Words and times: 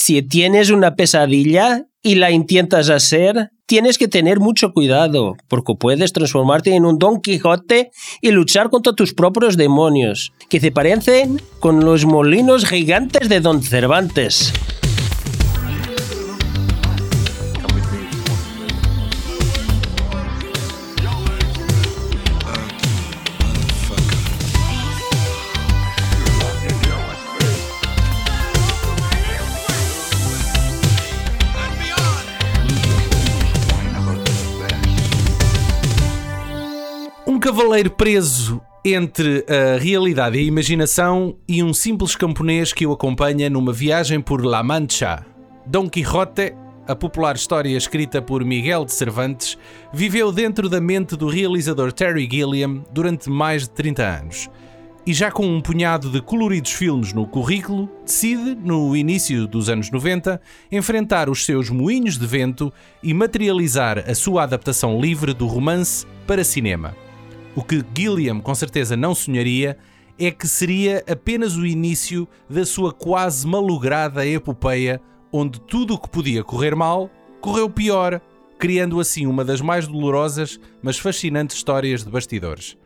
Si 0.00 0.22
tienes 0.22 0.70
una 0.70 0.94
pesadilla 0.94 1.86
y 2.04 2.14
la 2.14 2.30
intentas 2.30 2.88
hacer, 2.88 3.50
tienes 3.66 3.98
que 3.98 4.06
tener 4.06 4.38
mucho 4.38 4.72
cuidado, 4.72 5.36
porque 5.48 5.74
puedes 5.74 6.12
transformarte 6.12 6.76
en 6.76 6.86
un 6.86 7.00
Don 7.00 7.20
Quijote 7.20 7.90
y 8.20 8.30
luchar 8.30 8.70
contra 8.70 8.92
tus 8.92 9.12
propios 9.12 9.56
demonios, 9.56 10.32
que 10.48 10.60
se 10.60 10.70
parecen 10.70 11.42
con 11.58 11.84
los 11.84 12.04
molinos 12.04 12.64
gigantes 12.64 13.28
de 13.28 13.40
Don 13.40 13.60
Cervantes. 13.60 14.52
Cavaleiro 37.58 37.90
preso 37.90 38.60
entre 38.84 39.44
a 39.48 39.76
realidade 39.80 40.38
e 40.38 40.42
a 40.42 40.44
imaginação 40.44 41.36
e 41.48 41.60
um 41.60 41.74
simples 41.74 42.14
camponês 42.14 42.72
que 42.72 42.86
o 42.86 42.92
acompanha 42.92 43.50
numa 43.50 43.72
viagem 43.72 44.20
por 44.20 44.44
La 44.44 44.62
Mancha. 44.62 45.26
Dom 45.66 45.88
Quixote, 45.88 46.54
a 46.86 46.94
popular 46.94 47.34
história 47.34 47.76
escrita 47.76 48.22
por 48.22 48.44
Miguel 48.44 48.84
de 48.84 48.92
Cervantes, 48.92 49.58
viveu 49.92 50.30
dentro 50.30 50.68
da 50.68 50.80
mente 50.80 51.16
do 51.16 51.26
realizador 51.26 51.92
Terry 51.92 52.28
Gilliam 52.30 52.84
durante 52.92 53.28
mais 53.28 53.62
de 53.62 53.70
30 53.70 54.04
anos. 54.04 54.48
E 55.04 55.12
já 55.12 55.32
com 55.32 55.44
um 55.44 55.60
punhado 55.60 56.10
de 56.10 56.22
coloridos 56.22 56.70
filmes 56.70 57.12
no 57.12 57.26
currículo, 57.26 57.90
decide, 58.04 58.54
no 58.54 58.96
início 58.96 59.48
dos 59.48 59.68
anos 59.68 59.90
90, 59.90 60.40
enfrentar 60.70 61.28
os 61.28 61.44
seus 61.44 61.70
moinhos 61.70 62.16
de 62.16 62.26
vento 62.26 62.72
e 63.02 63.12
materializar 63.12 64.08
a 64.08 64.14
sua 64.14 64.44
adaptação 64.44 65.00
livre 65.00 65.34
do 65.34 65.48
romance 65.48 66.06
para 66.24 66.44
cinema. 66.44 67.07
O 67.58 67.64
que 67.64 67.84
Gilliam 67.92 68.38
com 68.38 68.54
certeza 68.54 68.96
não 68.96 69.16
sonharia 69.16 69.76
é 70.16 70.30
que 70.30 70.46
seria 70.46 71.02
apenas 71.10 71.56
o 71.56 71.66
início 71.66 72.28
da 72.48 72.64
sua 72.64 72.92
quase 72.92 73.44
malograda 73.44 74.24
epopeia, 74.24 75.00
onde 75.32 75.60
tudo 75.62 75.94
o 75.94 75.98
que 75.98 76.08
podia 76.08 76.44
correr 76.44 76.76
mal 76.76 77.10
correu 77.40 77.68
pior, 77.68 78.20
criando 78.60 79.00
assim 79.00 79.26
uma 79.26 79.44
das 79.44 79.60
mais 79.60 79.88
dolorosas, 79.88 80.60
mas 80.80 81.00
fascinantes 81.00 81.56
histórias 81.56 82.04
de 82.04 82.10
bastidores. 82.12 82.76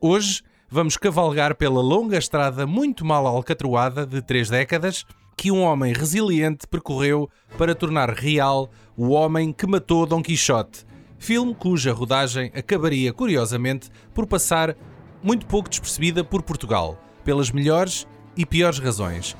Hoje 0.00 0.42
vamos 0.68 0.96
cavalgar 0.96 1.54
pela 1.54 1.80
longa 1.80 2.18
estrada 2.18 2.66
muito 2.66 3.04
mal 3.04 3.24
alcatroada 3.24 4.04
de 4.04 4.20
três 4.20 4.50
décadas 4.50 5.04
que 5.36 5.52
um 5.52 5.62
homem 5.62 5.92
resiliente 5.92 6.66
percorreu 6.66 7.30
para 7.56 7.72
tornar 7.72 8.10
real 8.10 8.68
o 8.96 9.10
homem 9.10 9.52
que 9.52 9.64
matou 9.64 10.04
Dom 10.06 10.20
Quixote, 10.20 10.87
filme 11.18 11.54
cuja 11.54 11.92
rodagem 11.92 12.50
acabaria, 12.54 13.12
curiosamente, 13.12 13.90
por 14.14 14.26
passar 14.26 14.76
muito 15.22 15.46
pouco 15.46 15.68
despercebida 15.68 16.22
por 16.22 16.42
Portugal, 16.42 16.98
pelas 17.24 17.50
melhores 17.50 18.06
e 18.36 18.46
piores 18.46 18.78
razões, 18.78 19.36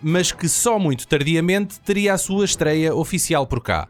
mas 0.00 0.30
que 0.30 0.48
só 0.48 0.78
muito 0.78 1.06
tardiamente 1.06 1.80
teria 1.80 2.14
a 2.14 2.18
sua 2.18 2.44
estreia 2.44 2.94
oficial 2.94 3.46
por 3.46 3.60
cá. 3.60 3.88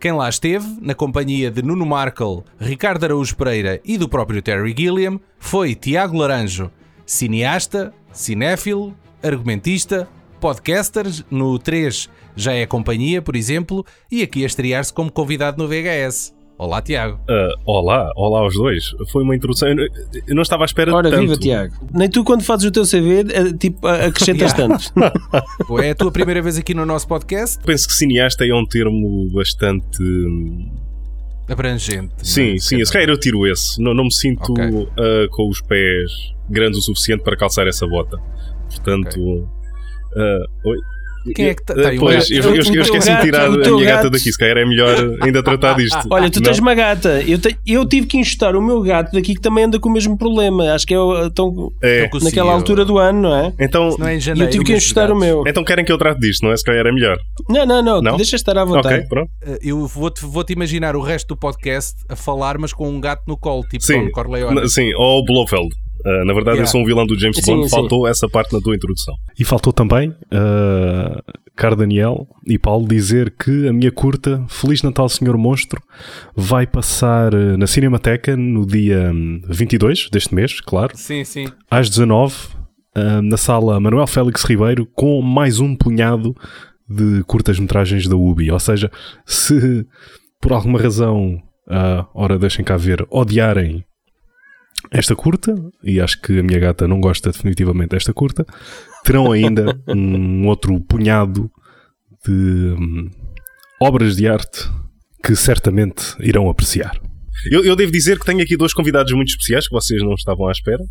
Quem 0.00 0.12
lá 0.12 0.28
esteve, 0.28 0.66
na 0.80 0.94
companhia 0.94 1.48
de 1.48 1.62
Nuno 1.62 1.86
Markle, 1.86 2.42
Ricardo 2.58 3.04
Araújo 3.04 3.36
Pereira 3.36 3.80
e 3.84 3.96
do 3.96 4.08
próprio 4.08 4.42
Terry 4.42 4.74
Gilliam, 4.76 5.20
foi 5.38 5.76
Tiago 5.76 6.16
Laranjo, 6.16 6.72
cineasta, 7.06 7.94
cinéfilo, 8.12 8.96
argumentista, 9.22 10.08
podcaster, 10.40 11.06
no 11.30 11.56
3 11.56 12.10
já 12.34 12.52
é 12.52 12.66
companhia, 12.66 13.22
por 13.22 13.36
exemplo, 13.36 13.86
e 14.10 14.22
aqui 14.22 14.42
a 14.42 14.46
estrear-se 14.46 14.92
como 14.92 15.12
convidado 15.12 15.62
no 15.62 15.68
VHS. 15.68 16.34
Olá, 16.58 16.80
Tiago. 16.80 17.18
Uh, 17.28 17.60
olá, 17.64 18.12
olá 18.14 18.40
aos 18.40 18.54
dois. 18.54 18.94
Foi 19.10 19.22
uma 19.24 19.34
introdução. 19.34 19.68
Eu, 19.68 19.78
eu 20.28 20.34
não 20.34 20.42
estava 20.42 20.62
à 20.62 20.66
espera 20.66 20.94
Ora, 20.94 21.10
de 21.10 21.16
tanto. 21.16 21.22
viva 21.28 21.36
Tiago. 21.36 21.74
Nem 21.92 22.08
tu, 22.08 22.22
quando 22.22 22.42
fazes 22.42 22.66
o 22.66 22.70
teu 22.70 22.84
CV, 22.84 23.24
eh, 23.32 23.52
tipo, 23.58 23.84
acrescentas 23.86 24.52
tantos. 24.54 24.92
É 25.82 25.90
a 25.90 25.94
tua 25.94 26.12
primeira 26.12 26.40
vez 26.40 26.56
aqui 26.58 26.72
no 26.72 26.86
nosso 26.86 27.08
podcast? 27.08 27.58
Penso 27.64 27.88
que 27.88 27.94
cineasta 27.94 28.46
é 28.46 28.54
um 28.54 28.64
termo 28.64 29.28
bastante. 29.32 30.00
hum, 30.02 30.70
Abrangente. 31.48 32.12
Sim, 32.22 32.54
é? 32.54 32.58
sim, 32.58 32.84
se 32.84 32.92
calhar 32.92 33.08
eu 33.08 33.18
tiro 33.18 33.44
esse. 33.46 33.82
Não, 33.82 33.92
não 33.92 34.04
me 34.04 34.12
sinto 34.14 34.52
Ok. 34.52 34.64
uh, 34.64 34.86
com 35.30 35.48
os 35.48 35.60
pés 35.60 36.12
grandes 36.48 36.78
o 36.78 36.82
suficiente 36.82 37.24
para 37.24 37.36
calçar 37.36 37.66
essa 37.66 37.86
bota. 37.88 38.18
Portanto. 38.68 39.18
uh, 39.20 40.68
oi? 40.68 40.78
Quem 41.34 41.46
é 41.46 41.54
que 41.54 41.64
tá- 41.64 41.74
tá 41.74 41.88
aí 41.88 41.96
o 41.96 42.00
Pois, 42.00 42.30
eu, 42.30 42.36
eu, 42.42 42.50
O 42.52 42.56
eu 42.56 42.64
teu 42.64 42.82
esqueci-me 42.82 43.16
de 43.16 43.22
tirar 43.22 43.48
o 43.50 43.54
a 43.54 43.56
minha 43.58 43.84
gata 43.84 44.02
gato. 44.02 44.10
daqui. 44.10 44.32
Se 44.32 44.38
calhar 44.38 44.56
é 44.58 44.64
melhor 44.64 44.96
ainda 45.22 45.42
tratar 45.42 45.74
disto. 45.74 45.98
Olha, 46.10 46.30
tu 46.30 46.36
Não? 46.40 46.42
tens 46.44 46.58
uma 46.58 46.74
gata. 46.74 47.22
Eu, 47.22 47.38
te- 47.38 47.56
eu 47.66 47.86
tive 47.86 48.06
que 48.06 48.18
enxutar 48.18 48.56
o 48.56 48.62
meu 48.62 48.80
gato 48.82 49.12
daqui 49.12 49.34
que 49.34 49.40
também 49.40 49.64
anda 49.64 49.78
com 49.78 49.88
o 49.88 49.92
mesmo 49.92 50.16
problema. 50.18 50.72
Acho 50.72 50.86
que 50.86 50.94
é 50.94 50.98
o- 50.98 51.30
tão, 51.30 51.70
É. 51.82 52.08
Naquela 52.22 52.50
eu- 52.50 52.54
altura 52.56 52.84
do 52.84 52.98
ano, 52.98 53.22
não 53.22 53.34
é? 53.36 53.52
Então, 53.60 53.94
Não 53.98 54.06
é 54.08 54.18
janeiro. 54.18 54.48
eu 54.48 54.52
tive 54.52 54.64
que 54.64 54.72
enxutar 54.74 55.10
o 55.12 55.18
meu. 55.18 55.44
então 55.46 55.62
querem 55.64 55.84
que 55.84 55.92
eu 55.92 55.98
trate 55.98 56.20
disto, 56.20 56.42
não 56.44 56.52
é? 56.52 56.56
Se 56.56 56.64
calhar 56.64 56.86
é 56.86 56.92
melhor. 56.92 57.16
Não, 57.48 57.64
não, 57.66 57.82
não. 57.82 58.02
Não? 58.02 58.16
Deixa 58.16 58.36
estar 58.36 58.56
à 58.58 58.64
vontade. 58.64 58.94
Ok, 58.96 59.06
pronto. 59.08 59.30
Uh, 59.46 59.58
Eu 59.62 59.86
vou-te 59.86 60.24
vou-te 60.24 60.52
imaginar 60.52 60.96
o 60.96 61.00
resto 61.00 61.28
do 61.28 61.36
podcast 61.36 61.94
a 62.08 62.16
falar, 62.16 62.58
mas 62.58 62.72
com 62.72 62.88
um 62.88 63.00
gato 63.00 63.22
no 63.28 63.36
colo, 63.36 63.62
tipo 63.70 63.84
Sim, 63.84 64.04
Don 64.06 64.10
Corleone. 64.10 64.68
Sim, 64.68 64.90
ou 64.96 65.24
Blofeld. 65.24 65.68
Uh, 66.04 66.24
na 66.24 66.32
verdade, 66.34 66.56
Yeah. 66.56 66.62
eu 66.62 66.66
sou 66.66 66.80
um 66.80 66.84
vilão 66.84 67.06
do 67.06 67.18
James 67.18 67.36
Sim, 67.36 67.54
Bond. 67.56 67.68
sim. 67.68 67.76
Faltou 67.76 68.06
essa 68.08 68.28
parte 68.28 68.52
na 68.52 68.60
tua 68.60 68.74
introdução. 68.74 69.14
E 69.38 69.44
faltou 69.44 69.72
também, 69.72 70.10
uh, 70.10 71.22
Caro 71.54 71.76
Daniel 71.76 72.26
e 72.46 72.58
Paulo, 72.58 72.88
dizer 72.88 73.30
que 73.38 73.68
a 73.68 73.72
minha 73.72 73.92
curta 73.92 74.44
Feliz 74.48 74.82
Natal 74.82 75.08
Senhor 75.08 75.36
Monstro 75.38 75.80
vai 76.34 76.66
passar 76.66 77.34
uh, 77.34 77.56
na 77.56 77.66
Cinemateca 77.66 78.36
no 78.36 78.66
dia 78.66 79.12
hum, 79.14 79.40
22 79.48 80.08
deste 80.10 80.34
mês, 80.34 80.60
claro, 80.60 80.92
Sim, 80.96 81.24
sim. 81.24 81.46
às 81.70 81.88
19 81.88 82.34
uh, 82.96 83.22
na 83.22 83.36
sala 83.36 83.78
Manuel 83.78 84.06
Félix 84.06 84.42
Ribeiro, 84.44 84.86
com 84.94 85.20
mais 85.22 85.60
um 85.60 85.76
punhado 85.76 86.34
de 86.88 87.22
curtas-metragens 87.24 88.08
da 88.08 88.16
UBI. 88.16 88.50
Ou 88.50 88.58
seja, 88.60 88.90
se 89.24 89.86
por 90.40 90.52
alguma 90.52 90.80
razão, 90.80 91.36
uh, 91.68 92.04
ora 92.14 92.38
deixem 92.38 92.64
cá 92.64 92.76
ver, 92.76 93.06
odiarem 93.10 93.84
esta 94.90 95.14
curta, 95.14 95.54
e 95.82 96.00
acho 96.00 96.20
que 96.20 96.38
a 96.38 96.42
minha 96.42 96.58
gata 96.58 96.88
não 96.88 97.00
gosta 97.00 97.30
definitivamente 97.30 97.90
desta 97.90 98.12
curta, 98.12 98.46
terão 99.04 99.32
ainda 99.32 99.78
um 99.88 100.46
outro 100.46 100.78
punhado 100.80 101.50
de 102.26 102.32
hum, 102.32 103.10
obras 103.80 104.16
de 104.16 104.28
arte 104.28 104.68
que 105.24 105.36
certamente 105.36 106.14
irão 106.20 106.50
apreciar. 106.50 107.00
Eu, 107.50 107.64
eu 107.64 107.74
devo 107.74 107.90
dizer 107.90 108.18
que 108.18 108.26
tenho 108.26 108.42
aqui 108.42 108.56
dois 108.56 108.72
convidados 108.72 109.12
muito 109.12 109.30
especiais 109.30 109.66
que 109.66 109.74
vocês 109.74 110.02
não 110.02 110.14
estavam 110.14 110.48
à 110.48 110.52
espera. 110.52 110.82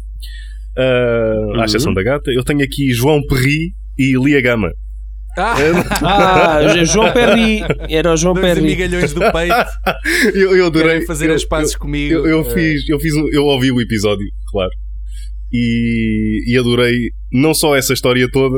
Uh, 0.78 1.59
À 1.59 1.66
exceção 1.66 1.94
da 1.94 2.03
gata. 2.03 2.31
Eu 2.31 2.44
tenho 2.44 2.63
aqui 2.63 2.91
João 2.91 3.22
Perri 3.28 3.74
e 3.97 4.18
Lia 4.18 4.41
Gama. 4.41 4.72
Ah, 5.38 5.56
Ah, 6.02 6.84
João 6.86 7.12
Perry. 7.14 7.62
Era 7.90 8.14
o 8.14 8.18
João 8.18 8.34
dois 8.34 8.46
Perry. 8.46 8.59
amigalhões 8.59 9.14
do 9.14 9.19
peito 9.31 10.36
Eu, 10.36 10.56
eu 10.56 10.66
adorei. 10.68 10.90
querem 10.92 11.06
fazer 11.08 11.30
eu, 11.30 11.36
as 11.36 11.46
pazes 11.46 11.74
eu, 11.74 11.80
comigo. 11.80 12.14
Eu, 12.14 12.25
eu 12.28 12.42
Eh, 12.42 12.53
fiz, 12.53 12.90
eu 12.90 13.00
fiz, 13.00 13.14
eu 13.31 13.44
ouvi 13.46 13.72
o 13.72 13.80
episódio, 13.81 14.25
claro. 14.52 14.72
E, 15.52 16.44
e 16.47 16.58
adorei 16.58 16.96
não 17.31 17.53
só 17.53 17.75
essa 17.75 17.94
história 17.94 18.28
toda, 18.31 18.58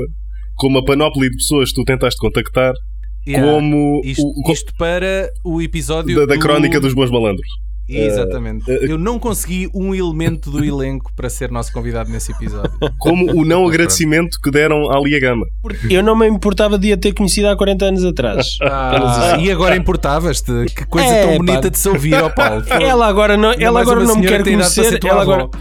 como 0.56 0.78
a 0.78 0.86
panóplia 0.86 1.30
de 1.30 1.36
pessoas 1.38 1.70
que 1.70 1.76
tu 1.76 1.84
tentaste 1.84 2.20
contactar, 2.20 2.74
yeah. 3.28 3.52
como 3.52 4.02
Isto, 4.04 4.22
o- 4.24 4.50
o- 4.50 4.52
isto 4.52 4.74
para 4.78 5.30
o 5.44 5.62
episódio 5.62 6.16
da, 6.16 6.26
da 6.26 6.36
do- 6.36 6.40
crónica 6.40 6.80
dos 6.80 6.94
bons 6.94 7.10
malandros. 7.10 7.48
Exatamente. 7.88 8.70
Eh, 8.72 8.80
Eu 8.92 8.98
não 8.98 9.20
consegui 9.20 9.70
um 9.74 9.94
elemento 9.94 10.50
do 10.50 10.64
elenco 10.64 11.12
para 11.16 11.30
ser 11.30 11.52
nosso 11.52 11.72
convidado 11.74 12.10
nesse 12.10 12.32
episódio. 12.32 12.72
Como 12.98 13.32
o 13.40 13.44
não 13.46 13.68
agradecimento 13.68 14.40
que 14.42 14.50
deram 14.50 14.90
à 14.92 15.00
Lia 15.00 15.20
Gama. 15.20 15.46
Eu 15.90 16.02
não 16.02 16.16
me 16.16 16.28
importava 16.28 16.78
de 16.78 16.94
a 16.94 16.98
ter 16.98 17.14
conhecido 17.14 17.48
há 17.48 17.56
40 17.58 17.86
anos 17.86 18.06
atrás. 18.06 18.48
Ah, 18.64 19.38
e 19.40 19.52
agora 19.52 19.76
importavas-te? 19.76 20.66
Que 20.76 20.86
coisa 20.86 21.08
É, 21.08 21.22
tão 21.24 21.32
pá. 21.32 21.38
bonita 21.38 21.70
de 21.70 21.78
se 21.78 21.88
ouvir, 21.90 22.16
ó 22.16 22.30
Paulo. 22.30 22.64
Ela 22.70 23.08
agora 23.08 23.36
não, 23.38 23.52
ela 23.54 23.82
agora 23.82 24.04
não 24.04 24.16
me 24.16 24.26
quer 24.28 24.44
conhecer. 24.44 25.00
Ela 25.06 25.22
agora, 25.22 25.44
avó. 25.44 25.52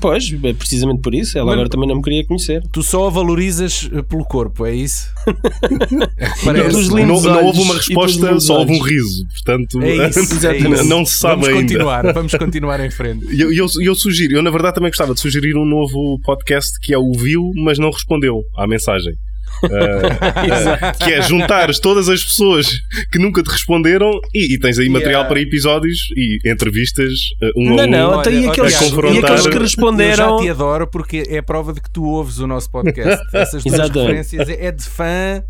Pois, 0.00 0.32
é 0.44 0.52
precisamente 0.52 1.00
por 1.00 1.14
isso. 1.14 1.36
Ela 1.38 1.46
Mas- 1.46 1.54
agora 1.54 1.68
também 1.68 1.88
não 1.88 1.96
me 1.96 2.02
queria 2.02 2.24
conhecer. 2.26 2.62
Tu 2.72 2.82
só 2.82 3.06
a 3.06 3.10
valorizas 3.10 3.88
eh, 3.92 4.02
pelo 4.02 4.24
corpo, 4.24 4.66
é 4.66 4.74
isso? 4.74 5.08
Parece. 6.44 6.88
Não, 6.90 7.06
não 7.06 7.14
olhos 7.16 7.26
houve 7.44 7.60
uma 7.62 7.74
resposta, 7.74 8.40
só 8.40 8.58
houve 8.60 8.72
um 8.72 8.82
riso. 8.82 9.24
Portanto, 9.28 9.82
É 9.82 10.08
isso, 10.08 10.20
é 10.46 10.56
isso. 10.58 10.84
não 10.84 11.04
se 11.04 11.18
sabe 11.18 11.42
vamos 11.42 11.48
ainda. 11.48 11.60
continuar, 11.62 12.12
vamos 12.12 12.34
continuar 12.34 12.80
em 12.84 12.90
frente. 12.90 13.26
E 13.34 13.40
eu, 13.40 13.52
eu, 13.52 13.66
eu 13.82 13.94
sugiro, 13.94 14.34
eu 14.36 14.42
na 14.42 14.50
verdade 14.50 14.74
também 14.74 14.90
gostava 14.90 15.14
de 15.14 15.20
sugerir 15.20 15.56
um 15.56 15.64
novo 15.64 16.18
podcast 16.24 16.78
que 16.80 16.92
é 16.94 16.98
o 16.98 17.12
Viu, 17.12 17.50
mas 17.56 17.78
não 17.78 17.90
respondeu 17.90 18.42
à 18.56 18.66
mensagem. 18.66 19.12
Uh, 19.62 21.04
que 21.04 21.12
é 21.12 21.22
juntares 21.22 21.78
todas 21.78 22.08
as 22.08 22.22
pessoas 22.22 22.68
que 23.12 23.18
nunca 23.18 23.42
te 23.42 23.50
responderam 23.50 24.10
e, 24.34 24.54
e 24.54 24.58
tens 24.58 24.78
aí 24.78 24.88
material 24.88 25.10
Yeah. 25.10 25.28
para 25.28 25.40
episódios 25.40 25.98
e 26.16 26.38
entrevistas 26.50 27.10
uh, 27.42 27.50
um 27.60 27.74
Não, 27.74 27.82
a 27.82 27.86
um. 27.86 27.90
não, 27.90 28.20
até 28.20 28.32
e 28.32 28.46
aqueles, 28.48 28.76
confrontar- 28.76 29.14
e 29.14 29.18
aqueles 29.18 29.42
que 29.42 29.48
Eu 29.48 29.52
já 29.52 29.58
responderam. 29.60 30.36
te 30.40 30.48
adoro 30.50 30.86
porque 30.86 31.24
é 31.28 31.38
a 31.38 31.42
prova 31.42 31.72
de 31.72 31.80
que 31.80 31.90
tu 31.90 32.04
ouves 32.04 32.38
o 32.38 32.46
nosso 32.46 32.70
podcast. 32.70 33.20
Essas 33.34 33.64
duas 33.64 33.88
referências 33.90 34.48
é 34.48 34.70
de 34.70 34.84
fã 34.84 35.42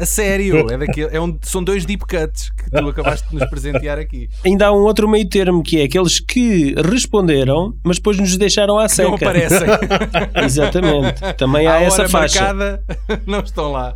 a 0.00 0.06
sério. 0.06 0.66
É 0.70 0.78
daquele, 0.78 1.08
é 1.14 1.20
um, 1.20 1.36
são 1.42 1.62
dois 1.64 1.84
deep 1.84 2.04
cuts 2.06 2.50
que 2.50 2.70
tu 2.70 2.88
acabaste 2.88 3.28
de 3.28 3.34
nos 3.36 3.48
presentear 3.50 3.98
aqui. 3.98 4.28
Ainda 4.44 4.66
há 4.66 4.72
um 4.72 4.82
outro 4.82 5.08
meio 5.08 5.28
termo 5.28 5.62
que 5.62 5.80
é 5.80 5.84
aqueles 5.84 6.20
que 6.20 6.74
responderam, 6.76 7.74
mas 7.84 7.96
depois 7.96 8.18
nos 8.18 8.36
deixaram 8.36 8.78
à 8.78 8.86
Que 8.88 9.02
não 9.02 9.16
seca. 9.18 9.28
aparecem. 9.28 9.68
Exatamente. 10.44 11.20
Também 11.36 11.66
há 11.66 11.80
essa 11.80 12.02
hora 12.02 12.08
faixa. 12.08 12.40
marcada 12.40 12.82
não 13.26 13.40
estão 13.40 13.72
lá. 13.72 13.94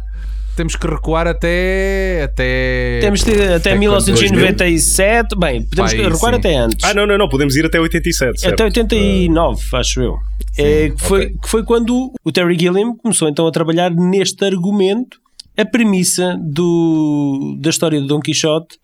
Temos 0.56 0.76
que 0.76 0.86
recuar 0.86 1.26
até. 1.26 2.22
até 2.24 2.98
Temos 3.00 3.24
de 3.24 3.32
até 3.32 3.54
Até 3.56 3.74
1997. 3.76 5.36
Bem, 5.36 5.62
podemos 5.62 5.92
Pá, 5.92 5.98
aí 5.98 6.04
recuar 6.08 6.32
sim. 6.34 6.38
até 6.38 6.56
antes. 6.56 6.84
Ah, 6.84 6.94
não, 6.94 7.06
não, 7.06 7.18
não, 7.18 7.28
podemos 7.28 7.56
ir 7.56 7.66
até 7.66 7.80
87. 7.80 8.40
certo? 8.40 8.54
Até 8.54 8.64
89, 8.64 9.62
acho 9.72 10.00
eu. 10.00 10.16
É, 10.56 10.90
que, 10.90 11.00
foi, 11.02 11.30
que 11.30 11.48
foi 11.48 11.64
quando 11.64 12.12
o 12.24 12.30
Terry 12.32 12.56
Gilliam 12.58 12.94
começou 12.96 13.28
então 13.28 13.46
a 13.46 13.50
trabalhar 13.50 13.90
neste 13.90 14.44
argumento. 14.44 15.18
A 15.56 15.64
premissa 15.64 16.36
do, 16.42 17.56
da 17.60 17.70
história 17.70 18.00
do 18.00 18.06
Dom 18.06 18.20
Quixote 18.20 18.76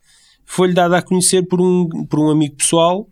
foi-lhe 0.47 0.73
dada 0.75 0.99
a 0.99 1.03
conhecer 1.03 1.43
por 1.47 1.61
um, 1.61 1.89
por 2.09 2.21
um 2.21 2.31
amigo 2.31 2.57
pessoal 2.57 3.07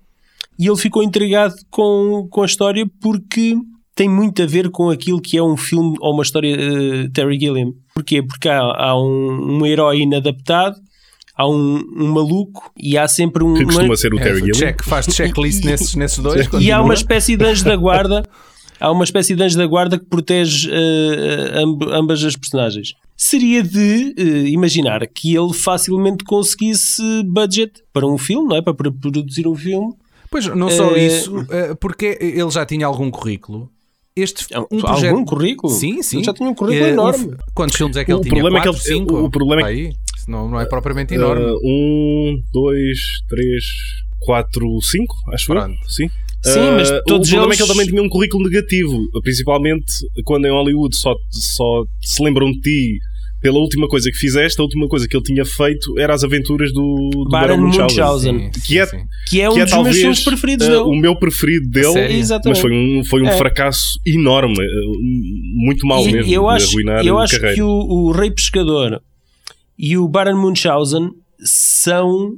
e 0.58 0.66
ele 0.68 0.76
ficou 0.76 1.02
intrigado 1.02 1.54
com, 1.70 2.26
com 2.30 2.42
a 2.42 2.46
história 2.46 2.84
porque 3.00 3.54
tem 3.94 4.08
muito 4.08 4.42
a 4.42 4.46
ver 4.46 4.70
com 4.70 4.90
aquilo 4.90 5.20
que 5.20 5.36
é 5.36 5.42
um 5.42 5.56
filme 5.56 5.96
ou 6.00 6.14
uma 6.14 6.22
história 6.22 6.56
de 6.56 7.10
Terry 7.10 7.38
Gilliam. 7.38 7.72
Porquê? 7.94 8.22
Porque 8.22 8.48
há, 8.48 8.60
há 8.60 8.96
um, 9.00 9.58
um 9.58 9.66
herói 9.66 10.00
inadaptado, 10.02 10.76
há 11.36 11.48
um, 11.48 11.82
um 11.96 12.06
maluco 12.12 12.70
e 12.76 12.96
há 12.96 13.08
sempre 13.08 13.42
um. 13.42 13.54
Que 13.54 13.64
uma- 13.64 13.72
costuma 13.72 13.96
ser 13.96 14.14
o 14.14 14.18
Terry 14.18 14.30
É, 14.30 14.34
Gilliam. 14.36 14.52
check, 14.54 14.82
faz 14.84 15.06
checklist 15.06 15.64
nesses, 15.64 15.96
nesses 15.96 16.18
dois. 16.18 16.46
e 16.60 16.70
há 16.70 16.80
uma 16.80 16.94
espécie 16.94 17.36
de 17.36 17.44
anjo 17.44 17.64
da 17.64 17.74
guarda. 17.74 18.22
Há 18.80 18.90
uma 18.92 19.04
espécie 19.04 19.34
de 19.34 19.42
anjo 19.42 19.56
da 19.58 19.66
guarda 19.66 19.98
que 19.98 20.04
protege 20.06 20.70
amb- 21.62 21.82
ambas 21.90 22.22
as 22.24 22.36
personagens. 22.36 22.94
Seria 23.16 23.62
de 23.62 24.14
eh, 24.16 24.48
imaginar 24.48 25.04
que 25.08 25.34
ele 25.36 25.52
facilmente 25.52 26.24
conseguisse 26.24 27.02
budget 27.24 27.72
para 27.92 28.06
um 28.06 28.16
filme, 28.16 28.48
não 28.48 28.56
é? 28.56 28.62
Para 28.62 28.74
pro- 28.74 28.92
produzir 28.92 29.46
um 29.48 29.56
filme. 29.56 29.92
Pois, 30.30 30.46
não 30.46 30.70
só 30.70 30.94
Eh, 30.94 31.06
isso, 31.06 31.32
porque 31.80 32.18
ele 32.20 32.50
já 32.50 32.64
tinha 32.64 32.86
algum 32.86 33.10
currículo. 33.10 33.70
Este 34.14 34.46
É 34.52 34.58
um- 34.58 34.62
um 34.62 34.66
algum 34.76 34.80
projeto... 34.86 35.24
currículo? 35.24 35.72
Sim, 35.72 36.02
sim. 36.02 36.16
Ele 36.18 36.24
já 36.26 36.34
tinha 36.34 36.48
um 36.48 36.54
currículo 36.54 36.88
enorme. 36.90 37.24
f- 37.32 37.36
Quantos 37.54 37.76
filmes 37.76 37.96
é 37.96 38.04
que 38.04 38.12
ele 38.12 38.18
O 38.18 38.22
tinha? 38.22 38.34
problema 38.34 38.58
é 38.58 38.62
que 38.62 38.68
ele- 38.68 38.78
cinco? 38.78 39.16
o 39.16 39.30
problema 39.30 39.62
é 39.62 39.64
que- 39.64 39.70
Aí, 39.70 39.92
isso 40.16 40.30
não, 40.30 40.48
não 40.48 40.60
é 40.60 40.66
propriamente 40.66 41.14
enorme. 41.14 41.44
Uh, 41.44 41.58
um, 41.64 42.42
dois, 42.52 42.98
três, 43.28 43.64
quatro, 44.20 44.66
cinco, 44.82 45.14
acho 45.32 45.46
Pronto. 45.46 45.70
eu. 45.82 45.88
Sim. 45.90 46.10
Sim, 46.42 46.60
Uh, 46.60 46.72
mas 46.76 46.88
todos 47.06 47.28
o 47.28 47.30
problema 47.32 47.42
é 47.42 47.46
eles- 47.46 47.56
que 47.56 47.62
ele 47.64 47.72
também 47.72 47.86
tinha 47.86 48.02
um 48.02 48.08
currículo 48.08 48.44
negativo, 48.48 48.96
principalmente 49.22 49.84
quando 50.24 50.46
em 50.46 50.50
Hollywood 50.50 50.96
só, 50.96 51.14
só 51.30 51.84
se 52.00 52.22
lembram 52.22 52.50
de 52.52 52.60
ti 52.60 52.98
pela 53.40 53.58
última 53.58 53.86
coisa 53.88 54.10
que 54.10 54.16
fizeste. 54.16 54.60
A 54.60 54.64
última 54.64 54.88
coisa 54.88 55.06
que 55.08 55.16
ele 55.16 55.22
tinha 55.24 55.44
feito 55.44 55.98
era 55.98 56.12
as 56.14 56.22
aventuras 56.24 56.72
do, 56.72 57.10
do 57.12 57.24
Baron 57.30 57.56
Baron 57.56 57.62
Munchausen. 57.66 58.32
Munchausen. 58.32 58.50
Sim, 58.52 58.60
Que 58.66 58.78
é- 58.78 58.86
sim. 58.86 58.96
Que 59.28 59.40
é 59.40 59.50
um 59.50 59.54
que 59.54 59.60
é 59.60 59.64
dos 59.64 59.72
meus 59.72 59.82
talvez 59.84 59.96
filmes 59.96 60.24
preferidos 60.24 60.66
uh, 60.66 60.70
dele. 60.70 60.82
o 60.82 60.94
meu 60.96 61.16
preferido 61.16 61.68
dele, 61.70 62.22
mas 62.46 62.58
foi 62.60 62.72
um, 62.72 63.04
foi 63.04 63.22
um 63.22 63.28
É. 63.28 63.36
fracasso 63.36 63.98
enorme, 64.06 64.54
uh, 64.58 65.64
muito 65.64 65.86
mal 65.86 66.04
E 66.06 66.12
mesmo, 66.12 66.32
eu 66.32 66.48
acho, 66.48 66.68
arruinar 66.70 67.04
eu 67.06 67.18
a 67.18 67.22
acho 67.24 67.34
carreira. 67.36 67.54
que 67.56 67.62
o, 67.62 67.68
o 67.68 68.10
Rei 68.12 68.30
Pescador 68.30 69.00
e 69.78 69.96
o 69.98 70.08
Baron 70.08 70.40
Munchausen 70.40 71.10
são 71.40 72.34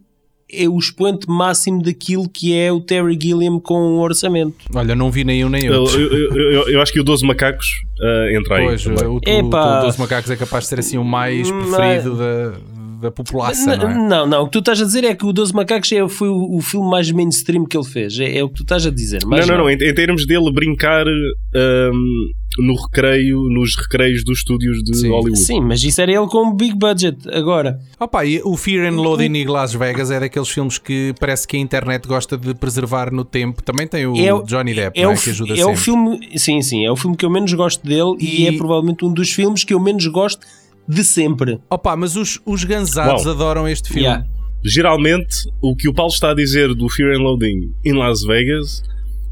é 0.52 0.68
o 0.68 0.78
expoente 0.78 1.28
máximo 1.28 1.82
daquilo 1.82 2.28
que 2.28 2.56
é 2.56 2.72
o 2.72 2.80
Terry 2.80 3.18
Gilliam 3.20 3.58
com 3.60 3.74
o 3.74 4.00
orçamento. 4.00 4.54
Olha, 4.74 4.94
não 4.94 5.10
vi 5.10 5.24
nenhum 5.24 5.48
nem 5.48 5.64
Eu, 5.66 5.80
outro. 5.82 6.00
eu, 6.00 6.12
eu- 6.34 6.52
eu- 6.52 6.68
eu 6.70 6.80
acho 6.82 6.92
que 6.92 7.00
o 7.00 7.04
12 7.04 7.24
Macacos 7.26 7.66
uh, 8.00 8.36
entra 8.36 8.56
aí. 8.56 8.66
Pois, 8.66 8.86
o, 8.86 8.90
o, 8.90 9.16
o 9.16 9.80
Doce 9.82 9.98
Macacos 10.00 10.30
é 10.30 10.36
capaz 10.36 10.64
de 10.64 10.70
ser 10.70 10.78
assim 10.80 10.98
o 10.98 11.04
mais 11.04 11.48
Não 11.50 11.58
preferido 11.62 12.16
da, 12.16 12.52
da 13.00 13.10
população, 13.10 13.76
não 13.76 13.88
é? 13.90 13.94
não, 14.08 14.26
não, 14.26 14.42
o 14.42 14.46
que 14.46 14.52
tu 14.52 14.58
estás 14.60 14.80
a 14.80 14.84
dizer 14.84 15.04
é 15.04 15.14
que 15.14 15.24
o 15.24 15.32
12 15.32 15.54
Macacos 15.54 15.90
é, 15.92 16.06
foi 16.08 16.28
o, 16.28 16.56
o 16.56 16.60
filme 16.60 16.88
mais 16.90 17.10
mainstream 17.10 17.64
que 17.64 17.76
ele 17.76 17.86
fez. 17.86 18.18
É, 18.18 18.38
é 18.38 18.44
o 18.44 18.48
que 18.48 18.56
tu 18.56 18.62
estás 18.62 18.86
a 18.86 18.90
dizer. 18.90 19.20
Mas 19.26 19.46
não, 19.46 19.56
não, 19.56 19.64
não. 19.64 19.70
Em, 19.70 19.74
em 19.74 19.94
termos 19.94 20.26
dele 20.26 20.52
brincar 20.52 21.06
hum, 21.06 22.30
no 22.58 22.74
recreio, 22.74 23.38
nos 23.50 23.76
recreios 23.76 24.24
dos 24.24 24.38
estúdios 24.38 24.82
de 24.82 24.96
Sim. 24.96 25.08
Hollywood. 25.08 25.38
Sim, 25.38 25.60
mas 25.60 25.82
isso 25.82 26.00
era 26.00 26.10
ele 26.12 26.26
com 26.26 26.48
um 26.48 26.54
big 26.54 26.74
budget. 26.76 27.16
Agora, 27.32 27.78
Opa, 27.98 28.24
e 28.24 28.40
o 28.44 28.56
Fear 28.56 28.92
and 28.92 28.96
Loathing 28.96 29.36
em 29.36 29.46
Las 29.46 29.72
Vegas 29.74 30.10
é 30.10 30.18
daqueles 30.20 30.48
filmes 30.48 30.78
que 30.78 31.14
parece 31.20 31.46
que 31.46 31.56
a 31.56 31.60
internet 31.60 32.06
gosta 32.08 32.36
de 32.36 32.54
preservar 32.54 33.12
no 33.12 33.24
tempo. 33.24 33.62
Também 33.62 33.86
tem 33.86 34.06
o 34.06 34.16
É 34.16 34.34
o- 34.34 34.42
Johnny 34.42 34.74
Depp, 34.74 34.98
é 34.98 35.04
não 35.04 35.10
o, 35.10 35.14
é? 35.14 35.16
que 35.16 35.30
ajuda 35.30 35.52
é 35.52 35.56
sempre. 35.56 35.72
o 35.72 35.76
filme, 35.76 36.38
sim, 36.38 36.60
sim, 36.62 36.84
é 36.84 36.90
o 36.90 36.96
filme 36.96 37.16
que 37.16 37.24
eu 37.24 37.30
menos 37.30 37.52
gosto 37.52 37.86
dele 37.86 38.16
e, 38.18 38.42
E- 38.42 38.46
é 38.48 38.52
provavelmente 38.52 39.04
um 39.04 39.12
dos 39.12 39.30
filmes 39.30 39.62
que 39.64 39.72
eu 39.72 39.80
menos 39.80 40.06
gosto 40.08 40.46
de 40.88 41.04
sempre. 41.04 41.58
Opa, 41.70 41.94
mas 41.96 42.16
os, 42.16 42.40
os 42.44 42.64
gansados 42.64 43.24
Uau. 43.24 43.34
adoram 43.34 43.68
este 43.68 43.88
filme. 43.88 44.02
Yeah. 44.02 44.26
Geralmente, 44.64 45.36
o 45.62 45.74
que 45.74 45.88
o 45.88 45.94
Paulo 45.94 46.12
está 46.12 46.30
a 46.30 46.34
dizer 46.34 46.74
do 46.74 46.88
Fear 46.88 47.16
and 47.16 47.22
Loading 47.22 47.72
em 47.84 47.92
Las 47.94 48.22
Vegas, 48.22 48.82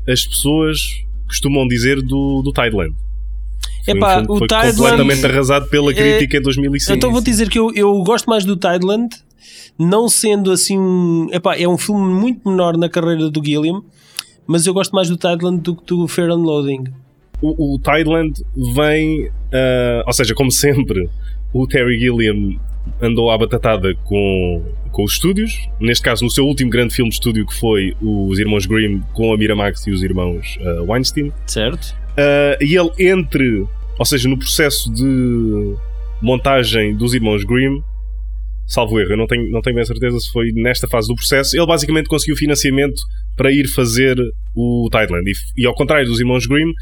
as 0.08 0.26
pessoas 0.26 1.02
costumam 1.26 1.66
dizer 1.68 2.00
do, 2.00 2.40
do 2.42 2.50
Tideland. 2.52 2.94
Foi 3.84 3.94
Epá, 3.94 4.18
um 4.20 4.26
que 4.26 4.32
o 4.32 4.38
foi 4.38 4.46
Tideland- 4.48 4.76
completamente 4.76 5.26
arrasado 5.26 5.66
pela 5.68 5.90
É- 5.90 5.94
crítica 5.94 6.38
em 6.38 6.42
2005. 6.42 6.96
Então 6.96 7.12
vou 7.12 7.20
dizer 7.20 7.48
que 7.50 7.58
eu, 7.58 7.70
eu 7.74 8.02
gosto 8.02 8.26
mais 8.30 8.44
do 8.44 8.54
Tideland, 8.56 9.08
não 9.78 10.08
sendo 10.08 10.50
assim. 10.50 10.78
um- 10.78 11.28
Epá, 11.32 11.56
é 11.56 11.68
um 11.68 11.76
filme 11.76 12.06
muito 12.08 12.48
menor 12.48 12.76
na 12.78 12.88
carreira 12.88 13.28
do 13.30 13.44
Gilliam, 13.44 13.82
mas 14.46 14.66
eu 14.66 14.72
gosto 14.72 14.92
mais 14.92 15.08
do 15.10 15.16
Tideland 15.16 15.60
do 15.60 15.76
que 15.76 15.84
do 15.84 16.08
Fair 16.08 16.30
and 16.30 16.36
Loading. 16.42 16.84
o, 17.42 17.74
o 17.74 17.78
Tideland 17.78 18.32
vem, 18.74 19.30
ah, 19.52 20.02
ou 20.06 20.12
seja, 20.12 20.34
como 20.34 20.50
sempre, 20.50 21.08
o 21.52 21.66
Terry 21.66 21.98
Gilliam 21.98 22.58
andou 23.00 23.30
à 23.30 23.38
batatada 23.38 23.94
com, 24.04 24.64
com 24.90 25.04
os 25.04 25.12
estúdios. 25.12 25.68
Neste 25.80 26.02
caso, 26.02 26.24
no 26.24 26.30
seu 26.30 26.44
último 26.46 26.70
grande 26.70 26.94
filme 26.94 27.10
de 27.10 27.16
estúdio, 27.16 27.46
que 27.46 27.54
foi 27.54 27.94
os 28.00 28.38
Irmãos 28.38 28.66
Grimm 28.66 29.00
com 29.12 29.32
a 29.32 29.36
Miramax 29.36 29.86
e 29.86 29.90
os 29.90 30.02
irmãos 30.02 30.58
ah, 30.60 30.82
Weinstein. 30.82 31.32
Certo? 31.46 31.94
Ah, 32.16 32.56
e 32.60 32.76
ele, 32.76 32.90
entre, 32.98 33.66
ou 33.98 34.04
seja, 34.04 34.28
no 34.28 34.38
processo 34.38 34.92
de 34.92 35.74
montagem 36.20 36.94
dos 36.94 37.14
Irmãos 37.14 37.44
Grimm, 37.44 37.82
salvo 38.68 39.00
erro, 39.00 39.12
eu 39.12 39.16
não 39.16 39.26
tenho, 39.26 39.50
não 39.50 39.62
tenho 39.62 39.74
bem 39.74 39.84
certeza 39.84 40.20
se 40.20 40.30
foi 40.30 40.52
nesta 40.52 40.86
fase 40.86 41.08
do 41.08 41.14
processo, 41.14 41.56
ele 41.56 41.66
basicamente 41.66 42.06
conseguiu 42.06 42.36
financiamento 42.36 43.00
para 43.34 43.50
ir 43.50 43.66
fazer 43.66 44.16
o 44.54 44.88
Tideland. 44.92 45.28
E, 45.28 45.62
e 45.62 45.66
ao 45.66 45.74
contrário 45.74 46.06
dos 46.06 46.20
Irmãos 46.20 46.46
Grimm, 46.46 46.72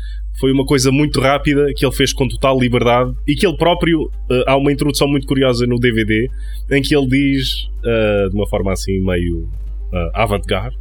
foi 0.40 0.52
uma 0.52 0.64
coisa 0.64 0.90
muito 0.90 1.20
rápida 1.20 1.72
que 1.74 1.86
ele 1.86 1.94
fez 1.94 2.12
com 2.12 2.26
total 2.26 2.58
liberdade 2.58 3.14
e 3.26 3.36
que 3.36 3.46
ele 3.46 3.56
próprio, 3.56 4.10
ah, 4.30 4.52
há 4.52 4.56
uma 4.56 4.72
introdução 4.72 5.06
muito 5.06 5.26
curiosa 5.26 5.64
no 5.66 5.78
DVD 5.78 6.28
em 6.72 6.82
que 6.82 6.94
ele 6.94 7.06
diz, 7.06 7.68
ah, 7.84 8.28
de 8.28 8.36
uma 8.36 8.48
forma 8.48 8.72
assim 8.72 9.00
meio 9.00 9.48
ah, 9.92 10.22
avant-garde, 10.22 10.76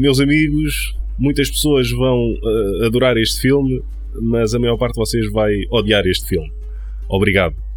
meus 0.00 0.18
amigos, 0.18 0.92
muitas 1.16 1.48
pessoas 1.48 1.88
vão 1.88 2.34
adorar 2.84 3.16
este 3.16 3.40
filme, 3.40 3.80
mas 4.20 4.52
a 4.52 4.58
maior 4.58 4.76
parte 4.76 4.94
de 4.94 4.98
vocês 4.98 5.30
vai 5.30 5.52
odiar 5.70 6.04
este 6.04 6.26
filme. 6.26 6.50
Obrigado. 7.08 7.67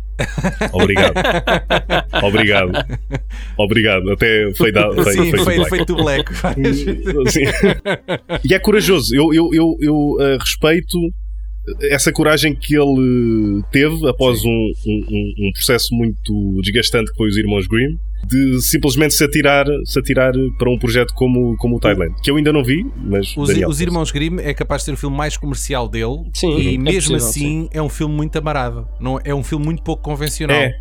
Obrigado. 0.74 1.14
Obrigado. 2.24 2.72
Obrigado. 3.58 4.12
Até 4.12 4.52
foi 4.56 4.72
dado. 4.72 5.02
Foi, 5.04 5.14
Sim, 5.14 5.32
foi, 5.32 5.66
foi, 5.66 5.86
do 5.86 5.96
Black. 5.96 6.32
Sim. 7.28 7.44
E 8.44 8.54
é 8.54 8.60
corajoso. 8.60 9.16
Eu, 9.16 9.34
eu, 9.34 9.50
eu, 9.54 9.78
eu 9.82 10.18
eh, 10.20 10.38
respeito 10.40 10.98
essa 11.82 12.12
coragem 12.12 12.56
que 12.56 12.76
ele 12.76 13.64
teve 13.72 14.08
após 14.08 14.44
um, 14.44 14.72
um, 14.86 15.34
um- 15.48 15.52
processo 15.54 15.94
muito 15.94 16.60
desgastante 16.62 17.12
que 17.12 17.18
foi 17.18 17.30
os 17.30 17.38
Irmãos 17.38 17.68
Grimm, 17.68 17.98
de 18.26 18.62
simplesmente 18.62 19.14
se 19.14 19.24
atirar, 19.24 19.66
se 19.86 20.00
atirar 20.00 20.34
para 20.58 20.70
um 20.70 20.78
projeto 20.78 21.14
como, 21.14 21.56
como 21.58 21.78
o 21.78 21.80
Thailand, 21.80 22.14
que 22.24 22.30
eu 22.30 22.38
ainda 22.38 22.54
não 22.54 22.64
vi, 22.64 22.86
mas 22.98 23.36
Os, 23.36 23.50
Daniel, 23.50 23.70
os 23.70 23.82
Irmãos 23.82 24.12
Grimm 24.12 24.40
é 24.40 24.54
capaz 24.54 24.82
de 24.82 24.86
ser 24.86 24.92
o 24.94 24.98
filme 24.98 25.16
mais 25.16 25.38
comercial 25.38 25.88
dele 25.88 26.30
Sim, 26.34 26.58
e 26.58 26.76
é 26.76 26.78
mesmo 26.78 27.14
possível, 27.16 27.16
assim 27.18 27.70
é 27.72 27.82
um 27.82 27.90
filme 27.90 28.14
muito 28.14 28.36
amarado. 28.38 28.88
Não, 29.00 29.20
é 29.24 29.34
um 29.34 29.44
filme 29.44 29.66
muito 29.66 29.84
pouco 29.84 30.04
convencional. 30.04 30.58
É. 30.58 30.74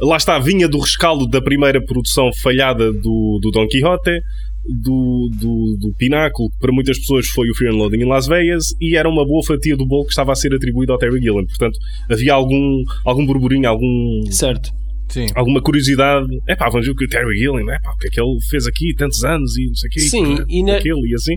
Lá 0.00 0.16
está, 0.16 0.38
vinha 0.38 0.68
do 0.68 0.78
rescaldo 0.78 1.26
da 1.26 1.40
primeira 1.40 1.80
produção 1.80 2.32
falhada 2.32 2.92
do, 2.92 3.38
do 3.40 3.50
Don 3.52 3.66
Quixote, 3.68 4.20
do, 4.66 5.28
do, 5.40 5.76
do 5.78 5.94
pináculo, 5.98 6.48
que 6.50 6.58
para 6.58 6.72
muitas 6.72 6.98
pessoas 6.98 7.26
foi 7.28 7.50
o 7.50 7.54
Fear 7.54 7.72
and 7.72 7.76
Loading 7.76 7.98
em 8.02 8.08
Las 8.08 8.26
Vegas, 8.26 8.72
e 8.80 8.96
era 8.96 9.08
uma 9.08 9.24
boa 9.26 9.44
fatia 9.44 9.76
do 9.76 9.86
bolo 9.86 10.04
que 10.04 10.10
estava 10.10 10.32
a 10.32 10.34
ser 10.34 10.54
atribuído 10.54 10.92
ao 10.92 10.98
Terry 10.98 11.18
Gilliam. 11.20 11.44
Portanto, 11.44 11.78
havia 12.10 12.32
algum, 12.34 12.82
algum 13.04 13.26
burburinho, 13.26 13.68
algum, 13.68 14.22
Certo. 14.30 14.70
Sim. 15.08 15.26
alguma 15.34 15.60
curiosidade. 15.62 16.26
É 16.48 16.56
pá, 16.56 16.68
vamos 16.70 16.86
ver 16.86 16.92
o 16.92 16.96
que 16.96 17.04
o 17.04 17.08
Terry 17.08 17.36
Gilliam, 17.36 17.70
é 17.70 17.78
pá, 17.80 17.92
o 17.92 17.98
que 17.98 18.08
é 18.08 18.10
que 18.10 18.20
ele 18.20 18.38
fez 18.50 18.66
aqui 18.66 18.94
tantos 18.96 19.22
anos 19.24 19.56
e 19.56 19.66
não 19.66 19.74
sei 19.74 19.88
o 19.88 19.90
quê, 19.92 20.00
Sim, 20.00 20.36
e, 20.48 20.58
e 20.60 20.62
na- 20.62 20.76
aquele 20.76 21.10
e 21.10 21.14
assim. 21.14 21.34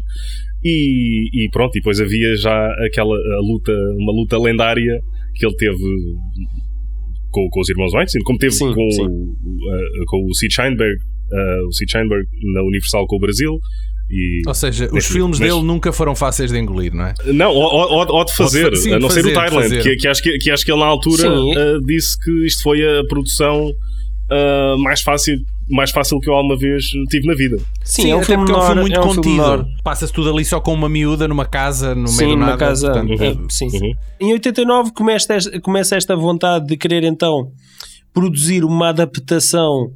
E, 0.64 1.46
e 1.46 1.50
pronto, 1.52 1.76
e 1.76 1.80
depois 1.80 2.00
havia 2.00 2.36
já 2.36 2.68
aquela 2.86 3.14
a 3.16 3.40
luta, 3.42 3.72
uma 4.00 4.12
luta 4.12 4.38
lendária 4.40 5.00
que 5.36 5.46
ele 5.46 5.56
teve 5.56 5.78
com, 7.32 7.48
com 7.50 7.60
os 7.62 7.70
irmãos 7.70 7.94
Weinstein, 7.94 8.24
como 8.24 8.40
teve 8.40 8.54
Sim, 8.54 8.74
com, 8.74 8.90
sim. 8.92 9.04
o- 9.06 9.34
uh, 9.34 10.06
com 10.08 10.26
o 10.26 10.34
Sid 10.34 10.54
Sheinberg, 10.54 10.98
uh, 11.32 11.68
o 11.68 11.72
Sid 11.74 11.92
Sheinberg 11.92 12.26
na 12.54 12.62
Universal 12.64 13.06
com 13.08 13.16
o 13.16 13.20
Brasil. 13.20 13.60
E, 14.10 14.42
Ou 14.48 14.54
seja, 14.54 14.86
os 14.86 14.92
Neste- 14.94 15.12
filmes 15.14 15.38
mas- 15.40 15.50
dele 15.50 15.62
nunca 15.64 15.92
foram 15.92 16.16
fáceis 16.16 16.50
de 16.52 16.58
engolir, 16.58 16.94
não 16.94 17.06
é? 17.08 17.14
Não, 17.26 17.52
ou, 17.52 17.62
ou- 17.64 17.92
ou- 17.92 18.08
ou 18.16 18.24
de 18.26 18.34
fazer, 18.36 18.74
sim, 18.78 18.94
a 18.94 19.00
não 19.00 19.10
ser 19.10 19.22
fazer, 19.22 19.32
o 19.32 19.34
Thailand, 19.34 19.82
que, 19.84 19.96
que 19.98 20.08
acho 20.08 20.24
que, 20.24 20.38
que 20.38 20.50
acho 20.50 20.64
que 20.64 20.72
ele 20.72 20.80
na 20.80 20.86
altura 20.86 21.24
Sim. 21.24 21.52
uh, 21.58 21.82
disse 21.86 22.18
que 22.18 22.46
isto 22.46 22.64
foi 22.64 22.82
a 22.84 23.04
produção 23.10 23.68
uh, 23.70 24.78
mais, 24.82 25.02
fácil, 25.02 25.36
mais 25.70 25.92
fácil 25.92 26.22
que 26.22 26.30
eu 26.30 26.36
alguma 26.36 26.58
vez 26.58 26.86
tive 27.10 27.28
na 27.28 27.34
vida. 27.36 27.58
Sim, 27.84 28.12
é 28.12 28.16
um 28.16 28.20
até 28.20 28.28
filme 28.28 28.46
porque 28.46 28.54
é 28.54 28.56
um 28.56 28.60
menor, 28.60 28.68
filme 28.68 28.82
muito 28.82 28.96
é 28.96 29.00
um 29.02 29.32
menor. 29.34 29.58
contido. 29.64 29.84
Passa-se 29.84 30.14
tudo 30.14 30.30
ali 30.34 30.46
só 30.46 30.62
com 30.62 30.74
uma 30.74 30.88
miúda 30.88 31.28
numa 31.28 31.46
casa, 31.46 31.90
no 31.94 32.04
meio 32.04 32.12
Sim, 32.14 32.26
do 32.28 32.32
numa 32.38 32.46
nada. 32.46 32.58
casa. 32.58 32.92
portanto, 32.94 33.22
é, 33.22 33.36
sim. 33.50 33.68
Uhum. 33.68 33.92
Em 34.22 34.32
89 34.32 34.92
começa 34.94 35.34
esta, 35.34 35.60
começa 35.60 35.98
esta 35.98 36.16
vontade 36.16 36.66
de 36.68 36.78
querer 36.78 37.04
então 37.04 37.52
produzir 38.14 38.64
uma 38.64 38.88
adaptação 38.90 39.92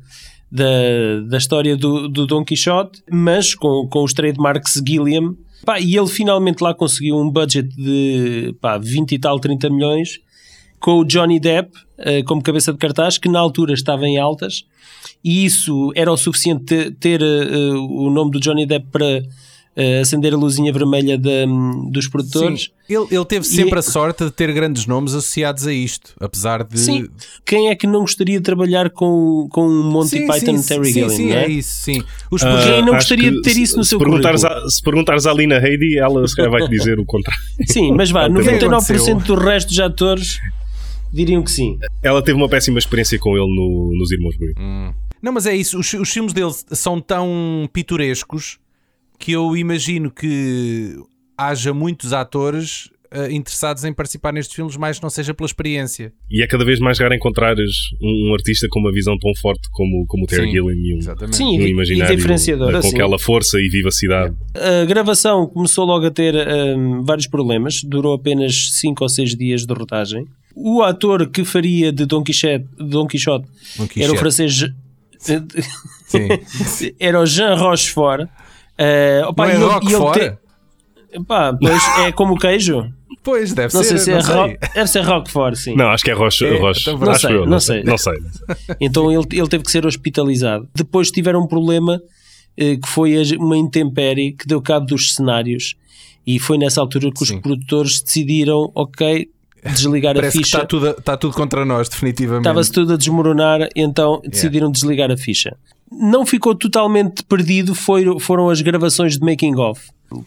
da, 0.51 1.21
da 1.27 1.37
história 1.37 1.77
do, 1.77 2.09
do 2.09 2.27
Don 2.27 2.43
Quixote, 2.43 3.01
mas 3.09 3.55
com, 3.55 3.87
com 3.87 4.03
os 4.03 4.13
trademarks 4.13 4.81
Gilliam. 4.85 5.35
Pá, 5.65 5.79
e 5.79 5.95
ele 5.95 6.07
finalmente 6.07 6.61
lá 6.61 6.73
conseguiu 6.73 7.17
um 7.17 7.29
budget 7.29 7.69
de 7.75 8.55
pá, 8.59 8.77
20 8.77 9.11
e 9.11 9.19
tal, 9.19 9.39
30 9.39 9.69
milhões, 9.69 10.19
com 10.79 10.99
o 10.99 11.05
Johnny 11.05 11.39
Depp 11.39 11.71
eh, 11.99 12.23
como 12.23 12.41
cabeça 12.41 12.71
de 12.71 12.79
cartaz, 12.79 13.19
que 13.19 13.29
na 13.29 13.39
altura 13.39 13.73
estava 13.73 14.07
em 14.07 14.17
altas, 14.17 14.65
e 15.23 15.45
isso 15.45 15.91
era 15.95 16.11
o 16.11 16.17
suficiente 16.17 16.65
ter, 16.65 16.95
ter, 16.95 17.21
eh, 17.21 17.73
o 17.75 18.09
nome 18.09 18.31
do 18.31 18.39
Johnny 18.39 18.65
Depp 18.65 18.87
para 18.91 19.21
eh, 19.75 19.99
acender 20.01 20.33
a 20.33 20.37
luzinha 20.37 20.71
vermelha 20.73 21.17
da- 21.17 21.45
dos 21.89 22.07
produtores. 22.07 22.63
Sim, 22.63 22.69
ele, 22.89 23.07
ele 23.11 23.25
teve 23.25 23.45
sempre 23.45 23.79
a 23.79 23.81
sorte 23.81 24.25
de 24.25 24.31
ter 24.31 24.51
grandes 24.53 24.85
nomes 24.85 25.13
associados 25.13 25.65
a 25.65 25.73
isto, 25.73 26.13
apesar 26.19 26.63
de. 26.63 26.77
Sim. 26.79 27.07
Quem 27.45 27.69
é 27.69 27.75
que 27.75 27.87
não 27.87 28.01
gostaria 28.01 28.37
de 28.37 28.43
trabalhar 28.43 28.89
com, 28.89 29.47
com 29.49 29.65
um 29.67 29.83
Monty 29.91 30.09
Sim, 30.09 30.27
Python 30.27 30.57
sim, 30.57 30.67
Terry 30.67 30.85
sim, 30.85 30.93
Gilliam? 30.93 31.09
sim, 31.09 31.27
não 31.29 31.35
é? 31.35 31.43
é 31.45 31.49
isso, 31.49 31.81
sim. 31.83 32.03
Os 32.29 32.41
projetos- 32.41 32.65
Quem 32.75 32.85
não 32.85 32.93
gostaria 32.93 33.31
de 33.31 33.41
ter 33.41 33.57
isso 33.57 33.77
no 33.77 33.83
se 33.83 33.89
seu 33.91 33.99
perguntares 33.99 34.41
currículo? 34.41 34.67
a, 34.67 34.69
Se 34.69 34.81
perguntares 34.83 35.25
à 35.25 35.33
Lina 35.33 35.57
Headey, 35.59 35.97
ela 35.97 36.27
se 36.27 36.35
calhar 36.35 36.51
vai-te 36.51 36.69
dizer 36.69 36.99
o 36.99 37.05
contrário. 37.05 37.41
Sim, 37.67 37.93
mas 37.93 38.11
vá, 38.11 38.27
O 38.27 38.33
que 38.33 38.41
é 38.49 38.57
que 38.57 38.65
99% 38.65 38.65
aconteceu? 38.67 39.15
do 39.19 39.35
resto 39.35 39.69
dos 39.69 39.79
atores 39.79 40.37
diriam 41.13 41.41
que 41.43 41.51
sim. 41.51 41.77
Ela 42.03 42.21
teve 42.21 42.37
uma 42.37 42.49
péssima 42.49 42.79
experiência 42.79 43.17
com 43.19 43.37
ele 43.37 43.47
no- 43.55 43.91
nos 43.97 44.11
Irmãos 44.11 44.35
Grimm. 44.37 44.91
Não, 45.21 45.31
mas 45.31 45.45
é 45.45 45.55
isso. 45.55 45.77
Os, 45.79 45.93
os 45.93 46.09
filmes 46.09 46.33
dele 46.33 46.51
são 46.71 46.99
tão 46.99 47.69
pitorescos 47.71 48.57
que 49.21 49.31
eu 49.31 49.55
imagino 49.55 50.09
que 50.09 50.95
haja 51.37 51.71
muitos 51.71 52.11
atores 52.11 52.89
eh, 53.11 53.31
interessados 53.31 53.85
em 53.85 53.93
participar 53.93 54.33
nestes 54.33 54.55
filmes, 54.55 54.75
mais 54.75 54.97
que 54.97 55.03
não 55.03 55.11
seja 55.11 55.31
pela 55.31 55.45
experiência. 55.45 56.11
E 56.29 56.41
é 56.41 56.47
cada 56.47 56.65
vez 56.65 56.79
mais 56.79 56.97
raro 56.97 57.13
encontrares 57.13 57.69
um, 58.01 58.29
um 58.29 58.33
artista 58.33 58.67
com 58.67 58.79
uma 58.79 58.91
visão 58.91 59.15
tão 59.19 59.31
forte 59.35 59.69
como, 59.71 60.05
como 60.07 60.23
o 60.23 60.27
Terry 60.27 60.45
Sim, 60.45 60.51
Gilliam 60.53 60.73
e 60.73 60.95
um, 60.95 60.97
Exatamente. 60.97 61.37
Sim, 61.37 61.59
um 61.59 61.67
imaginário 61.67 62.15
diferenciador. 62.15 62.71
com 62.71 62.77
assim. 62.77 62.95
aquela 62.95 63.19
força 63.19 63.59
e 63.59 63.69
vivacidade. 63.69 64.35
A 64.55 64.85
gravação 64.85 65.45
começou 65.45 65.85
logo 65.85 66.07
a 66.07 66.11
ter 66.11 66.33
hum, 66.35 67.03
vários 67.05 67.27
problemas, 67.27 67.83
durou 67.83 68.15
apenas 68.15 68.71
5 68.79 69.03
ou 69.03 69.09
6 69.09 69.35
dias 69.35 69.65
de 69.67 69.73
rodagem. 69.73 70.25
O 70.55 70.81
ator 70.81 71.29
que 71.29 71.45
faria 71.45 71.91
de 71.91 72.07
Don 72.07 72.23
Quixote, 72.23 72.65
Don 72.75 73.05
Quixote 73.05 73.45
Don 73.77 73.87
Quixote. 73.87 74.03
era 74.03 74.13
o 74.13 74.17
francês. 74.17 74.65
Sim. 75.19 75.37
era 76.99 77.19
o 77.19 77.25
Jean 77.25 77.53
Rochefort. 77.55 78.27
Eh, 78.83 79.21
opa, 79.27 79.43
Não 79.45 79.51
é 79.51 79.53
e 79.53 79.55
ele- 79.57 79.63
e 79.63 79.65
ele 79.65 79.73
Roquefort? 79.95 80.19
te- 80.19 81.21
Pá, 81.27 81.53
pois 81.53 81.83
é 81.99 82.11
como 82.13 82.33
o 82.33 82.37
queijo. 82.37 82.89
Pois, 83.23 83.53
deve 83.53 83.73
Não 83.75 83.83
ser. 83.83 83.89
sei 83.89 83.97
se 83.99 84.11
é 84.11 84.15
não 84.15 84.21
sei. 84.21 84.35
Ro... 84.35 84.57
Deve 84.73 84.87
ser 84.87 85.01
Roquefort, 85.01 85.55
sim. 85.55 85.75
Não, 85.75 85.89
acho 85.89 86.03
que 86.03 86.09
é 86.09 86.13
Roche. 86.13 86.45
É, 86.45 86.57
Roche. 86.57 86.81
então 86.89 86.97
não 86.97 87.11
acho 87.11 87.19
sei, 87.27 87.35
eu, 87.35 87.45
não 87.45 87.59
sei. 87.59 87.83
Não 87.83 87.97
sei. 87.97 88.13
Então 88.79 89.11
ele, 89.11 89.27
ele 89.33 89.47
teve 89.47 89.63
que 89.63 89.71
ser 89.71 89.85
hospitalizado. 89.85 90.67
Depois 90.73 91.11
tiveram 91.11 91.41
um 91.43 91.47
problema 91.47 92.01
eh, 92.57 92.77
que 92.77 92.87
foi 92.87 93.15
a- 93.17 93.37
uma 93.37 93.55
intempérie 93.57 94.31
que 94.33 94.47
deu 94.47 94.61
cabo 94.61 94.85
dos 94.87 95.13
cenários. 95.13 95.75
E 96.25 96.39
foi 96.39 96.57
nessa 96.57 96.81
altura 96.81 97.11
que 97.11 97.21
os 97.21 97.29
Sim. 97.29 97.41
produtores 97.41 98.01
decidiram, 98.01 98.71
ok, 98.73 99.29
desligar 99.73 100.11
a 100.11 100.15
Parece 100.15 100.37
que 100.39 100.43
ficha. 100.43 100.57
está 100.57 100.67
tudo, 100.67 100.87
a- 100.87 100.91
está 100.91 101.17
tudo 101.17 101.33
contra 101.35 101.63
nós, 101.65 101.89
definitivamente. 101.89 102.41
Estava-se 102.43 102.71
tudo 102.71 102.93
a 102.93 102.97
desmoronar, 102.97 103.67
então 103.75 104.21
decidiram 104.25 104.71
desligar 104.71 105.11
a 105.11 105.17
ficha. 105.17 105.55
Não 105.91 106.25
ficou 106.25 106.55
totalmente 106.55 107.23
perdido, 107.23 107.75
foi- 107.75 108.19
foram 108.19 108.49
as 108.49 108.61
gravações 108.61 109.17
de 109.17 109.25
making 109.25 109.55
of, 109.57 109.81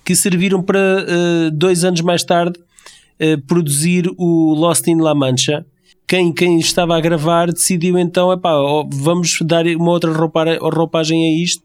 que 0.04 0.14
serviram 0.14 0.62
para 0.62 0.78
eh, 1.08 1.50
dois 1.52 1.84
anos 1.84 2.00
mais 2.02 2.22
tarde 2.22 2.58
eh, 3.18 3.36
produzir 3.38 4.10
o 4.18 4.54
Lost 4.54 4.86
in 4.88 4.96
La 5.00 5.14
Mancha. 5.14 5.64
Quem, 6.06 6.32
quem 6.32 6.58
estava 6.58 6.96
a 6.96 7.00
gravar 7.00 7.50
decidiu 7.50 7.98
então, 7.98 8.30
epá, 8.30 8.52
vamos 8.92 9.38
dar 9.40 9.66
uma 9.68 9.90
outra 9.90 10.12
roupa- 10.12 10.58
roupagem 10.60 11.18
a 11.26 11.42
isto 11.42 11.62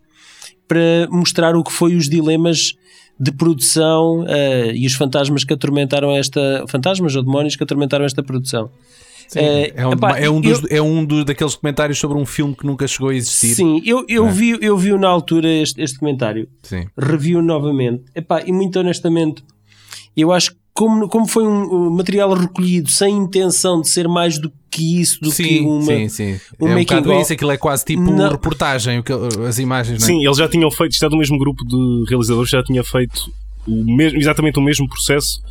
para 0.65 1.07
mostrar 1.11 1.55
o 1.57 1.63
que 1.63 1.71
foi 1.71 1.95
os 1.95 2.07
dilemas 2.07 2.73
de 3.19 3.33
produção 3.33 4.23
eh, 4.29 4.71
e 4.75 4.87
os 4.87 4.93
fantasmas 4.93 5.43
que 5.43 5.53
atormentaram 5.53 6.11
esta 6.15 6.63
fantasmas 6.69 7.17
ou 7.17 7.23
demónios 7.23 7.57
que 7.57 7.63
atormentaram 7.63 8.05
esta 8.05 8.23
produção. 8.23 8.69
Sim, 9.29 9.39
Eh, 9.39 9.73
é, 9.75 9.87
um, 9.87 9.91
epá, 9.93 10.17
é 10.19 10.29
um 10.29 10.41
dos, 10.41 10.63
eu- 10.63 10.77
é 10.77 10.81
um 10.81 11.05
dos 11.05 11.23
daqueles 11.23 11.53
comentários 11.55 11.99
sobre 11.99 12.17
um 12.17 12.25
filme 12.25 12.55
que 12.55 12.65
nunca 12.65 12.87
chegou 12.87 13.09
a 13.09 13.15
existir. 13.15 13.53
Sim, 13.55 13.81
eu, 13.85 14.03
eu, 14.09 14.27
É. 14.27 14.31
vi, 14.31 14.57
eu 14.59 14.75
vi 14.77 14.91
na 14.97 15.07
altura 15.07 15.47
este, 15.47 15.79
este 15.81 15.99
comentário, 15.99 16.47
Sim. 16.63 16.87
revi-o 16.97 17.41
novamente, 17.41 18.03
Epá, 18.15 18.41
e 18.43 18.51
muito 18.51 18.79
honestamente, 18.79 19.43
eu 20.17 20.31
acho 20.31 20.51
que 20.51 20.57
como, 20.73 21.07
como 21.09 21.27
foi 21.27 21.45
um, 21.45 21.89
material 21.89 22.33
recolhido 22.33 22.89
sem 22.89 23.13
intenção 23.17 23.81
de 23.81 23.89
ser 23.89 24.07
mais 24.07 24.39
do 24.39 24.49
que 24.71 25.01
isso, 25.01 25.19
do 25.21 25.29
que 25.29 25.35
Sim, 25.35 25.65
uma. 25.65 25.83
sim, 25.83 26.07
sim. 26.09 26.39
um 26.59 26.67
é 26.67 26.71
um 26.71 26.73
making 26.73 26.85
bocado 26.95 27.11
of. 27.11 27.21
isso, 27.21 27.33
aquilo 27.33 27.51
é 27.51 27.57
quase 27.57 27.83
tipo 27.85 28.01
Não. 28.09 28.29
reportagem, 28.31 28.99
o 28.99 29.03
que- 29.03 29.11
as 29.47 29.59
imagens, 29.59 29.99
não 29.99 30.05
é? 30.05 30.11
Sim, 30.11 30.25
eles 30.25 30.37
já 30.37 30.47
tinham 30.47 30.71
feito, 30.71 30.93
isto 30.93 31.05
é 31.05 31.09
do 31.09 31.17
mesmo 31.17 31.37
grupo 31.37 31.65
de 31.65 32.05
realizadores, 32.09 32.49
já 32.49 32.63
tinha 32.63 32.83
feito 32.83 33.29
o 33.67 33.95
mesmo, 33.95 34.17
exatamente 34.19 34.57
o 34.57 34.61
mesmo 34.61 34.87
processo 34.87 35.41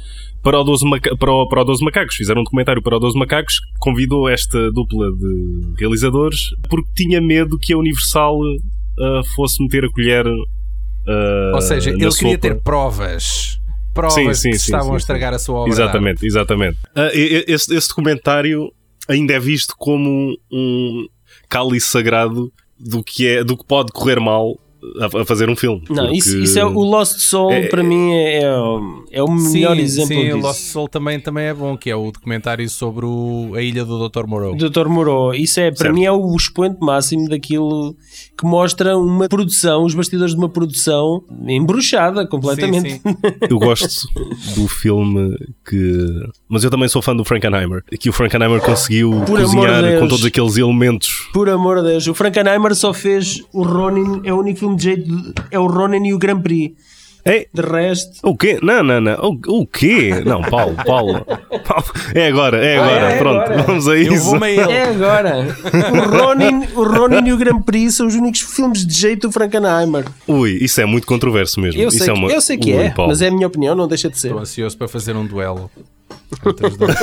para 0.43 0.59
o, 0.61 0.65
12 0.65 0.85
Maca- 0.89 1.17
para, 1.17 1.33
o, 1.33 1.49
para 1.49 1.63
o 1.63 1.65
12 1.65 1.85
Macacos. 1.85 2.15
Fizeram 2.17 2.41
um 2.41 2.45
documentário 2.45 2.83
para 2.83 2.97
o 2.97 3.01
12 3.01 3.19
Macacos, 3.19 3.61
convidou 3.79 4.29
esta 4.29 4.71
dupla 4.73 5.11
de 5.13 5.75
realizadores 5.79 6.51
porque 6.69 6.91
tinha 6.97 7.21
medo 7.21 7.59
que 7.59 7.73
a 7.73 7.79
Universal 7.79 8.39
ah, 9.01 9.21
fosse 9.35 9.63
meter 9.63 9.85
a 9.85 9.91
colher. 9.91 10.27
ah, 11.07 11.53
Ou 11.55 11.61
seja, 11.61 11.91
ele 11.91 11.99
queria 11.99 12.11
sopa. 12.11 12.39
ter 12.39 12.61
provas. 12.63 13.61
Provas 13.95 14.15
Sim, 14.15 14.35
sim, 14.35 14.51
que 14.51 14.59
sim, 14.59 14.65
estavam 14.67 14.91
sim, 14.91 14.95
a 14.95 14.97
estragar 14.99 15.35
a 15.35 15.39
sua 15.39 15.57
obra. 15.61 15.73
Exatamente, 15.73 16.25
exatamente. 16.27 16.79
E- 17.15 17.45
esse, 17.49 17.75
esse 17.75 17.89
documentário 17.89 18.71
ainda 19.09 19.33
é 19.33 19.41
visto 19.41 19.75
como 19.77 20.37
um 20.53 21.07
cálice 21.49 21.89
sagrado 21.89 22.53
do 22.79 23.03
que, 23.03 23.27
é, 23.27 23.43
do 23.43 23.57
que 23.57 23.65
pode 23.65 23.91
correr 23.91 24.21
mal 24.21 24.57
a, 25.21 25.25
fazer 25.25 25.49
um 25.49 25.57
filme. 25.57 25.83
Não, 25.91 26.05
Porque- 26.05 26.19
isso, 26.19 26.39
isso 26.39 26.59
é 26.59 26.65
o 26.65 26.81
Lost 26.81 27.19
Soul, 27.19 27.53
É- 27.53 27.67
para 27.69 27.83
mim, 27.83 28.13
é, 28.13 28.43
é, 28.43 28.53
o- 28.59 29.05
é 29.11 29.23
melhor 29.25 29.75
sim, 29.77 29.83
exemplo 29.83 30.09
sim, 30.17 30.25
disso. 30.27 30.39
Lost 30.39 30.61
Soul 30.61 30.89
também, 30.89 31.19
também 31.21 31.47
é 31.47 31.55
bom, 31.55 31.77
que 31.77 31.91
é 31.91 31.97
o 31.97 32.11
documentário 32.13 32.69
sobre 32.71 33.05
o- 33.07 33.53
a 33.55 33.63
ilha 33.63 33.85
do 33.85 34.09
Dr. 34.09 34.27
Moreau. 34.27 34.55
Dr. 34.57 34.87
Moreau, 34.89 35.35
isso 35.35 35.59
é, 35.61 35.71
para 35.71 35.77
Certo. 35.79 35.95
mim 35.95 36.05
é 36.05 36.13
o 36.13 36.35
expoente 36.37 36.79
máximo 36.81 37.29
daquilo 37.29 37.95
que 38.37 38.45
mostra 38.47 38.97
uma 38.97 39.29
produção, 39.29 39.85
os 39.85 39.95
bastidores 39.95 40.33
de 40.35 40.39
uma 40.39 40.49
produção 40.49 41.23
embruxada 41.47 42.27
completamente. 42.27 42.91
Sim, 42.93 43.01
sim. 43.05 43.17
Eu 43.51 43.59
gosto 43.59 44.07
do 44.55 44.69
filme 44.69 45.37
que. 45.69 46.07
Mas 46.49 46.65
eu 46.65 46.71
também 46.71 46.89
sou 46.89 47.03
fã 47.03 47.15
do 47.15 47.25
Frankenheimer. 47.25 47.83
Que 47.99 48.09
o 48.09 48.13
Frankenheimer 48.13 48.61
conseguiu 48.61 49.11
Por 49.27 49.41
cozinhar 49.41 49.99
com 49.99 50.09
todos 50.09 50.25
aqueles 50.25 50.57
elementos. 50.57 51.29
Por 51.33 51.49
amor 51.49 51.83
de 51.83 51.89
Deus, 51.91 52.07
o 52.07 52.15
Frankenheimer 52.15 52.75
só 52.75 52.93
fez 52.95 53.43
o 53.53 53.63
Ronin, 53.63 54.21
é 54.25 54.33
o 54.33 54.39
único 54.39 54.59
filme 54.69 54.77
de 54.77 54.83
jeito, 54.85 55.05
de- 55.05 55.35
é 55.51 55.59
o 55.59 55.67
Ronin 55.67 56.07
e 56.09 56.15
o 56.15 56.19
Grand 56.19 56.41
Prix. 56.41 56.75
Ei, 57.27 57.47
De 57.53 57.61
resto, 57.61 58.21
o 58.23 58.35
quê? 58.35 58.59
Não, 58.63 58.83
não, 58.83 59.01
não. 59.03 59.15
O, 59.49 59.61
o 59.61 59.67
quê? 59.67 60.23
Não, 60.25 60.41
Paulo, 60.41 60.75
Paulo. 60.87 61.27
Paulo. 61.67 61.85
É 62.15 62.29
agora, 62.29 62.65
é 62.65 62.79
agora. 62.79 63.13
é 63.13 63.19
Pronto, 63.19 63.41
agora. 63.43 63.63
vamos 63.65 63.87
a 63.89 63.97
Eu 63.97 64.15
isso. 64.15 64.35
a 64.43 64.51
ele. 64.51 64.61
é 64.73 64.83
agora. 64.85 65.47
O 65.93 66.17
Ronin, 66.17 66.67
o 66.75 66.85
Ronin 66.85 67.29
e 67.29 67.33
o 67.33 67.37
Grand 67.37 67.61
Prix 67.61 67.97
são 67.97 68.07
os 68.07 68.15
únicos 68.15 68.41
filmes 68.41 68.87
de 68.87 68.95
jeito 68.95 69.27
do 69.29 69.33
Frankenheimer. 69.33 70.07
Ui, 70.27 70.53
isso 70.63 70.81
é 70.81 70.87
muito 70.87 71.07
controverso 71.07 71.61
mesmo. 71.61 71.79
Eu 71.83 71.89
isso 71.89 71.99
sei, 71.99 72.09
é 72.09 72.13
que, 72.15 72.19
uma... 72.19 72.31
eu 72.33 72.41
sei 72.41 72.57
que 72.57 72.73
Ui, 72.73 72.83
é, 72.83 72.91
Paulo. 72.91 73.11
mas 73.11 73.21
é 73.21 73.29
a 73.29 73.31
minha 73.31 73.47
opinião, 73.47 73.75
não 73.75 73.89
deixa 73.89 74.09
de 74.09 74.17
ser. 74.19 74.29
Estou 74.29 74.41
ansioso 74.41 74.79
para 74.79 74.89
fazer 74.89 75.15
um 75.15 75.27
duelo. 75.27 75.71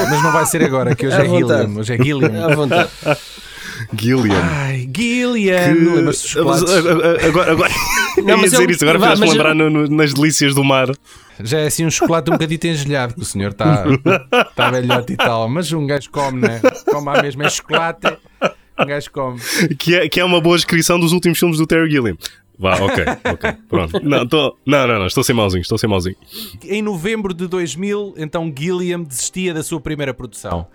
Mas 0.09 0.23
não 0.23 0.31
vai 0.31 0.45
ser 0.47 0.63
agora, 0.63 0.95
que 0.95 1.05
hoje 1.05 1.17
À 1.17 1.23
é 1.23 1.27
vontade. 1.27 1.61
Gilliam. 1.63 1.79
Hoje 1.79 1.93
é 1.93 1.97
Gilliam. 2.03 2.45
À 2.51 2.55
vontade. 2.55 2.89
Gilliam. 3.97 4.35
Ai, 4.41 4.89
Gilliam! 4.95 5.73
Que- 5.73 5.79
Lembras-te 5.79 6.21
dos 6.23 6.29
chocolates? 6.31 6.73
Agora, 7.25 7.51
agora... 7.51 7.73
Não, 8.17 8.29
eu 8.29 8.37
ia 8.37 8.43
dizer 8.43 8.63
ele- 8.63 8.71
isso, 8.73 8.83
agora 8.83 8.97
vá, 8.99 9.05
fizeste-me 9.11 9.27
mas 9.27 9.37
lembrar 9.37 9.63
eu- 9.65 9.69
no- 9.69 9.87
nas 9.95 10.13
delícias 10.13 10.55
do 10.55 10.63
mar. 10.63 10.87
Já 11.43 11.59
é 11.59 11.67
assim 11.67 11.85
um 11.85 11.91
chocolate 11.91 12.29
um 12.31 12.33
bocadinho 12.33 12.73
engelhado, 12.73 13.13
que 13.13 13.21
o 13.21 13.25
senhor 13.25 13.51
está 13.51 13.83
tá 14.55 14.71
velhote 14.71 15.13
e 15.13 15.17
tal. 15.17 15.49
Mas 15.49 15.71
um 15.73 15.85
gajo 15.85 16.09
come, 16.09 16.39
né? 16.41 16.61
Come 16.89 17.09
à 17.09 17.21
mesma. 17.21 17.45
É 17.45 17.49
chocolate, 17.49 18.07
um 18.79 18.85
gajo 18.85 19.11
come. 19.11 19.39
que 19.77 19.95
é, 19.95 20.07
que 20.07 20.19
é 20.19 20.23
uma 20.23 20.39
boa 20.39 20.55
descrição 20.55 20.97
dos 20.97 21.11
últimos 21.11 21.37
filmes 21.37 21.57
do 21.57 21.67
Terry 21.67 21.91
Gilliam. 21.91 22.17
Vá, 22.57 22.75
ok, 22.75 23.03
ok. 23.33 23.53
Pronto. 23.67 23.99
Não, 24.01 24.25
tô, 24.25 24.55
não, 24.65 24.87
não, 24.87 24.99
não, 24.99 25.07
estou 25.07 25.25
sem 25.25 25.35
mauzinho, 25.35 25.59
estou 25.61 25.77
sem 25.77 25.89
mauzinho. 25.89 26.15
Em 26.63 26.81
novembro 26.81 27.33
de 27.33 27.47
2000, 27.47 28.13
então 28.15 28.49
Gilliam 28.57 29.03
desistia 29.03 29.53
da 29.53 29.61
sua 29.61 29.81
primeira 29.81 30.13
produção. 30.13 30.65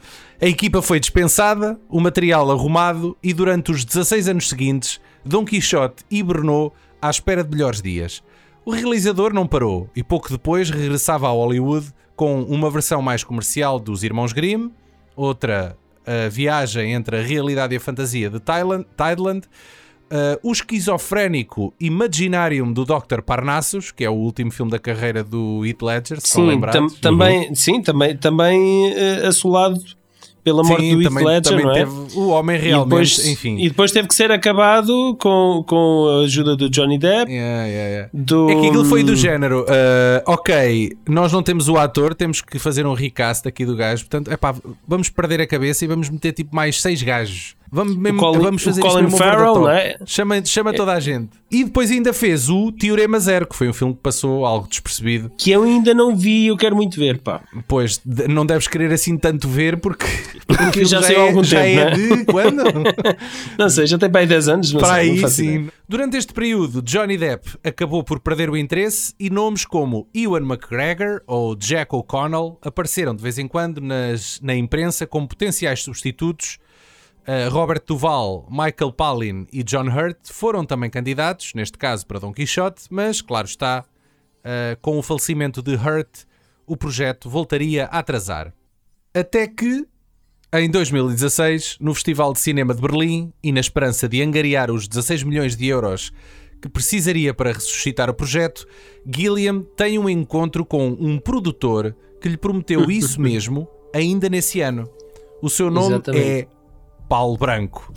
A 0.42 0.46
equipa 0.46 0.80
foi 0.80 0.98
dispensada, 0.98 1.78
o 1.86 2.00
material 2.00 2.50
arrumado 2.50 3.14
e 3.22 3.34
durante 3.34 3.70
os 3.70 3.84
16 3.84 4.26
anos 4.26 4.48
seguintes, 4.48 4.98
Dom 5.22 5.44
Quixote 5.44 6.02
hibernou 6.10 6.72
à 7.00 7.10
espera 7.10 7.44
de 7.44 7.50
melhores 7.50 7.82
dias. 7.82 8.22
O 8.64 8.70
realizador 8.70 9.34
não 9.34 9.46
parou 9.46 9.90
e 9.94 10.02
pouco 10.02 10.30
depois 10.30 10.70
regressava 10.70 11.26
a 11.28 11.30
Hollywood 11.30 11.92
com 12.16 12.42
uma 12.44 12.70
versão 12.70 13.02
mais 13.02 13.22
comercial 13.22 13.78
dos 13.78 14.02
Irmãos 14.02 14.32
Grimm, 14.32 14.70
outra 15.14 15.76
a 16.06 16.30
viagem 16.30 16.94
entre 16.94 17.18
a 17.18 17.22
realidade 17.22 17.74
e 17.74 17.76
a 17.76 17.80
fantasia 17.80 18.30
de 18.30 18.40
Thailand, 18.40 18.86
Thailand 18.96 19.46
Uh, 20.12 20.34
o 20.42 20.50
esquizofrénico 20.50 21.72
Imaginarium 21.78 22.72
do 22.72 22.84
Dr. 22.84 23.22
Parnassus, 23.24 23.92
que 23.92 24.04
é 24.04 24.10
o 24.10 24.14
último 24.14 24.50
filme 24.50 24.68
da 24.68 24.78
carreira 24.80 25.22
do 25.22 25.64
Heath 25.64 25.82
Ledger, 25.82 26.20
se 26.20 26.32
sim, 26.32 26.60
tam 26.62 26.88
também, 27.00 27.48
uhum. 27.48 27.54
sim, 27.54 27.80
também, 27.80 28.16
também 28.16 28.92
uh, 28.92 29.28
assolado 29.28 29.80
pela 30.42 30.62
morte 30.62 30.82
Sim, 30.82 30.96
do 30.96 31.02
Heath 31.02 31.12
Ledger, 31.14 31.42
também 31.42 31.64
não 31.64 31.72
é? 31.72 31.78
Teve 31.78 32.18
o 32.18 32.28
homem 32.28 32.58
realmente, 32.58 32.86
e 32.86 32.90
depois, 32.90 33.26
enfim. 33.26 33.56
E 33.58 33.68
depois 33.68 33.92
teve 33.92 34.08
que 34.08 34.14
ser 34.14 34.30
acabado 34.30 35.16
com, 35.20 35.64
com 35.66 36.06
a 36.08 36.24
ajuda 36.24 36.56
do 36.56 36.68
Johnny 36.68 36.98
Depp. 36.98 37.30
Yeah, 37.30 37.66
yeah, 37.66 37.88
yeah. 37.88 38.10
Do... 38.12 38.50
É 38.50 38.54
que 38.54 38.68
aquilo 38.68 38.84
foi 38.84 39.02
do 39.02 39.14
género, 39.14 39.62
uh, 39.62 40.22
ok, 40.26 40.96
nós 41.08 41.32
não 41.32 41.42
temos 41.42 41.68
o 41.68 41.76
ator, 41.76 42.14
temos 42.14 42.40
que 42.40 42.58
fazer 42.58 42.86
um 42.86 42.94
recast 42.94 43.46
aqui 43.46 43.64
do 43.64 43.76
gajo, 43.76 44.04
portanto, 44.04 44.32
epá, 44.32 44.54
vamos 44.86 45.08
perder 45.08 45.40
a 45.40 45.46
cabeça 45.46 45.84
e 45.84 45.88
vamos 45.88 46.08
meter 46.08 46.32
tipo 46.32 46.54
mais 46.54 46.80
seis 46.80 47.02
gajos. 47.02 47.54
Vamos, 47.72 47.96
mesmo, 47.96 48.18
Colin, 48.18 48.40
vamos 48.40 48.62
fazer 48.62 48.80
Colin 48.80 49.06
isto 49.06 49.16
Farrell, 49.16 49.64
né? 49.64 49.94
chama, 50.04 50.44
chama 50.44 50.72
toda 50.72 50.92
a 50.92 50.98
gente. 50.98 51.30
E 51.48 51.62
depois 51.62 51.90
ainda 51.90 52.12
fez 52.12 52.48
o 52.48 52.72
Teorema 52.72 53.20
Zero, 53.20 53.46
que 53.46 53.54
foi 53.54 53.68
um 53.68 53.72
filme 53.72 53.94
que 53.94 54.00
passou 54.00 54.44
algo 54.44 54.68
despercebido. 54.68 55.30
Que 55.38 55.52
eu 55.52 55.62
ainda 55.62 55.94
não 55.94 56.16
vi 56.16 56.44
e 56.44 56.46
eu 56.48 56.56
quero 56.56 56.74
muito 56.74 56.98
ver, 56.98 57.18
pá. 57.18 57.42
Pois, 57.68 58.00
não 58.28 58.44
deves 58.44 58.66
querer 58.66 58.92
assim 58.92 59.16
tanto 59.16 59.48
ver 59.48 59.76
porque, 59.78 60.06
porque 60.46 60.84
já, 60.84 61.00
já 61.00 61.06
sei 61.06 61.16
há 61.16 61.20
é, 61.20 61.28
algum 61.28 61.44
já 61.44 61.60
tempo, 61.62 61.80
é 61.80 61.84
né? 61.84 62.16
de 62.16 62.24
quando? 62.24 62.62
não 63.56 63.70
sei, 63.70 63.86
já 63.86 63.98
tem 63.98 64.10
para 64.10 64.20
aí 64.20 64.26
10 64.26 64.48
anos, 64.48 64.72
não 64.72 64.80
para 64.80 64.94
sei. 64.94 65.10
Aí, 65.10 65.30
sim. 65.30 65.68
Durante 65.88 66.16
este 66.16 66.32
período, 66.32 66.82
Johnny 66.82 67.16
Depp 67.16 67.56
acabou 67.62 68.02
por 68.02 68.18
perder 68.18 68.50
o 68.50 68.56
interesse 68.56 69.14
e 69.18 69.30
nomes 69.30 69.64
como 69.64 70.08
Ewan 70.12 70.42
McGregor 70.42 71.22
ou 71.26 71.54
Jack 71.54 71.94
O'Connell 71.94 72.58
apareceram 72.62 73.14
de 73.14 73.22
vez 73.22 73.38
em 73.38 73.46
quando 73.46 73.80
nas, 73.80 74.40
na 74.42 74.56
imprensa 74.56 75.06
como 75.06 75.28
potenciais 75.28 75.82
substitutos 75.84 76.58
Uh, 77.26 77.50
Robert 77.50 77.82
Duval, 77.86 78.48
Michael 78.50 78.92
Palin 78.92 79.46
e 79.52 79.62
John 79.62 79.88
Hurt 79.88 80.18
foram 80.30 80.64
também 80.64 80.88
candidatos, 80.88 81.52
neste 81.54 81.76
caso 81.76 82.06
para 82.06 82.18
Don 82.18 82.32
Quixote, 82.32 82.84
mas, 82.90 83.20
claro 83.20 83.46
está, 83.46 83.84
uh, 84.38 84.80
com 84.80 84.98
o 84.98 85.02
falecimento 85.02 85.62
de 85.62 85.74
Hurt, 85.74 86.24
o 86.66 86.76
projeto 86.76 87.28
voltaria 87.28 87.86
a 87.86 87.98
atrasar. 87.98 88.54
Até 89.12 89.46
que, 89.46 89.86
em 90.52 90.70
2016, 90.70 91.76
no 91.80 91.94
Festival 91.94 92.32
de 92.32 92.40
Cinema 92.40 92.74
de 92.74 92.80
Berlim, 92.80 93.32
e 93.42 93.52
na 93.52 93.60
esperança 93.60 94.08
de 94.08 94.22
angariar 94.22 94.70
os 94.70 94.88
16 94.88 95.22
milhões 95.22 95.56
de 95.56 95.66
euros 95.66 96.12
que 96.60 96.68
precisaria 96.68 97.32
para 97.34 97.52
ressuscitar 97.52 98.08
o 98.10 98.14
projeto, 98.14 98.66
Gilliam 99.06 99.62
tem 99.76 99.98
um 99.98 100.08
encontro 100.08 100.64
com 100.64 100.88
um 100.88 101.18
produtor 101.18 101.96
que 102.20 102.28
lhe 102.28 102.36
prometeu 102.36 102.88
isso 102.90 103.20
mesmo 103.20 103.68
ainda 103.94 104.28
nesse 104.28 104.60
ano. 104.60 104.88
O 105.42 105.48
seu 105.48 105.70
nome 105.70 105.94
Exatamente. 105.94 106.24
é 106.24 106.48
Paulo 107.10 107.36
Branco. 107.36 107.92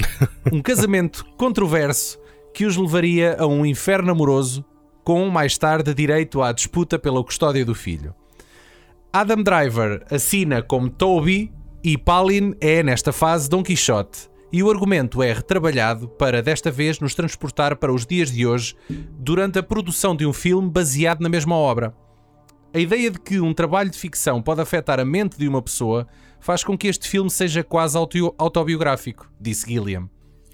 Um 0.52 0.60
casamento 0.60 1.24
controverso 1.38 2.18
que 2.52 2.66
os 2.66 2.76
levaria 2.76 3.36
a 3.38 3.46
um 3.46 3.64
inferno 3.64 4.12
amoroso, 4.12 4.66
com 5.04 5.30
mais 5.30 5.56
tarde 5.56 5.94
direito 5.94 6.42
à 6.42 6.52
disputa 6.52 6.98
pela 6.98 7.24
custódia 7.24 7.64
do 7.64 7.76
filho. 7.76 8.16
Adam 9.14 9.44
Driver 9.44 10.04
assina 10.10 10.64
como 10.64 10.90
Toby 10.90 11.54
e 11.84 11.96
Palin 11.96 12.56
é, 12.60 12.82
nesta 12.82 13.14
fase, 13.14 13.48
Don 13.48 13.62
Quixote. 13.62 14.32
E 14.52 14.64
o 14.64 14.72
argumento 14.72 15.22
é 15.22 15.32
retrabalhado 15.32 16.08
para, 16.08 16.42
desta 16.42 16.72
vez, 16.72 17.00
nos 17.00 17.14
transportar 17.14 17.76
para 17.76 17.94
os 17.94 18.08
dias 18.08 18.32
de 18.32 18.48
hoje, 18.48 18.76
durante 19.20 19.60
a 19.60 19.64
produção 19.64 20.16
de 20.16 20.26
um 20.26 20.34
filme 20.34 20.72
baseado 20.72 21.22
na 21.22 21.30
mesma 21.30 21.56
obra. 21.56 21.94
A 22.74 22.80
ideia 22.80 23.12
de 23.12 23.20
que 23.20 23.40
um 23.40 23.54
trabalho 23.54 23.90
de 23.90 23.98
ficção 23.98 24.42
pode 24.42 24.60
afetar 24.60 25.00
a 25.00 25.06
mente 25.06 25.38
de 25.38 25.48
uma 25.48 25.62
pessoa 25.62 26.08
faz 26.40 26.64
com 26.64 26.78
que 26.78 26.88
este 26.88 27.08
filme 27.08 27.30
seja 27.30 27.64
quase 27.64 27.98
autobiográfico, 27.98 29.32
disse 29.40 29.70
Gilliam. 29.70 30.10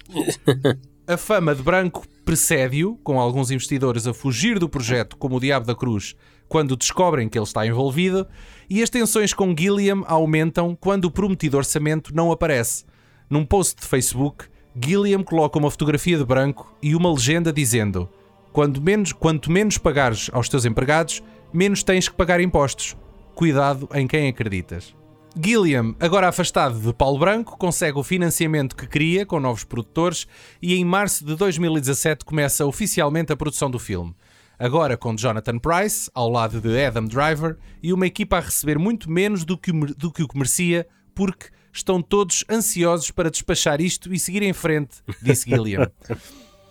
A 1.06 1.16
fama 1.16 1.54
de 1.54 1.62
Branco 1.62 2.06
precede-o, 2.24 2.94
com 3.02 3.18
alguns 3.18 3.50
investidores 3.50 4.06
a 4.06 4.14
fugir 4.14 4.60
do 4.60 4.68
projeto 4.68 5.16
como 5.16 5.36
o 5.36 5.40
Diabo 5.40 5.66
da 5.66 5.74
Cruz 5.74 6.14
quando 6.50 6.76
descobrem 6.76 7.28
que 7.28 7.38
ele 7.38 7.44
está 7.44 7.64
envolvido, 7.64 8.26
e 8.68 8.82
as 8.82 8.90
tensões 8.90 9.32
com 9.32 9.54
Gilliam 9.56 10.02
aumentam 10.06 10.76
quando 10.78 11.04
o 11.04 11.10
prometido 11.10 11.56
orçamento 11.56 12.14
não 12.14 12.32
aparece. 12.32 12.84
Num 13.30 13.44
post 13.44 13.80
de 13.80 13.86
Facebook, 13.86 14.46
Gilliam 14.84 15.22
coloca 15.22 15.58
uma 15.60 15.70
fotografia 15.70 16.18
de 16.18 16.24
Branco 16.24 16.76
e 16.82 16.96
uma 16.96 17.12
legenda 17.12 17.52
dizendo: 17.52 18.08
Quanto 18.52 18.82
menos, 18.82 19.12
quanto 19.12 19.50
menos 19.50 19.78
pagares 19.78 20.28
aos 20.32 20.48
teus 20.48 20.64
empregados, 20.64 21.22
menos 21.52 21.82
tens 21.82 22.08
que 22.08 22.14
pagar 22.14 22.40
impostos. 22.40 22.96
Cuidado 23.34 23.88
em 23.94 24.06
quem 24.06 24.28
acreditas. 24.28 24.94
Gilliam, 25.36 25.94
agora 26.00 26.28
afastado 26.28 26.80
de 26.80 26.92
Paulo 26.92 27.18
Branco, 27.18 27.56
consegue 27.56 27.98
o 27.98 28.02
financiamento 28.02 28.74
que 28.74 28.86
queria 28.86 29.24
com 29.24 29.38
novos 29.38 29.62
produtores 29.62 30.26
e 30.60 30.74
em 30.74 30.84
março 30.84 31.24
de 31.24 31.36
2017 31.36 32.24
começa 32.24 32.66
oficialmente 32.66 33.32
a 33.32 33.36
produção 33.36 33.70
do 33.70 33.78
filme. 33.78 34.14
Agora 34.58 34.96
com 34.96 35.16
Jonathan 35.16 35.58
Price, 35.58 36.10
ao 36.12 36.28
lado 36.28 36.60
de 36.60 36.84
Adam 36.84 37.04
Driver, 37.04 37.56
e 37.82 37.92
uma 37.92 38.06
equipa 38.06 38.38
a 38.38 38.40
receber 38.40 38.78
muito 38.78 39.10
menos 39.10 39.44
do 39.44 39.56
que, 39.56 39.72
do 39.72 40.12
que 40.12 40.22
o 40.22 40.28
que 40.28 40.36
merecia, 40.36 40.86
porque 41.14 41.46
estão 41.72 42.02
todos 42.02 42.44
ansiosos 42.50 43.10
para 43.10 43.30
despachar 43.30 43.80
isto 43.80 44.12
e 44.12 44.18
seguir 44.18 44.42
em 44.42 44.52
frente, 44.52 44.96
disse 45.22 45.48
Gilliam. 45.48 45.90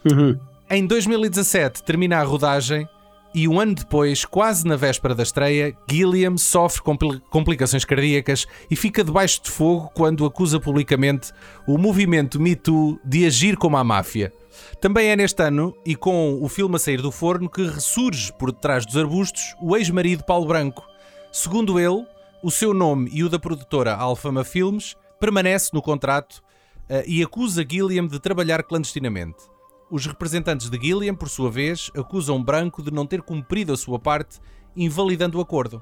em 0.70 0.86
2017 0.86 1.82
termina 1.84 2.18
a 2.18 2.24
rodagem 2.24 2.88
e 3.34 3.48
um 3.48 3.60
ano 3.60 3.76
depois, 3.76 4.26
quase 4.26 4.66
na 4.66 4.76
véspera 4.76 5.14
da 5.14 5.24
estreia, 5.24 5.76
Gilliam 5.90 6.38
sofre 6.38 6.82
compl 6.82 7.20
complicações 7.30 7.86
cardíacas 7.86 8.48
e 8.70 8.76
fica 8.76 9.04
debaixo 9.04 9.44
de 9.44 9.52
fogo 9.52 9.92
quando 9.94 10.26
acusa 10.26 10.60
publicamente 10.60 11.32
o 11.68 11.78
movimento 11.78 12.40
Me 12.40 12.56
Too 12.56 13.00
de 13.06 13.26
agir 13.26 13.56
como 13.56 13.78
a 13.78 13.84
máfia. 13.84 14.34
Também 14.82 15.10
é 15.10 15.16
neste 15.16 15.44
ano, 15.44 15.76
e 15.86 15.96
com 15.96 16.40
o 16.42 16.50
filme 16.50 16.76
a 16.76 16.80
sair 16.80 17.02
do 17.02 17.12
forno, 17.12 17.50
que 17.50 17.68
ressurge 17.68 18.34
por 18.34 18.52
detrás 18.52 18.86
dos 18.86 18.98
arbustos 18.98 19.56
o 19.62 19.76
ex-marido 19.76 20.24
Paulo 20.24 20.48
Branco. 20.48 20.84
Segundo 21.32 21.80
ele, 21.80 22.06
o 22.42 22.50
seu 22.50 22.74
nome 22.74 23.10
e 23.14 23.24
o 23.24 23.30
da 23.30 23.38
produtora 23.38 23.96
Alfama 23.96 24.44
Filmes 24.44 24.96
permanece 25.20 25.70
no 25.74 25.82
contrato 25.82 26.42
uh, 26.90 27.04
e 27.06 27.22
acusa 27.22 27.66
Gilliam 27.70 28.08
de 28.08 28.20
trabalhar 28.20 28.64
clandestinamente. 28.64 29.49
Os 29.92 30.06
representantes 30.06 30.70
de 30.70 30.80
Gilliam, 30.80 31.16
por 31.16 31.28
sua 31.30 31.50
vez, 31.50 31.90
acusam 31.98 32.44
Branco 32.44 32.84
de 32.84 32.92
não 32.92 33.08
ter 33.08 33.24
cumprido 33.24 33.74
a 33.74 33.78
sua 33.78 33.98
parte, 33.98 34.40
invalidando 34.76 35.40
o 35.40 35.42
acordo. 35.42 35.82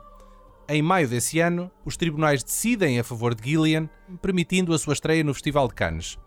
Em 0.70 0.82
maio 0.82 1.10
desse 1.10 1.42
ano, 1.42 1.70
os 1.84 1.98
tribunais 1.98 2.42
decidem 2.42 2.98
a 3.00 3.04
favor 3.04 3.36
de 3.36 3.50
Gilliam, 3.50 3.90
permitindo 4.22 4.74
a 4.74 4.78
sua 4.78 4.94
estreia 4.94 5.26
no 5.26 5.34
Festival 5.34 5.68
de 5.68 5.74
Cannes. 5.74 6.18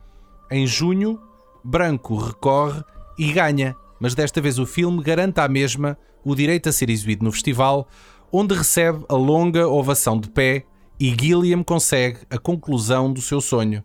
Em 0.51 0.67
junho, 0.67 1.19
Branco 1.65 2.17
recorre 2.17 2.83
e 3.19 3.33
ganha, 3.33 3.75
mas 3.99 4.15
desta 4.15 4.43
vez 4.43 4.59
o 4.59 4.67
filme 4.67 5.03
garante 5.03 5.41
à 5.41 5.49
mesma 5.49 5.97
o 6.23 6.35
direito 6.35 6.69
a 6.69 6.73
ser 6.73 6.91
exibido 6.91 7.25
no 7.25 7.33
festival, 7.33 7.89
onde 8.31 8.55
recebe 8.55 9.07
a 9.09 9.15
longa 9.15 9.67
ovação 9.67 10.21
de 10.21 10.29
pé 10.29 10.67
e 10.99 11.17
Gilliam 11.19 11.63
consegue 11.63 12.19
a 12.29 12.37
conclusão 12.37 13.11
do 13.11 13.23
seu 13.23 13.41
sonho. 13.41 13.83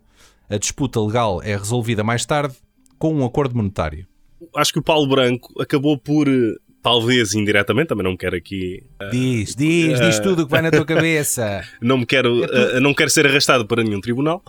A 0.50 0.58
disputa 0.58 1.00
legal 1.00 1.42
é 1.42 1.56
resolvida 1.56 2.04
mais 2.04 2.26
tarde 2.26 2.56
com 2.98 3.14
um 3.14 3.24
acordo 3.24 3.56
monetário. 3.56 4.06
Acho 4.54 4.72
que 4.72 4.78
o 4.78 4.82
Paulo 4.82 5.08
Branco 5.08 5.60
acabou 5.60 5.98
por, 5.98 6.28
eh, 6.28 6.54
talvez 6.82 7.34
indiretamente, 7.34 7.88
também 7.88 8.04
não 8.04 8.12
me 8.12 8.18
quero 8.18 8.36
aqui. 8.36 8.82
Uh, 9.02 9.10
diz, 9.10 9.54
diz, 9.54 9.98
uh, 9.98 10.02
diz 10.02 10.18
tudo 10.20 10.42
o 10.42 10.44
que 10.46 10.50
vai 10.50 10.62
na 10.62 10.70
tua 10.70 10.84
cabeça. 10.86 11.62
não 11.80 11.98
me 11.98 12.06
quero, 12.06 12.44
uh, 12.44 12.80
não 12.80 12.94
quero 12.94 13.10
ser 13.10 13.26
arrastado 13.26 13.66
para 13.66 13.82
nenhum 13.82 14.00
tribunal. 14.00 14.42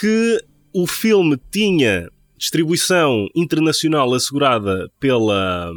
Que 0.00 0.42
o 0.72 0.86
filme 0.86 1.38
tinha 1.50 2.08
distribuição 2.36 3.28
internacional 3.34 4.14
assegurada 4.14 4.90
pela, 4.98 5.72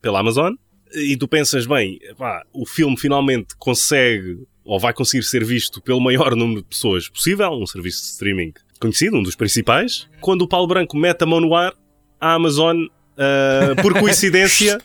pela 0.00 0.20
Amazon. 0.20 0.54
E 0.94 1.16
tu 1.16 1.26
pensas, 1.26 1.66
bem, 1.66 1.98
pá, 2.16 2.44
o 2.52 2.64
filme 2.64 2.96
finalmente 2.96 3.56
consegue 3.58 4.46
ou 4.64 4.80
vai 4.80 4.94
conseguir 4.94 5.22
ser 5.24 5.44
visto 5.44 5.82
pelo 5.82 6.00
maior 6.00 6.34
número 6.34 6.62
de 6.62 6.68
pessoas 6.68 7.08
possível, 7.08 7.50
um 7.50 7.66
serviço 7.66 8.00
de 8.00 8.08
streaming 8.08 8.52
conhecido, 8.84 9.16
um 9.16 9.22
dos 9.22 9.34
principais. 9.34 10.06
Quando 10.20 10.42
o 10.42 10.48
Paulo 10.48 10.66
Branco 10.66 10.96
mete 10.96 11.22
a 11.22 11.26
mão 11.26 11.40
no 11.40 11.54
ar, 11.54 11.72
a 12.20 12.34
Amazon, 12.34 12.76
uh, 12.84 13.82
por 13.82 13.94
coincidência, 13.98 14.78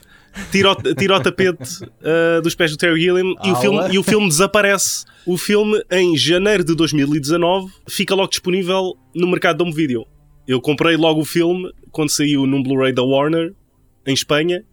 tira 0.50 0.72
o, 0.72 0.74
tira 0.94 1.16
o 1.16 1.20
tapete 1.20 1.84
uh, 1.84 2.40
dos 2.42 2.54
pés 2.54 2.70
do 2.70 2.76
Terry 2.78 3.00
Gilliam 3.00 3.34
e 3.44 3.50
o, 3.50 3.56
filme, 3.56 3.94
e 3.94 3.98
o 3.98 4.02
filme 4.02 4.28
desaparece. 4.28 5.04
O 5.26 5.36
filme, 5.36 5.82
em 5.90 6.16
janeiro 6.16 6.64
de 6.64 6.74
2019, 6.74 7.70
fica 7.88 8.14
logo 8.14 8.30
disponível 8.30 8.96
no 9.14 9.28
mercado 9.28 9.58
de 9.58 9.62
home 9.62 9.74
video. 9.74 10.06
Eu 10.48 10.60
comprei 10.60 10.96
logo 10.96 11.20
o 11.20 11.24
filme 11.24 11.70
quando 11.92 12.10
saiu 12.10 12.46
num 12.46 12.62
Blu-ray 12.62 12.92
da 12.92 13.02
Warner 13.02 13.52
em 14.06 14.14
Espanha 14.14 14.64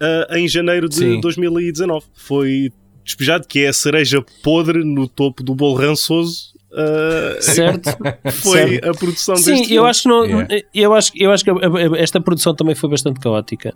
uh, 0.00 0.34
em 0.34 0.48
janeiro 0.48 0.88
de 0.88 0.96
Sim. 0.96 1.20
2019. 1.20 2.04
Foi 2.14 2.70
despejado 3.04 3.46
que 3.46 3.60
é 3.60 3.68
a 3.68 3.72
cereja 3.72 4.24
podre 4.42 4.84
no 4.84 5.08
topo 5.08 5.42
do 5.42 5.54
bolo 5.54 5.76
rançoso. 5.76 6.55
Uh, 6.76 7.42
Certo? 7.42 7.90
foi 8.42 8.68
Certo. 8.80 8.88
a 8.90 8.92
produção 8.94 9.36
Sim, 9.36 9.50
deste 9.52 9.62
eu 9.62 9.68
filme. 9.68 9.88
acho 9.90 10.02
que 10.02 10.08
não, 10.08 10.24
Yeah. 10.26 10.48
eu 10.74 10.94
acho, 10.94 11.12
eu 11.16 11.30
acho 11.32 11.44
que 11.44 11.50
esta 11.98 12.20
produção 12.20 12.54
também 12.54 12.74
foi 12.74 12.90
bastante 12.90 13.18
caótica. 13.20 13.74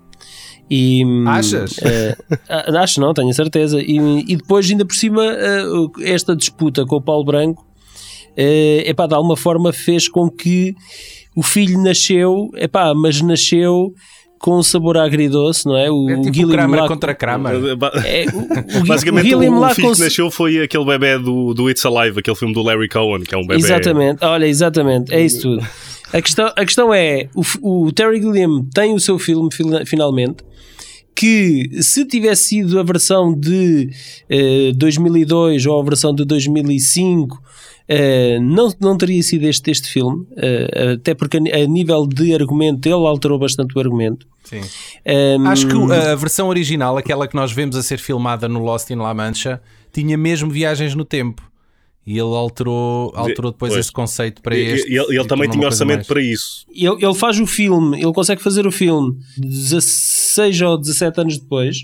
E, 0.70 1.04
hum, 1.04 1.28
Achas? 1.28 1.76
a- 2.48 2.82
acho 2.82 3.00
não, 3.00 3.12
tenho 3.12 3.28
a 3.30 3.32
certeza. 3.32 3.80
E, 3.80 3.96
e 4.28 4.36
depois, 4.36 4.70
ainda 4.70 4.84
por 4.84 4.94
cima, 4.94 5.22
o- 5.72 5.90
esta 6.02 6.36
disputa 6.36 6.84
com 6.86 6.96
o 6.96 7.02
Paulo 7.02 7.24
Branco, 7.24 7.66
é 8.36 8.88
epá, 8.88 9.06
de 9.06 9.14
alguma 9.14 9.36
forma 9.36 9.72
fez 9.72 10.08
com 10.08 10.30
que 10.30 10.74
o 11.34 11.42
filho 11.42 11.82
nasceu, 11.82 12.48
epá, 12.54 12.94
mas 12.94 13.20
nasceu 13.20 13.92
com 14.40 14.58
um 14.58 14.62
sabor 14.62 14.96
agridoce, 14.96 15.66
não 15.66 15.76
é? 15.76 15.90
O, 15.90 16.08
É 16.10 16.14
tipo 16.22 16.34
Gilliam 16.34 16.56
Kramer 16.56 16.80
lá- 16.80 16.88
contra 16.88 17.14
Kramer. 17.14 17.76
Ba- 17.76 17.92
é, 18.04 18.24
o, 18.32 18.80
o, 18.80 18.84
Basicamente, 18.88 19.34
o 19.34 19.38
o, 19.38 19.68
filho 19.74 19.86
cons- 19.88 19.98
que 19.98 20.04
nasceu 20.04 20.30
foi 20.30 20.62
aquele 20.62 20.84
bebê 20.86 21.18
do, 21.18 21.52
do 21.54 21.68
It's 21.70 21.84
Alive, 21.84 22.18
aquele 22.18 22.36
filme 22.36 22.54
do 22.54 22.62
Larry 22.62 22.88
Cohen, 22.88 23.22
que 23.22 23.34
é 23.34 23.38
um 23.38 23.42
bebê. 23.46 23.60
Exatamente, 23.60 24.24
olha, 24.24 24.46
exatamente, 24.46 25.12
é 25.14 25.22
isso 25.22 25.42
tudo. 25.42 25.66
A 26.12 26.20
questão, 26.22 26.46
a 26.56 26.64
questão 26.64 26.92
é: 26.92 27.28
o, 27.62 27.84
o 27.86 27.92
Terry 27.92 28.20
Gilliam 28.20 28.64
tem 28.74 28.94
o 28.94 28.98
seu 28.98 29.18
filme 29.18 29.48
fina- 29.52 29.84
finalmente. 29.86 30.38
Que 31.14 31.68
se 31.82 32.06
tivesse 32.06 32.44
sido 32.44 32.78
a 32.78 32.82
versão 32.82 33.34
de 33.38 33.90
eh, 34.30 34.72
2002 34.74 35.66
ou 35.66 35.78
a 35.78 35.84
versão 35.84 36.14
de 36.14 36.24
2005, 36.24 37.36
eh, 37.92 38.38
não, 38.40 38.72
não 38.80 38.96
teria 38.96 39.20
sido 39.20 39.44
este, 39.48 39.68
este 39.68 39.88
filme, 39.88 40.24
eh, 40.36 40.92
até 40.94 41.12
porque 41.12 41.38
a, 41.38 41.40
a 41.40 41.66
nível 41.66 42.06
de 42.06 42.32
argumento 42.32 42.86
ele 42.86 42.94
alterou 43.06 43.36
bastante 43.36 43.76
o 43.76 43.80
argumento. 43.80 44.26
Sim. 44.44 44.60
Ehm, 45.04 45.44
Acho 45.46 45.66
que 45.66 45.74
a 45.92 46.14
versão 46.14 46.48
original, 46.48 46.96
aquela 46.96 47.26
que 47.26 47.34
nós 47.34 47.50
vemos 47.52 47.74
a 47.74 47.82
ser 47.82 47.98
filmada 47.98 48.48
no 48.48 48.62
Lost 48.62 48.90
in 48.90 48.96
La 48.96 49.12
Mancha, 49.12 49.60
tinha 49.92 50.16
mesmo 50.16 50.48
viagens 50.50 50.94
no 50.94 51.04
tempo. 51.04 51.42
E 52.06 52.12
ele 52.12 52.34
alterou, 52.34 53.12
alterou 53.14 53.52
depois 53.52 53.72
Pois. 53.72 53.84
esse 53.84 53.92
conceito 53.92 54.40
para 54.40 54.56
E- 54.56 54.62
este. 54.72 54.90
e 54.90 54.96
ele, 54.98 55.16
ele 55.18 55.26
também 55.28 55.48
tinha 55.50 55.66
orçamento 55.66 55.98
mais- 55.98 56.06
para 56.06 56.20
isso. 56.22 56.64
ele, 56.74 57.04
ele 57.04 57.14
faz 57.14 57.38
o 57.38 57.46
filme, 57.46 58.00
ele 58.02 58.12
consegue 58.12 58.40
fazer 58.42 58.66
o 58.66 58.72
filme 58.72 59.16
16 59.36 60.60
ou 60.62 60.78
17 60.78 61.20
anos 61.20 61.38
depois 61.38 61.76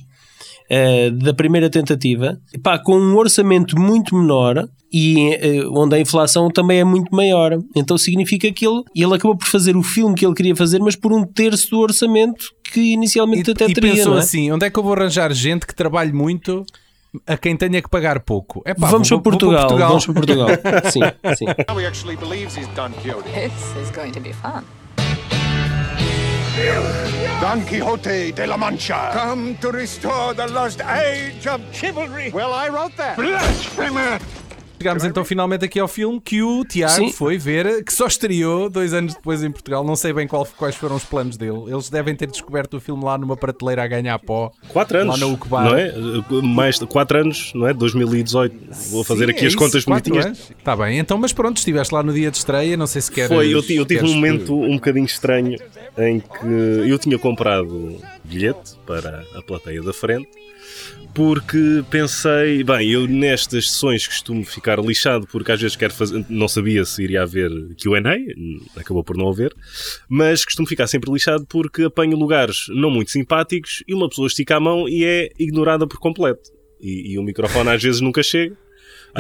eh, 0.71 1.11
da 1.11 1.33
primeira 1.35 1.69
tentativa, 1.71 2.39
pá, 2.63 2.79
com 2.79 2.97
um 2.99 3.17
orçamento 3.17 3.79
muito 3.79 4.15
menor 4.17 4.69
e 4.93 5.35
eh, 5.35 5.67
onde 5.71 5.95
a 5.97 6.01
inflação 6.01 6.51
também 6.51 6.81
é 6.81 6.85
muito 6.85 7.15
maior. 7.15 7.59
Então 7.75 7.97
significa 7.99 8.51
que 8.53 8.67
ele, 8.67 8.83
ele 8.95 9.15
acabou 9.15 9.37
por 9.37 9.47
fazer 9.49 9.77
o 9.77 9.83
filme 9.83 10.15
que 10.15 10.25
ele 10.27 10.35
queria 10.35 10.57
fazer, 10.57 10.79
mas 10.79 10.97
por 10.97 11.13
um 11.13 11.25
terço 11.25 11.71
do 11.71 11.79
orçamento 11.81 12.47
que 12.73 12.81
inicialmente 12.93 13.51
E, 13.51 13.53
até 13.53 13.67
e 13.69 13.75
teria. 13.75 13.93
pensou 13.95 14.13
não 14.13 14.19
é? 14.19 14.23
assim: 14.23 14.51
onde 14.53 14.67
é 14.67 14.71
que 14.71 14.79
eu 14.79 14.83
vou 14.83 14.93
arranjar 14.95 15.33
gente 15.33 15.67
que 15.67 15.75
trabalhe 15.75 16.13
muito 16.13 16.65
a 17.27 17.37
quem 17.37 17.57
tenha 17.57 17.81
que 17.81 17.89
pagar 17.89 18.21
pouco? 18.21 18.63
Epá, 18.67 18.89
vamos 18.91 19.09
vou- 19.09 19.21
para 19.21 19.31
Portugal, 19.33 19.61
Portugal. 19.69 19.89
vamos 19.89 20.05
para 20.07 20.15
Portugal. 20.15 20.49
sim, 20.93 21.01
sim. 21.37 21.45
Now 21.69 21.81
he 21.81 21.87
actually 21.87 22.17
believes 22.17 22.57
he's 22.57 22.69
Don 22.75 22.91
Quixote. 23.03 23.29
This 23.31 23.53
is 23.83 23.91
going 23.97 24.13
to 24.13 24.21
be 24.21 24.33
fun. 24.33 24.63
Don 26.57 27.61
Quixote 27.67 28.33
de 28.33 28.47
la 28.47 28.57
Mancha. 28.57 29.11
Come 29.13 29.57
to 29.59 29.71
restore 29.71 30.33
the 30.33 30.47
lost 30.47 30.81
age 30.81 31.47
of 31.47 31.61
chivalry. 31.71 32.31
Well, 32.31 32.55
I 32.55 32.71
wrote 32.71 32.97
that. 32.97 33.19
Blasphemer! 33.19 34.19
Chegámos 34.79 35.05
então 35.05 35.25
finalmente 35.25 35.65
aqui 35.65 35.81
ao 35.81 35.89
filme 35.89 36.21
que 36.21 36.43
o 36.43 36.65
Tiago 36.65 36.93
Sim. 36.95 37.11
foi 37.13 37.39
ver, 37.39 37.83
que 37.83 37.93
só 37.93 38.07
estreou 38.07 38.69
dois 38.69 38.93
anos 38.93 39.15
depois 39.15 39.43
em 39.43 39.51
Portugal. 39.51 39.83
Não 39.85 39.97
sei 39.97 40.13
bem 40.13 40.27
qual- 40.29 40.47
quais 40.57 40.75
foram 40.77 40.97
os 40.97 41.05
planos 41.05 41.37
dele. 41.37 41.63
Eles 41.69 41.89
devem 41.89 42.15
ter 42.15 42.27
descoberto 42.31 42.75
o 42.77 42.81
filme 42.81 43.03
lá 43.05 43.17
numa 43.17 43.37
prateleira 43.37 43.83
a 43.83 43.87
ganhar 43.87 44.19
pó. 44.19 44.51
Quatro 44.69 44.99
anos, 44.99 45.19
Lá 45.19 45.27
na 45.27 45.33
Ucbar. 45.33 45.65
não 45.65 45.77
é? 45.77 45.93
Mais 46.43 46.79
de 46.79 46.87
quatro 46.87 47.19
anos, 47.19 47.53
não 47.55 47.67
é? 47.67 47.73
2018. 47.73 48.55
Vou 48.91 49.03
fazer 49.03 49.25
Sim, 49.27 49.31
aqui 49.31 49.41
é 49.45 49.47
as 49.47 49.53
isso, 49.53 49.59
contas 49.59 49.85
bonitinhas. 49.85 50.27
anos. 50.27 50.53
Tá 50.63 50.77
bem, 50.77 50.99
então, 50.99 51.17
mas 51.19 51.33
pronto, 51.33 51.57
estiveste 51.57 51.95
lá 51.95 52.03
no 52.03 52.13
dia 52.13 52.31
de 52.31 52.37
estreia. 52.37 52.77
Não 52.77 52.87
sei 52.87 53.01
se 53.03 53.11
queres. 53.11 53.29
Foi, 53.29 53.47
eu, 53.47 53.63
eu 53.69 53.85
tive 53.87 54.05
um 54.05 54.15
momento 54.15 54.55
um 54.61 54.75
bocadinho 54.75 55.07
estranho 55.07 55.57
em 55.99 56.21
que 56.21 56.47
eu 56.91 56.99
tinha 56.99 57.19
comprado 57.19 57.97
bilhete 58.27 58.77
para 58.87 59.25
a 59.35 59.43
plateia 59.43 59.83
da 59.83 59.93
frente 59.93 60.29
porque 61.15 61.83
pensei, 61.91 62.63
bem, 62.63 62.91
eu 62.91 63.07
nestas 63.07 63.71
sessões 63.71 64.07
costumo 64.07 64.45
ficar 64.45 64.79
lixado 64.79 65.27
porque 65.27 65.51
às 65.51 65.61
vezes 65.61 65.75
quero 65.75 65.95
fazer, 65.95 66.27
não 66.29 66.47
sabia 66.47 66.85
se 66.85 67.03
iria 67.03 67.23
haver 67.23 67.51
Q&A, 67.81 68.79
acabou 68.79 69.03
por 69.03 69.17
não 69.17 69.31
haver, 69.31 69.55
mas 70.11 70.45
costumo 70.45 70.69
ficar 70.69 70.87
sempre 70.87 71.11
lixado 71.11 71.47
porque 71.47 71.85
apanho 71.85 72.19
lugares 72.19 72.67
não 72.69 72.91
muito 72.91 73.11
simpáticos 73.11 73.83
e 73.89 73.95
uma 73.95 74.09
pessoa 74.11 74.27
estica 74.27 74.57
a 74.57 74.61
mão 74.61 74.87
e 74.87 75.05
é 75.05 75.31
ignorada 75.39 75.87
por 75.87 75.99
completo. 75.99 76.51
E, 76.79 77.13
e 77.13 77.19
o 77.19 77.23
microfone 77.23 77.71
às 77.71 77.83
vezes 77.83 78.03
nunca 78.03 78.23
chega. 78.23 78.55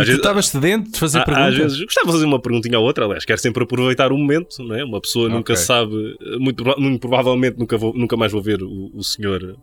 Tu 0.04 0.10
estavas 0.12 0.46
sedento 0.48 0.90
de 0.90 0.98
fazer 0.98 1.18
Há- 1.20 1.24
perguntas? 1.24 1.48
Às 1.54 1.58
vezes 1.58 1.80
gostava 1.84 2.06
de 2.08 2.12
fazer 2.12 2.24
uma 2.26 2.40
perguntinha 2.40 2.78
ou 2.78 2.84
outra, 2.84 3.04
aliás, 3.04 3.24
quero 3.24 3.40
sempre 3.40 3.62
aproveitar 3.64 4.12
o 4.12 4.18
momento, 4.18 4.56
não 4.62 4.74
é? 4.76 4.84
Uma 4.84 5.00
pessoa 5.00 5.28
nunca 5.28 5.52
Ok. 5.54 5.56
sabe, 5.64 6.16
muito, 6.38 6.62
muito 6.78 7.00
provavelmente 7.00 7.58
nunca, 7.58 7.76
vou- 7.78 7.94
nunca 7.94 8.16
mais 8.16 8.32
vou 8.32 8.42
ver 8.42 8.62
o, 8.62 8.90
o 8.94 9.02
senhor 9.02 9.56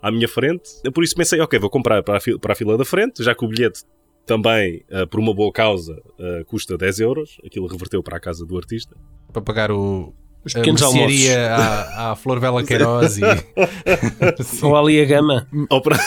à 0.00 0.10
minha 0.10 0.28
frente. 0.28 0.70
Eu 0.84 0.92
por 0.92 1.02
isso 1.04 1.14
pensei, 1.14 1.40
ok, 1.40 1.58
vou 1.58 1.68
comprar 1.70 2.02
para 2.02 2.16
a, 2.16 2.20
fi- 2.20 2.38
para 2.38 2.52
a 2.52 2.56
fila 2.56 2.76
da 2.78 2.84
frente, 2.84 3.22
já 3.22 3.34
que 3.34 3.44
o 3.44 3.48
bilhete 3.48 3.82
também, 4.26 4.82
ah, 4.90 5.06
por 5.06 5.20
uma 5.20 5.34
boa 5.34 5.52
causa, 5.52 6.00
ah, 6.18 6.44
custa 6.46 6.78
10 6.78 7.00
euros. 7.00 7.36
Aquilo 7.44 7.66
reverteu 7.66 8.02
para 8.02 8.16
a 8.16 8.20
casa 8.20 8.46
do 8.46 8.56
artista. 8.56 8.96
Para 9.32 9.42
pagar 9.42 9.70
o. 9.70 10.14
Os 10.44 10.54
a 10.54 10.58
pequenos 10.58 10.82
almoços. 10.82 11.06
mercearia 11.10 11.54
à, 11.54 12.12
à 12.12 12.16
Flor 12.16 12.40
Bela 12.40 12.62
Queiroz 12.64 13.18
e. 13.18 13.22
Ou 14.62 14.76
ali 14.76 15.00
a 15.00 15.04
gama. 15.04 15.46
Ou 15.70 15.80
para- 15.80 15.98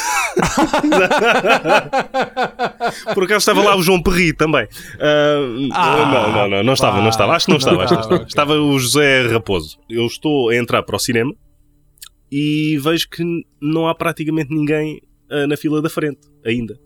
Por 3.13 3.23
acaso 3.23 3.37
estava 3.39 3.63
lá 3.63 3.75
o 3.75 3.81
João 3.81 4.01
Perri 4.01 4.33
também. 4.33 4.67
Ah, 4.99 6.11
não, 6.11 6.31
não, 6.33 6.49
não, 6.49 6.63
não 6.63 6.73
estava, 6.73 7.01
não 7.01 7.09
estava. 7.09 7.35
Acho 7.35 7.45
que 7.45 7.51
não 7.51 7.57
estava. 7.57 7.83
acho 7.83 7.87
que 7.89 7.93
não 7.95 8.01
estava. 8.01 8.15
ok. 8.15 8.27
Estava 8.27 8.53
o 8.53 8.79
José 8.79 9.27
Raposo. 9.27 9.77
Eu 9.89 10.05
estou 10.05 10.49
a 10.49 10.55
entrar 10.55 10.83
para 10.83 10.95
o 10.95 10.99
cinema 10.99 11.33
e 12.31 12.77
vejo 12.81 13.07
que 13.09 13.23
não 13.61 13.87
há 13.87 13.95
praticamente 13.95 14.53
ninguém 14.53 15.01
ah, 15.29 15.47
na 15.47 15.57
fila 15.57 15.81
da 15.81 15.89
frente 15.89 16.19
ainda. 16.45 16.79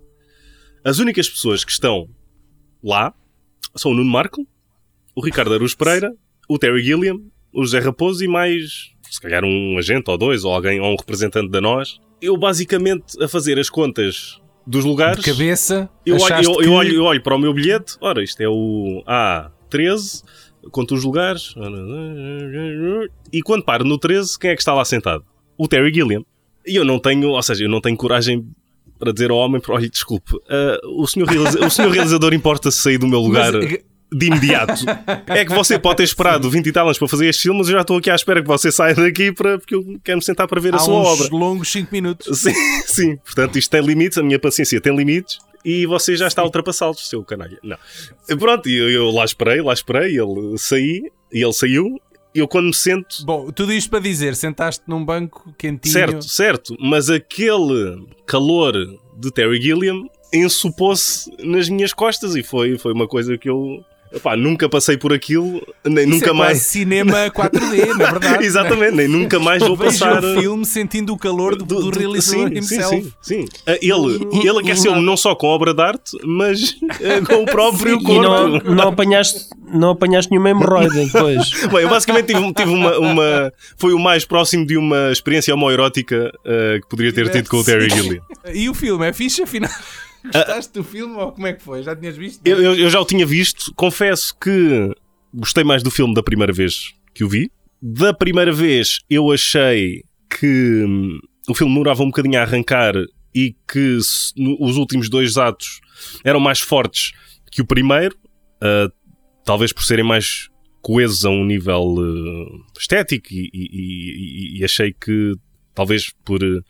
As 0.84 1.00
únicas 1.00 1.30
pessoas 1.30 1.64
que 1.64 1.72
estão 1.72 2.08
lá 2.84 3.14
são 3.76 3.92
o 3.92 3.94
Nuno 3.94 4.10
Marco, 4.10 4.46
o 5.16 5.24
Ricardo 5.24 5.54
Aruz 5.54 5.76
Pereira, 5.76 6.12
o 6.50 6.58
Terry 6.58 6.84
Gilliam, 6.84 7.20
o 7.54 7.64
José 7.64 7.80
Raposo 7.80 8.24
e 8.24 8.28
mais, 8.28 8.92
se 9.10 9.20
calhar, 9.22 9.44
um 9.44 9.78
agente 9.78 10.10
ou 10.10 10.18
dois, 10.18 10.44
ou 10.44 10.54
alguém, 10.54 10.80
ou 10.80 10.92
um 10.94 10.96
representante 10.96 11.50
da 11.50 11.60
nós. 11.62 12.00
Eu, 12.22 12.38
basicamente, 12.38 13.22
a 13.22 13.28
fazer 13.28 13.58
as 13.60 13.70
contas 13.70 14.40
dos 14.66 14.86
lugares. 14.86 15.24
De 15.24 15.32
cabeça. 15.32 15.90
Eu 16.06 16.16
olho, 16.18 16.36
eu, 16.46 16.56
que- 16.58 16.66
eu 16.66 16.72
olho, 16.74 16.94
eu 16.96 17.04
olho 17.04 17.22
para 17.22 17.36
o 17.36 17.40
meu 17.40 17.54
bilhete, 17.54 17.96
ora, 18.00 18.24
isto 18.24 18.40
é 18.42 18.48
o 18.48 19.04
A13, 19.08 20.24
conto 20.72 20.94
os 20.96 21.04
lugares, 21.04 21.54
e 23.34 23.42
quando 23.42 23.64
paro 23.64 23.84
no 23.84 23.98
13, 23.98 24.38
quem 24.38 24.52
é 24.52 24.56
que 24.56 24.62
está 24.62 24.74
lá 24.74 24.86
sentado? 24.86 25.24
O 25.58 25.68
Terry 25.68 25.94
Gilliam. 25.94 26.24
E 26.66 26.76
eu 26.76 26.86
não 26.86 27.00
tenho, 27.00 27.30
ou 27.30 27.42
seja, 27.42 27.64
eu 27.66 27.70
não 27.70 27.82
tenho 27.82 27.98
coragem 27.98 28.46
para 29.00 29.12
dizer 29.12 29.32
ao 29.32 29.38
homem, 29.38 29.60
olha, 29.68 29.90
desculpe, 29.90 30.32
ah, 30.48 30.78
o, 30.86 31.08
senhor 31.08 31.28
o 31.66 31.70
senhor 31.72 31.92
realizador 31.92 32.34
importa-se 32.34 32.78
sair 32.78 33.00
do 33.00 33.08
meu 33.08 33.20
lugar 33.20 33.52
Mas, 33.54 33.80
de 34.14 34.28
imediato. 34.28 34.84
É 35.28 35.46
que 35.46 35.54
você 35.54 35.80
pode 35.80 35.98
ter 35.98 36.04
esperado 36.04 36.50
20 36.50 36.68
e 36.68 36.72
tal 36.72 36.86
anos 36.86 36.98
para 36.98 37.08
fazer 37.08 37.28
este 37.28 37.44
filme, 37.44 37.60
mas 37.60 37.70
eu 37.70 37.76
já 37.76 37.82
estou 37.82 37.98
aqui 37.98 38.10
à 38.10 38.16
espera 38.16 38.42
que 38.42 38.48
você 38.48 38.72
saia 38.72 38.94
daqui 38.94 39.32
para, 39.32 39.58
porque 39.58 39.76
eu 39.76 40.00
quero 40.04 40.18
me 40.18 40.24
sentar 40.24 40.48
para 40.48 40.60
ver 40.60 40.74
a 40.74 40.78
há 40.78 40.80
sua 40.80 41.00
uns 41.00 41.22
obra. 41.22 41.36
longos 41.36 41.72
5 41.72 41.90
minutos. 41.92 42.28
Sim, 42.42 42.54
sim. 42.86 43.18
Portanto, 43.18 43.58
isto 43.58 43.70
tem 43.70 43.82
limites, 43.82 44.18
a 44.18 44.24
minha 44.24 44.40
paciência 44.40 44.80
tem 44.82 44.96
limites 44.96 45.40
e 45.64 45.86
você 45.86 46.16
já 46.16 46.28
está 46.28 46.42
a 46.42 46.46
ultrapassá-los, 46.46 47.08
seu 47.08 47.24
canalha. 47.24 47.58
Não. 47.64 47.78
Pronto, 48.38 48.68
e 48.68 48.76
eu, 48.76 48.90
eu 48.90 49.12
lá 49.12 49.24
esperei, 49.24 49.62
lá 49.62 49.74
esperei, 49.74 50.18
ele 50.20 50.58
saí 50.58 51.12
e 51.32 51.44
ele 51.44 51.54
saiu. 51.54 52.00
E 52.34 52.40
eu 52.40 52.48
quando 52.48 52.68
me 52.68 52.74
sento. 52.74 53.26
Bom, 53.26 53.52
tudo 53.52 53.74
isto 53.74 53.90
para 53.90 54.00
dizer, 54.00 54.36
sentaste 54.36 54.84
num 54.88 55.04
banco 55.04 55.54
quentinho. 55.58 55.94
Certo, 55.94 56.24
certo, 56.24 56.76
mas 56.80 57.10
aquele 57.10 58.06
calor 58.26 58.74
de 59.18 59.32
Terry 59.32 59.62
Gilliam 59.62 60.04
ensopou-se 60.34 61.30
nas 61.40 61.68
minhas 61.70 61.94
costas 61.94 62.36
e 62.36 62.44
foi, 62.44 62.78
foi 62.78 62.94
uma 62.94 63.08
coisa 63.08 63.38
que 63.38 63.50
eu. 63.50 63.84
Epá, 64.14 64.36
nunca 64.36 64.68
passei 64.68 64.98
por 64.98 65.14
aquilo, 65.14 65.66
nem 65.86 66.04
Isso 66.04 66.14
nunca 66.16 66.30
é 66.32 66.34
mais. 66.34 66.58
cinema 66.64 67.18
4D, 67.32 67.96
na 67.98 68.12
verdade. 68.12 68.46
Exatamente, 68.46 68.92
nem 68.96 69.08
nunca 69.08 69.40
mais 69.40 69.62
vou 69.64 69.76
Veja 69.78 69.92
passar. 70.06 70.24
o 70.24 70.40
filme 70.42 70.66
sentindo 70.66 71.14
o 71.14 71.18
calor 71.18 71.56
do, 71.56 71.64
do 71.66 71.90
realizador 71.98 72.50
sim, 72.50 72.62
sim, 72.62 72.76
himself. 72.76 73.14
sim, 73.22 73.46
sim. 73.46 73.46
Ah, 73.66 73.78
Ele, 73.82 74.20
ele 74.46 74.60
aqueceu-me 74.60 75.02
não 75.02 75.16
só 75.16 75.34
com 75.34 75.48
obra 75.48 75.74
de 75.74 75.82
arte, 75.82 76.12
mas 76.26 76.76
ah, 76.84 77.26
com 77.34 77.44
o 77.44 77.46
próprio 77.46 77.96
E 78.00 78.04
corpo. 78.04 78.22
não, 78.22 78.60
não, 78.76 78.88
apanhaste, 78.90 79.46
não 79.74 79.90
apanhaste 79.92 80.30
nenhuma 80.30 80.50
hemorroida 80.50 80.94
depois. 81.06 81.50
Bem, 81.72 81.82
eu 81.84 81.90
basicamente 81.90 82.28
tive, 82.34 82.54
tive 82.54 82.70
uma, 82.70 82.98
uma- 83.00 83.54
Foi 83.78 83.94
o 83.94 84.00
mais 84.00 84.26
próximo 84.26 84.66
de 84.66 84.76
uma 84.78 85.10
experiência 85.12 85.54
homoerótica 85.54 86.32
ah, 86.46 86.80
que 86.82 86.88
poderia 86.90 87.14
ter 87.14 87.30
tido 87.30 87.50
com 87.50 87.58
o 87.58 87.64
Terry 87.64 87.90
Gilliam. 87.90 88.22
E 88.54 88.68
o 88.70 88.74
filme 88.74 89.08
é 89.08 89.14
fixe, 89.14 89.42
afinal. 89.42 89.72
Gostaste 90.32 90.74
do 90.74 90.84
filme 90.84 91.16
ou 91.16 91.32
como 91.32 91.48
é 91.48 91.54
que 91.54 91.62
foi? 91.64 91.82
Já 91.84 91.96
tinhas 91.96 92.16
visto? 92.18 92.42
Eu, 92.46 92.62
eu- 92.62 92.76
eu 92.76 92.90
já 92.90 93.00
o 93.00 93.06
tinha 93.06 93.26
visto, 93.26 93.74
confesso 93.76 94.36
que 94.40 94.92
gostei 95.34 95.64
mais 95.64 95.82
do 95.84 95.90
filme 95.92 96.14
da 96.14 96.22
primeira 96.24 96.52
vez 96.54 96.94
que 97.14 97.24
o 97.24 97.30
vi. 97.30 97.52
Da 97.82 98.14
primeira 98.14 98.52
vez 98.52 99.00
eu 99.10 99.32
achei 99.32 100.04
que 100.40 100.84
hum, 100.88 101.20
o 101.50 101.54
filme 101.56 101.74
demorava 101.74 102.04
um 102.04 102.08
bocadinho 102.08 102.40
a 102.40 102.44
arrancar 102.44 102.94
e 103.34 103.56
que 103.68 104.00
se- 104.02 104.34
no- 104.38 104.58
os 104.60 104.78
últimos 104.78 105.10
dois 105.10 105.38
atos 105.38 105.80
eram 106.24 106.40
mais 106.40 106.60
fortes 106.60 107.12
que 107.52 107.62
o 107.62 107.66
primeiro, 107.66 108.16
uh, 108.62 108.92
talvez 109.44 109.74
por 109.74 109.84
serem 109.84 110.06
mais 110.06 110.48
coesos 110.82 111.26
a 111.26 111.30
um 111.30 111.44
nível 111.46 111.82
uh, 111.98 112.66
estético 112.80 113.28
e, 113.32 113.50
e- 113.54 113.70
e- 114.58 114.60
e 114.60 114.64
achei 114.64 114.94
que 114.94 115.34
talvez 115.74 116.12
por 116.26 116.44
uh, 116.44 116.64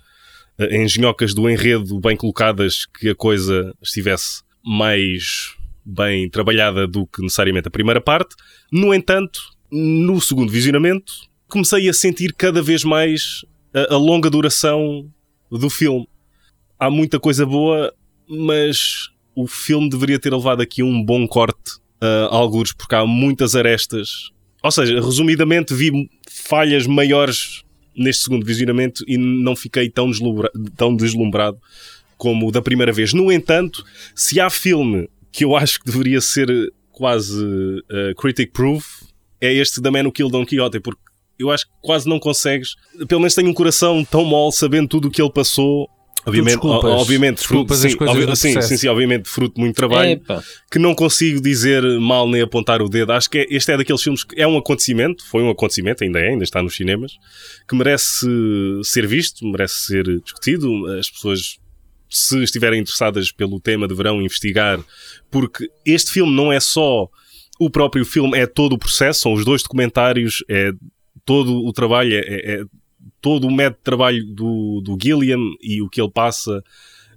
engenhocas 0.71 1.33
do 1.33 1.49
enredo 1.49 1.99
bem 1.99 2.15
colocadas 2.15 2.85
que 2.85 3.09
a 3.09 3.15
coisa 3.15 3.73
estivesse 3.81 4.43
mais 4.63 5.55
bem 5.85 6.29
trabalhada 6.29 6.87
do 6.87 7.07
que 7.07 7.21
necessariamente 7.21 7.67
a 7.67 7.71
primeira 7.71 8.01
parte. 8.01 8.35
No 8.71 8.93
entanto, 8.93 9.39
no 9.71 10.19
segundo 10.21 10.51
visionamento, 10.51 11.13
comecei 11.47 11.89
a 11.89 11.93
sentir 11.93 12.33
cada 12.33 12.61
vez 12.61 12.83
mais 12.83 13.43
a, 13.73 13.95
a 13.95 13.97
longa 13.97 14.29
duração 14.29 15.09
do 15.49 15.69
filme. 15.69 16.07
Há 16.79 16.89
muita 16.89 17.19
coisa 17.19 17.45
boa, 17.45 17.93
mas 18.27 19.09
o 19.35 19.47
filme 19.47 19.89
deveria 19.89 20.19
ter 20.19 20.33
levado 20.33 20.61
aqui 20.61 20.83
um 20.83 21.03
bom 21.03 21.27
corte 21.27 21.79
a 21.99 22.35
alguns, 22.35 22.73
porque 22.73 22.95
há 22.95 23.05
muitas 23.05 23.55
arestas. 23.55 24.31
Ou 24.63 24.71
seja, 24.71 24.95
resumidamente, 24.99 25.73
vi 25.73 26.09
falhas 26.29 26.87
maiores 26.87 27.63
neste 27.95 28.23
segundo 28.23 28.45
visionamento 28.45 29.03
e 29.07 29.17
não 29.17 29.55
fiquei 29.55 29.89
tão, 29.89 30.09
deslumbra- 30.09 30.51
tão 30.77 30.95
deslumbrado 30.95 31.57
como 32.17 32.51
da 32.51 32.61
primeira 32.61 32.91
vez. 32.91 33.13
No 33.13 33.31
entanto, 33.31 33.83
se 34.15 34.39
há 34.39 34.49
filme 34.49 35.09
que 35.31 35.43
eu 35.43 35.55
acho 35.55 35.79
que 35.79 35.85
deveria 35.85 36.21
ser 36.21 36.47
quase 36.91 37.43
uh, 37.43 38.15
critic 38.17 38.51
proof, 38.51 39.03
é 39.39 39.51
este 39.53 39.81
da 39.81 39.89
Man 39.89 40.03
Who 40.03 40.11
Killed 40.11 40.31
Don 40.31 40.45
Quixote, 40.45 40.79
porque 40.79 41.01
eu 41.39 41.49
acho 41.49 41.65
que 41.65 41.71
quase 41.81 42.07
não 42.07 42.19
consegues. 42.19 42.75
Pelo 43.07 43.21
menos 43.21 43.33
tenho 43.33 43.49
um 43.49 43.53
coração 43.53 44.05
tão 44.05 44.23
mole 44.23 44.51
sabendo 44.53 44.87
tudo 44.87 45.07
o 45.07 45.11
que 45.11 45.19
ele 45.21 45.31
passou. 45.31 45.89
Obviamente, 46.25 46.51
desculpas. 46.53 46.91
obviamente, 46.91 47.37
Desculpas 47.37 47.77
fruto, 47.79 47.85
as 47.87 47.91
sim, 47.91 47.97
coisas 47.97 48.15
obvi- 48.15 48.25
do 48.27 48.35
sim, 48.35 48.61
sim, 48.61 48.77
sim, 48.77 48.87
obviamente, 48.87 49.27
fruto 49.29 49.55
de 49.55 49.61
muito 49.61 49.75
trabalho 49.75 50.11
Epá. 50.11 50.43
que 50.71 50.77
não 50.77 50.93
consigo 50.93 51.41
dizer 51.41 51.81
mal 51.99 52.29
nem 52.29 52.41
apontar 52.41 52.81
o 52.81 52.87
dedo. 52.89 53.11
Acho 53.11 53.29
que 53.29 53.39
é- 53.39 53.47
este 53.49 53.71
é 53.71 53.77
daqueles 53.77 54.01
filmes 54.03 54.23
que 54.23 54.39
é 54.39 54.45
um 54.45 54.57
acontecimento, 54.57 55.25
foi 55.25 55.41
um 55.41 55.49
acontecimento, 55.49 56.03
ainda 56.03 56.19
é, 56.19 56.29
ainda 56.29 56.43
está 56.43 56.61
nos 56.61 56.75
cinemas, 56.75 57.13
que 57.67 57.75
merece 57.75 58.27
ser 58.83 59.07
visto, 59.07 59.45
merece 59.45 59.75
ser 59.87 60.03
discutido. 60.21 60.85
As 60.97 61.09
pessoas, 61.09 61.57
se 62.09 62.43
estiverem 62.43 62.81
interessadas 62.81 63.31
pelo 63.31 63.59
tema, 63.59 63.87
deverão 63.87 64.21
investigar, 64.21 64.79
porque 65.31 65.67
este 65.85 66.11
filme 66.11 66.35
não 66.35 66.51
é 66.51 66.59
só 66.59 67.07
o 67.59 67.69
próprio 67.69 68.05
filme, 68.05 68.37
é 68.37 68.45
todo 68.45 68.73
o 68.73 68.77
processo, 68.77 69.21
são 69.21 69.33
os 69.33 69.43
dois 69.45 69.63
documentários, 69.63 70.43
é 70.49 70.71
todo 71.25 71.65
o 71.65 71.71
trabalho, 71.71 72.13
é, 72.13 72.19
é 72.19 72.63
todo 73.21 73.47
o 73.47 73.51
método 73.51 73.77
de 73.77 73.83
trabalho 73.83 74.25
do, 74.25 74.81
do 74.81 74.97
Gilliam 75.01 75.39
e 75.61 75.81
o 75.81 75.89
que 75.89 76.01
ele 76.01 76.11
passa 76.11 76.63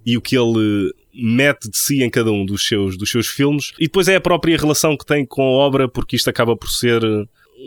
e 0.05 0.15
o 0.17 0.21
que 0.21 0.37
ele 0.37 0.93
mete 1.13 1.69
de 1.69 1.77
si 1.77 2.03
em 2.03 2.09
cada 2.09 2.31
um 2.31 2.45
dos 2.45 2.67
seus, 2.67 2.97
dos 2.97 3.09
seus 3.09 3.27
filmes. 3.27 3.71
E 3.79 3.85
depois 3.85 4.07
é 4.07 4.15
a 4.15 4.21
própria 4.21 4.57
relação 4.57 4.95
que 4.95 5.05
tem 5.05 5.25
com 5.25 5.41
a 5.41 5.51
obra, 5.51 5.87
porque 5.89 6.15
isto 6.15 6.29
acaba 6.29 6.55
por 6.55 6.69
ser 6.69 7.01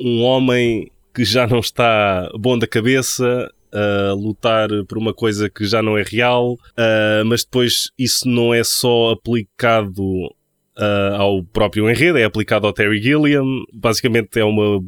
um 0.00 0.22
homem 0.22 0.90
que 1.12 1.24
já 1.24 1.46
não 1.46 1.58
está 1.58 2.30
bom 2.38 2.56
da 2.56 2.66
cabeça. 2.66 3.50
A 3.70 4.14
lutar 4.14 4.70
por 4.88 4.96
uma 4.96 5.12
coisa 5.12 5.50
que 5.50 5.66
já 5.66 5.82
não 5.82 5.98
é 5.98 6.02
real, 6.02 6.56
mas 7.26 7.44
depois 7.44 7.90
isso 7.98 8.26
não 8.26 8.54
é 8.54 8.64
só 8.64 9.10
aplicado 9.10 10.02
ao 11.18 11.44
próprio 11.44 11.90
enredo, 11.90 12.16
é 12.16 12.24
aplicado 12.24 12.66
ao 12.66 12.72
Terry 12.72 13.02
Gilliam. 13.02 13.44
Basicamente 13.74 14.40
é 14.40 14.44
uma 14.44 14.80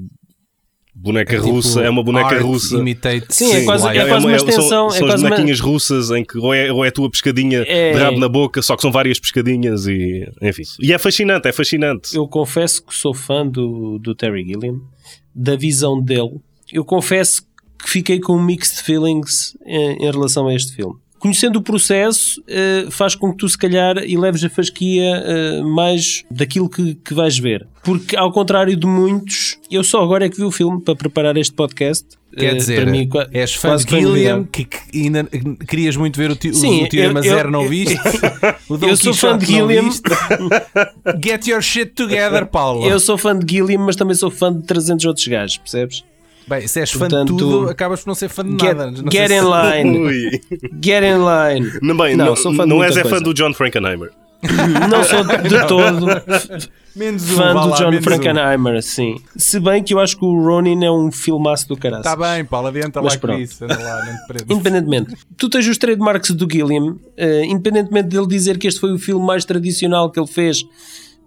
boneca 1.03 1.35
É 1.35 1.39
tipo 1.41 1.51
russa, 1.51 1.81
é 1.83 1.89
uma 1.91 2.03
boneca 2.03 2.29
art 2.35 2.43
russa. 2.43 2.77
Imitate 2.77 3.27
Sim, 3.31 3.53
é 3.53 3.65
quase- 3.65 3.89
é 3.89 4.07
quase 4.07 4.27
uma 4.27 4.39
são- 4.39 4.49
extensão, 4.49 4.69
São, 4.69 4.85
é 4.85 4.89
as 4.89 4.99
quase 4.99 5.23
uma- 5.25 5.31
bonequinhas 5.31 5.61
russas 5.61 6.11
em 6.11 6.25
que 6.25 6.39
ou 6.39 6.53
é, 6.53 6.71
ou 6.73 6.85
é 6.85 6.89
a 6.89 6.93
tua 6.93 7.11
pescadinha 7.11 7.65
É. 7.67 7.93
de 7.93 7.99
rabo 7.99 8.19
na 8.19 8.29
boca, 8.29 8.61
só 8.61 8.77
que 8.77 8.83
são 8.83 8.93
várias 8.93 9.19
pescadinhas 9.19 9.87
e 9.87 10.29
enfim. 10.43 10.63
E 10.81 10.93
é 10.93 10.99
fascinante, 10.99 11.49
é 11.49 11.53
fascinante. 11.53 12.15
Eu 12.15 12.29
confesso 12.29 12.83
que 12.85 12.95
sou 12.95 13.15
fã 13.15 13.47
do, 13.47 13.99
do 13.99 14.15
Terry 14.15 14.45
Gilliam, 14.47 14.81
da 15.35 15.57
visão 15.57 16.01
dele. 16.03 16.37
Eu 16.73 16.85
confesso 16.85 17.43
que 17.83 17.89
fiquei 17.89 18.21
com 18.21 18.39
mixed 18.39 18.83
feelings 18.83 19.57
em, 19.65 20.05
em 20.07 20.11
relação 20.11 20.47
a 20.49 20.55
este 20.55 20.75
filme. 20.77 20.95
Conhecendo 21.21 21.57
o 21.59 21.63
processo, 21.63 22.43
eh, 22.49 22.87
faz 22.91 23.15
com 23.15 23.31
que 23.31 23.37
tu, 23.37 23.49
se 23.49 23.57
calhar, 23.57 23.99
eleves 23.99 24.43
a 24.43 24.49
fasquia 24.51 25.23
eh, 25.25 25.63
mais 25.63 26.25
daquilo 26.31 26.69
que, 26.69 26.95
que 26.97 27.15
vais 27.15 27.39
ver. 27.39 27.69
Porque, 27.85 28.17
ao 28.17 28.33
contrário 28.33 28.75
de 28.77 28.87
muitos, 28.87 29.59
eu 29.71 29.85
só 29.85 30.03
agora 30.03 30.25
é 30.27 30.29
que 30.31 30.37
vi 30.39 30.45
o 30.45 30.51
filme 30.51 30.81
para 30.81 30.97
preparar 30.97 31.37
este 31.37 31.53
podcast. 31.55 32.07
Quer 32.37 32.53
Eh, 32.53 32.55
dizer, 32.55 32.87
mim, 32.87 33.09
és 33.33 33.53
fã 33.55 33.77
de 33.77 33.85
Gilliam, 33.91 34.45
que, 34.45 34.65
que 34.65 34.79
ainda 34.95 35.25
querias 35.69 35.97
muito 35.97 36.17
ver 36.17 36.31
o, 36.31 36.37
ti, 36.37 36.55
Sim, 36.55 36.85
o 36.85 36.89
Teorema 36.89 37.21
eu- 37.21 37.25
Zero, 37.25 37.51
não 37.51 37.69
viste? 37.69 37.97
O 38.71 38.77
eu 38.87 38.97
sou 38.97 39.13
fã 39.13 39.37
de 39.37 39.47
Gilliam. 39.47 39.91
Get 41.23 41.47
your 41.49 41.61
shit 41.61 41.93
together, 41.95 42.47
Paulo. 42.47 42.87
Eu 42.87 42.99
sou 43.01 43.19
fã 43.19 43.37
de 43.39 43.51
Gilliam, 43.53 43.81
mas 43.85 43.97
também 43.97 44.15
sou 44.15 44.31
fã 44.31 44.53
de 44.53 44.63
300 44.65 45.05
outros 45.07 45.27
gajos, 45.27 45.59
percebes? 45.59 46.05
Bem, 46.49 46.67
se 46.67 46.81
és 46.81 46.91
fã 46.91 47.07
de 47.07 47.15
Portanto, 47.15 47.37
tudo, 47.37 47.69
acabas 47.69 48.01
por 48.01 48.09
não 48.09 48.15
ser 48.15 48.29
fã 48.29 48.43
de 48.45 48.51
Get, 48.53 48.77
nada. 48.77 48.91
Não 48.91 49.11
get 49.11 49.29
sei 49.29 49.39
in 49.39 49.43
se- 49.45 49.83
line. 49.83 49.99
Ui. 49.99 50.31
Get 50.85 51.05
in 51.05 51.19
line. 51.19 51.79
Não, 51.83 51.97
bem, 51.97 52.17
Não, 52.17 52.27
não, 52.27 52.37
sou 52.37 52.55
fã 52.55 52.67
não 52.67 52.83
és 52.83 52.97
é 52.97 53.03
coisa. 53.03 53.17
fã 53.17 53.23
do 53.23 53.33
John 53.33 53.53
Frankenheimer. 53.55 54.11
Não 54.91 55.05
sou 55.05 55.23
de 55.23 55.67
todo 55.69 56.07
Menos 56.97 57.31
um, 57.31 57.37
fã 57.37 57.53
do 57.53 57.69
lá, 57.69 57.77
John 57.77 57.91
menos 57.91 58.01
um. 58.01 58.03
Frankenheimer, 58.03 58.83
sim. 58.83 59.17
Se 59.37 59.61
bem 59.61 59.83
que 59.83 59.93
eu 59.93 60.01
acho 60.01 60.17
que 60.19 60.25
o 60.25 60.43
Ronin 60.43 60.83
é 60.83 60.91
um 60.91 61.13
filmaço 61.13 61.69
do 61.69 61.77
caralho. 61.77 62.01
Está 62.01 62.17
Tá 62.17 62.35
bem, 62.35 62.45
Paulo, 62.47 62.69
adianta 62.69 63.03
Mas 63.03 63.13
lá 63.15 63.21
com 63.21 63.27
pronto. 63.27 63.41
isso. 63.43 63.65
Lá. 63.67 64.01
Independentemente. 64.49 65.15
Tu 65.37 65.49
tens 65.51 65.69
os 65.69 65.77
trademarks 65.77 66.31
do 66.31 66.49
Gilliam, 66.51 66.97
eh, 67.19 67.45
independentemente 67.45 68.09
dele 68.09 68.27
dizer 68.27 68.57
que 68.59 68.67
este 68.67 68.81
foi 68.81 68.93
o 68.95 68.99
filme 68.99 69.25
mais 69.25 69.45
tradicional 69.45 70.11
que 70.11 70.19
ele 70.19 70.27
fez. 70.27 70.65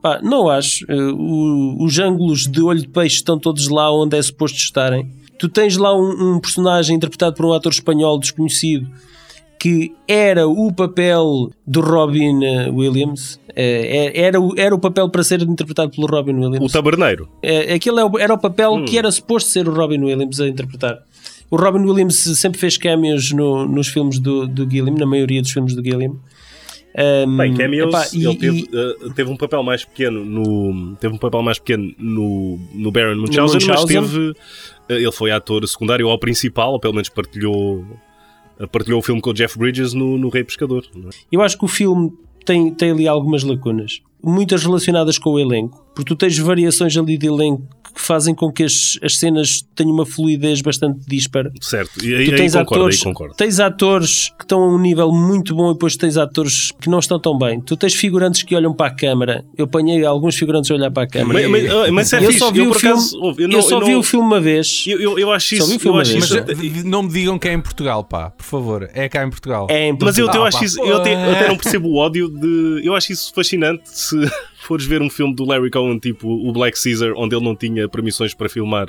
Pá, 0.04 0.20
não 0.22 0.50
acho. 0.50 0.86
Eh, 0.90 0.96
o- 1.14 1.78
os 1.84 1.98
ângulos 1.98 2.46
de 2.46 2.62
olho 2.62 2.82
de 2.82 2.90
peixe 2.90 3.16
estão 3.16 3.40
todos 3.40 3.70
lá 3.70 3.90
onde 3.92 4.18
é 4.18 4.22
suposto 4.22 4.58
estarem. 4.58 5.10
Tu 5.40 5.48
tens 5.50 5.78
lá 5.78 5.96
um, 5.98 6.36
um 6.36 6.40
personagem 6.40 6.96
interpretado 6.96 7.36
por 7.36 7.46
um 7.46 7.54
ator 7.54 7.72
espanhol 7.72 8.20
desconhecido 8.20 8.86
que 9.60 9.94
era 10.10 10.46
o 10.46 10.74
papel 10.74 11.50
do 11.66 11.80
Robin 11.80 12.44
eh, 12.44 12.70
Williams. 12.70 13.40
Eh, 13.56 14.12
era, 14.14 14.40
o, 14.42 14.54
era 14.58 14.76
o 14.76 14.80
papel 14.80 15.08
para 15.08 15.24
ser 15.24 15.42
interpretado 15.42 15.90
pelo 15.90 16.06
Robin 16.06 16.34
O 16.34 16.42
Williams. 16.42 16.72
taberneiro. 16.74 17.30
É, 17.42 17.74
aquele 17.74 18.02
é 18.02 18.04
o- 18.04 18.20
era 18.20 18.34
o 18.34 18.38
papel 18.38 18.84
que 18.84 18.98
era 18.98 19.10
suposto 19.10 19.50
ser 19.50 19.70
o 19.70 19.74
Robin 19.74 20.00
Williams 20.04 20.42
a 20.42 20.50
interpretar. 20.50 21.00
O 21.50 21.56
Robin 21.56 21.80
Williams 21.90 22.16
sempre 22.38 22.60
fez 22.60 22.76
cameos 22.78 23.32
no- 23.32 23.66
nos 23.66 23.88
filmes 23.88 24.20
do, 24.20 24.46
do 24.48 24.70
Gilliam, 24.70 24.96
na 24.96 25.06
maioria 25.06 25.42
dos 25.42 25.52
filmes 25.52 25.74
do 25.74 25.82
Gilliam. 25.82 26.14
Um, 26.96 27.38
Bem, 27.38 27.56
cameos, 27.56 27.90
epá, 27.90 28.06
e- 28.14 28.24
ele 28.24 28.36
teve, 28.38 28.70
e- 28.72 29.06
uh, 29.08 29.14
teve 29.16 29.32
um 29.32 29.36
papel 29.36 29.64
mais 29.64 29.84
pequeno 29.84 30.24
no 30.24 30.96
teve 30.98 31.16
um 31.16 31.18
papel 31.18 31.42
mais 31.42 31.58
pequeno 31.58 31.92
no, 31.98 32.60
no 32.72 32.92
Baron 32.92 33.16
Munchausen, 33.16 33.60
mas 33.68 33.82
Munchausen. 33.82 34.02
teve 34.02 34.30
uh, 34.30 34.36
ele 34.90 35.12
foi 35.12 35.32
ator 35.32 35.68
secundário 35.68 36.08
ou 36.08 36.20
principal, 36.20 36.74
ou 36.74 36.80
pelo 36.80 36.94
menos 36.94 37.10
partilhou 37.10 37.80
uh, 38.60 38.68
partilhou 38.68 39.00
o 39.00 39.02
filme 39.02 39.20
com 39.22 39.32
o 39.32 39.34
Jeff 39.34 39.58
Bridges 39.58 39.94
no, 39.94 40.20
no 40.20 40.30
Rei 40.30 40.44
Pescador. 40.44 40.86
é? 40.96 41.10
eu 41.32 41.42
acho 41.42 41.58
que 41.58 41.66
o 41.66 41.68
filme 41.68 42.14
tem, 42.46 42.72
tem 42.72 42.92
ali 42.92 43.08
algumas 43.08 43.44
lacunas, 43.44 44.02
muitas 44.24 44.64
relacionadas 44.64 45.18
com 45.18 45.32
o 45.32 45.40
elenco, 45.40 45.83
porque 45.96 46.10
tu 46.10 46.16
tens 46.16 46.38
variações 46.38 46.96
ali 46.98 47.18
de 47.18 47.28
elenco 47.28 47.64
que 47.94 48.02
fazem 48.02 48.34
com 48.34 48.52
que 48.52 48.64
as, 48.64 48.98
as 49.04 49.18
cenas 49.20 49.64
tenham 49.76 49.94
uma 49.94 50.04
fluidez 50.04 50.62
bastante 50.62 51.00
dispara. 51.08 51.52
Certo, 51.62 52.04
e 52.04 52.16
aí, 52.16 52.26
Tu 52.26 52.32
aí 52.32 52.38
tens 52.38 52.54
concordo, 52.54 52.74
atores, 52.76 52.98
aí 52.98 53.04
concordo. 53.04 53.36
tens 53.36 53.60
atores 53.60 54.30
que 54.36 54.44
estão 54.46 54.64
a 54.64 54.68
um 54.68 54.80
nível 54.80 55.12
muito 55.12 55.54
bom 55.54 55.70
e 55.70 55.74
depois 55.74 55.96
tens 55.96 56.18
atores 56.18 56.72
que 56.82 56.90
não 56.90 56.98
estão 56.98 57.20
tão 57.20 57.38
bem. 57.38 57.62
Tu 57.62 57.78
tens 57.78 57.94
figurantes 57.94 58.42
que 58.42 58.56
olham 58.56 58.74
para 58.74 58.88
a 58.88 58.96
câmara. 58.96 59.46
Eu 59.56 59.66
apanhei 59.66 60.04
alguns 60.04 60.36
figurantes 60.36 60.72
a 60.72 60.74
olhar 60.74 60.90
para 60.90 61.04
a 61.04 61.08
câmara. 61.08 61.48
Mas, 61.48 61.64
mas, 61.70 61.92
mas 61.92 62.14
é 62.14 62.18
eu 62.18 62.22
fixe, 62.30 62.40
só 62.40 62.52
vi, 62.52 62.60
eu 62.62 62.66
o, 62.66 62.68
por 62.70 62.80
filme, 62.80 62.96
acaso, 62.96 63.36
eu 63.38 63.48
não- 63.48 63.62
só 63.62 63.80
não- 63.80 63.86
vi 63.86 63.96
o 63.96 64.02
filme 64.02 64.26
uma 64.26 64.42
vez. 64.42 64.86
Eu, 64.88 65.00
eu, 65.00 65.20
eu 65.20 65.32
acho 65.32 65.56
Só 65.56 65.64
vi 65.66 65.70
isso, 65.70 65.76
o 65.76 65.80
filme 65.80 65.98
eu 65.98 66.02
acho 66.02 66.12
uma 66.14 66.20
Mas 66.22 66.30
isso. 66.32 66.38
eh, 66.80 66.84
não 66.84 67.04
me 67.04 67.10
digam 67.10 67.38
que 67.38 67.48
é 67.48 67.54
em 67.54 67.62
Portugal, 67.62 68.04
pá, 68.04 68.32
por 68.32 68.44
favor. 68.44 68.90
É 68.96 69.08
cá 69.08 69.24
em 69.24 69.30
Portugal. 69.30 69.68
É 69.70 69.90
em 69.90 69.92
Mas 70.02 70.18
eu, 70.18 70.26
Portugal. 70.26 70.36
eu 70.36 70.44
Ah, 70.46 70.48
acho 70.48 70.66
isso, 70.66 70.82
eu 70.82 70.98
até, 70.98 71.14
eu 71.14 71.32
até 71.32 71.48
não 71.48 71.58
percebo 71.58 71.90
o 71.90 71.98
ódio 71.98 72.28
de. 72.28 72.82
Eu 72.84 72.96
acho 72.96 73.12
isso 73.12 73.32
fascinante 73.36 73.84
se 73.86 74.16
fores 74.66 74.86
ver 74.86 75.02
um 75.02 75.10
filme 75.10 75.34
do 75.36 75.46
Larry 75.46 75.70
Cohen, 75.70 75.98
tipo 76.00 76.28
o 76.30 76.52
Black 76.52 76.78
Caesar, 76.82 77.14
onde 77.16 77.36
ele 77.36 77.44
não 77.44 77.56
tinha 77.56 77.88
permissões 77.90 78.34
para 78.34 78.48
filmar 78.50 78.88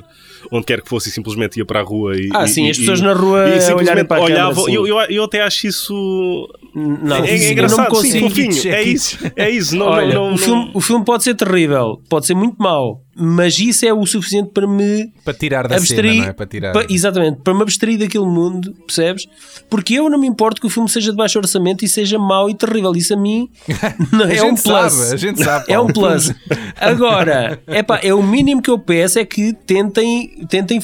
onde 0.51 0.65
quer 0.67 0.81
que 0.83 0.89
fosse 0.89 1.09
e 1.09 1.13
simplesmente 1.13 1.57
ia 1.59 1.65
para 1.65 1.81
a 1.81 1.83
rua 1.83 2.17
e. 2.17 2.29
Ah, 2.35 2.45
e- 2.45 2.49
sim, 2.49 2.67
e- 2.67 2.71
as 2.71 2.79
pessoas 2.79 3.01
na 3.01 3.13
rua 3.13 3.49
e 3.49 3.61
simplesmente 3.61 4.05
para 4.05 4.23
olhavam. 4.23 4.65
sim. 4.65 4.75
eu, 4.75 4.87
eu, 4.87 4.97
eu 5.11 5.25
até 5.25 5.43
acho 5.43 5.67
isso 5.67 6.49
Não, 6.75 7.17
É, 7.25 7.31
é 7.35 7.39
não 7.39 7.53
engraçado, 7.53 7.89
consigo. 7.89 8.31
sim, 8.31 8.49
fofinho. 8.51 8.73
É 8.75 8.81
é 8.81 8.83
isso. 8.83 9.19
É 9.37 9.51
isso. 9.51 9.77
Não, 9.77 9.87
Olha, 9.87 10.15
não, 10.15 10.27
não, 10.29 10.35
o, 10.35 10.39
filme, 10.39 10.71
o 10.75 10.81
filme 10.81 11.05
pode 11.05 11.23
ser 11.25 11.35
terrível, 11.35 12.01
pode 12.09 12.27
ser 12.27 12.35
muito 12.35 12.57
mau, 12.59 13.04
mas 13.17 13.59
isso 13.59 13.85
é 13.87 13.93
o 13.93 14.05
suficiente 14.07 14.51
para 14.53 14.67
me 14.67 15.13
Para 15.25 15.35
tirar 15.35 15.69
da 15.69 15.77
abstrair. 15.77 16.13
cena, 16.15 16.23
não 16.25 16.31
é? 16.31 16.33
Para 16.33 16.47
tirar. 16.47 16.73
pa- 16.73 16.87
exatamente, 16.89 17.41
para 17.43 17.55
me 17.55 17.63
abstrair 17.63 17.99
daquele 17.99 18.25
mundo, 18.27 18.75
percebes? 18.87 19.27
Porque 19.71 19.95
eu 19.95 20.09
não 20.11 20.19
me 20.19 20.27
importo 20.27 20.61
que 20.61 20.67
o 20.67 20.71
filme 20.71 20.89
seja 20.89 21.11
de 21.11 21.17
baixo 21.17 21.39
orçamento 21.39 21.85
e 21.85 21.89
seja 21.89 22.19
mau 22.19 22.49
e 22.51 22.55
terrível. 22.55 22.93
Isso 22.95 23.15
a 23.15 23.17
mim 23.17 23.49
não, 24.13 24.25
A 24.27 24.33
é 24.35 24.43
um 24.43 24.55
plus. 24.55 24.93
sabe, 24.93 25.13
a 25.13 25.17
gente 25.17 25.43
sabe, 25.45 25.65
É 25.69 25.79
um 25.79 25.87
Paulo. 25.87 26.11
plus. 26.11 26.33
Agora, 26.77 27.61
epá, 27.69 28.01
é 28.03 28.13
o 28.13 28.23
mínimo 28.23 28.61
que 28.63 28.71
eu 28.71 28.79
peço 28.79 29.19
é 29.19 29.25
que 29.25 29.53
tentem, 29.53 30.45
tentem 30.49 30.81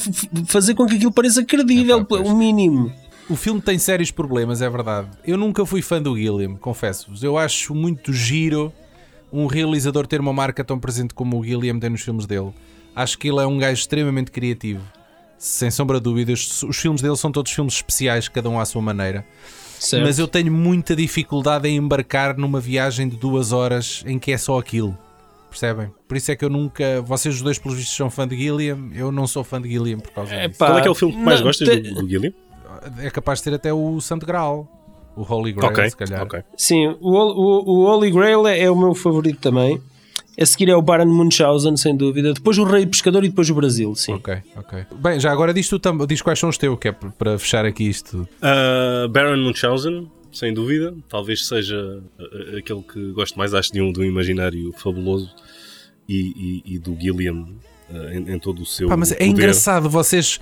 fazer 0.47 0.73
com 0.73 0.85
que 0.85 0.95
aquilo 0.95 1.11
pareça 1.11 1.43
credível. 1.43 2.03
Pois. 2.05 2.27
o 2.27 2.35
mínimo. 2.35 2.91
O 3.29 3.35
filme 3.35 3.61
tem 3.61 3.77
sérios 3.79 4.11
problemas, 4.11 4.61
é 4.61 4.69
verdade. 4.69 5.07
Eu 5.25 5.37
nunca 5.37 5.65
fui 5.65 5.81
fã 5.81 6.01
do 6.01 6.17
Gilliam, 6.17 6.55
confesso-vos. 6.55 7.23
Eu 7.23 7.37
acho 7.37 7.73
muito 7.73 8.11
giro 8.11 8.73
um 9.31 9.45
realizador 9.47 10.05
ter 10.07 10.19
uma 10.19 10.33
marca 10.33 10.63
tão 10.63 10.79
presente 10.79 11.13
como 11.13 11.39
o 11.39 11.43
Gilliam 11.43 11.79
tem 11.79 11.89
nos 11.89 12.01
filmes 12.01 12.25
dele. 12.25 12.51
Acho 12.95 13.17
que 13.17 13.29
ele 13.29 13.39
é 13.39 13.45
um 13.45 13.57
gajo 13.57 13.79
extremamente 13.79 14.31
criativo. 14.31 14.83
Sem 15.37 15.71
sombra 15.71 15.97
de 15.97 16.03
dúvidas, 16.03 16.61
os 16.63 16.77
filmes 16.77 17.01
dele 17.01 17.15
são 17.15 17.31
todos 17.31 17.51
filmes 17.51 17.73
especiais, 17.75 18.27
cada 18.27 18.49
um 18.49 18.59
à 18.59 18.65
sua 18.65 18.81
maneira. 18.81 19.25
Certo? 19.79 20.03
Mas 20.03 20.19
eu 20.19 20.27
tenho 20.27 20.51
muita 20.51 20.95
dificuldade 20.95 21.67
em 21.67 21.77
embarcar 21.77 22.37
numa 22.37 22.59
viagem 22.59 23.09
de 23.09 23.17
duas 23.17 23.51
horas 23.51 24.03
em 24.05 24.19
que 24.19 24.31
é 24.31 24.37
só 24.37 24.59
aquilo. 24.59 24.95
Percebem? 25.49 25.91
Por 26.07 26.15
isso 26.15 26.31
é 26.31 26.35
que 26.35 26.45
eu 26.45 26.49
nunca. 26.49 27.01
Vocês 27.01 27.35
os 27.35 27.41
dois, 27.41 27.57
pelos 27.57 27.77
vistos, 27.77 27.95
são 27.97 28.09
fã 28.09 28.27
de 28.27 28.37
Gilliam. 28.37 28.89
Eu 28.93 29.11
não 29.11 29.25
sou 29.25 29.43
fã 29.43 29.59
de 29.59 29.67
Gilliam 29.69 29.99
por 29.99 30.11
causa 30.11 30.31
disso. 30.35 30.45
Epá, 30.45 30.67
Qual 30.67 30.77
é 30.77 30.81
que 30.81 30.87
é 30.87 30.91
o 30.91 30.95
filme 30.95 31.13
que 31.15 31.19
mais 31.19 31.39
não, 31.39 31.47
gostas 31.47 31.67
te- 31.67 31.79
do, 31.81 32.01
do 32.03 32.07
Gilliam? 32.07 32.33
É 32.99 33.09
capaz 33.09 33.39
de 33.39 33.45
ser 33.45 33.53
até 33.55 33.73
o 33.73 33.99
Santo 33.99 34.25
Graal. 34.25 34.80
O 35.15 35.21
Holy 35.23 35.51
Grail, 35.53 35.71
Ok, 35.73 35.89
se 35.89 35.97
calhar. 35.97 36.23
ok. 36.23 36.41
Sim, 36.55 36.95
o, 36.99 37.09
o, 37.11 37.69
o 37.69 37.83
Holy 37.85 38.11
Grail 38.11 38.47
é, 38.47 38.61
é 38.61 38.71
o 38.71 38.75
meu 38.77 38.93
favorito 38.95 39.39
também. 39.39 39.81
A 40.39 40.45
seguir 40.45 40.69
é 40.69 40.75
o 40.75 40.81
Baron 40.81 41.05
Munchausen, 41.07 41.75
sem 41.75 41.95
dúvida. 41.95 42.33
Depois 42.33 42.57
o 42.57 42.63
Rei 42.63 42.85
Pescador 42.85 43.23
e 43.25 43.29
depois 43.29 43.49
o 43.49 43.53
Brasil, 43.53 43.93
sim. 43.95 44.13
Ok, 44.13 44.33
ok. 44.55 44.85
Bem, 44.95 45.19
já 45.19 45.31
agora 45.31 45.53
diz, 45.53 45.67
tu, 45.67 45.79
diz 46.07 46.21
quais 46.21 46.39
são 46.39 46.49
os 46.49 46.57
teus, 46.57 46.79
que 46.79 46.87
é 46.87 46.91
para- 46.93 47.37
fechar 47.37 47.65
aqui 47.65 47.83
isto. 47.87 48.27
Uh, 48.41 49.09
Baron 49.09 49.37
Munchausen, 49.37 50.09
sem 50.31 50.53
dúvida. 50.53 50.95
Talvez 51.09 51.45
seja 51.45 52.01
uh, 52.17 52.57
aquele 52.57 52.81
que 52.81 53.11
gosto 53.11 53.37
mais, 53.37 53.53
acho, 53.53 53.73
de 53.73 53.81
um, 53.81 53.91
de 53.91 53.99
um 53.99 54.03
imaginário 54.05 54.71
fabuloso 54.77 55.29
e, 56.07 56.61
e- 56.65 56.75
e 56.75 56.79
do 56.79 56.95
Gilliam 56.99 57.45
uh, 57.89 58.09
em, 58.13 58.33
em 58.35 58.39
todo 58.39 58.61
o 58.61 58.65
seu. 58.65 58.87
Pá, 58.87 58.95
mas 58.95 59.11
é 59.11 59.15
poder. 59.15 59.27
engraçado, 59.29 59.89
vocês 59.89 60.39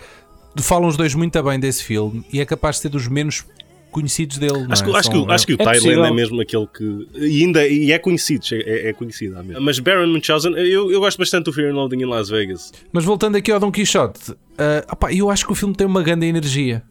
falam 0.60 0.88
os 0.88 0.96
dois 0.96 1.16
muito 1.16 1.42
bem 1.44 1.60
desse 1.60 1.84
filme 1.84 2.24
e 2.32 2.40
é 2.40 2.46
capaz 2.46 2.76
de 2.78 2.84
ser 2.84 2.90
dos 2.90 3.08
menos 3.08 3.44
conhecidos 3.92 4.38
dele. 4.38 4.60
não 4.64 4.72
Acho 4.72 4.84
é? 4.84 4.86
que, 4.86 4.96
acho, 4.96 5.12
São- 5.12 5.26
que, 5.26 5.32
acho 5.32 5.48
que 5.48 5.54
o 5.54 5.58
É 5.60 5.64
Thailand 5.64 6.08
é 6.12 6.14
mesmo 6.14 6.42
aquele 6.42 6.68
que. 6.68 7.08
E, 7.16 7.44
ainda, 7.44 7.68
e 7.68 7.92
é 7.92 8.00
conhecido, 8.00 8.44
é, 8.54 8.90
é 8.90 8.94
conhecido 8.94 9.38
há 9.38 9.44
mesmo. 9.44 9.62
Mas 9.64 9.80
Baron 9.80 10.08
Munchausen, 10.08 10.54
eu, 10.54 10.92
eu 10.92 11.00
gosto 11.00 11.18
bastante 11.18 11.46
do 11.46 11.54
Fear 11.54 11.72
and 11.72 11.76
Loathing 11.76 12.02
em 12.02 12.06
Las 12.06 12.30
Vegas. 12.30 12.72
Mas 12.92 13.04
voltando 13.04 13.36
aqui 13.36 13.52
ao 13.52 13.60
Don 13.60 13.72
Quixote, 13.72 14.34
ah, 14.58 14.86
opá, 14.92 15.14
eu 15.14 15.30
acho 15.30 15.46
que 15.46 15.52
o 15.52 15.56
filme 15.56 15.74
tem 15.76 15.86
uma 15.88 16.02
grande 16.04 16.26
energia. 16.26 16.84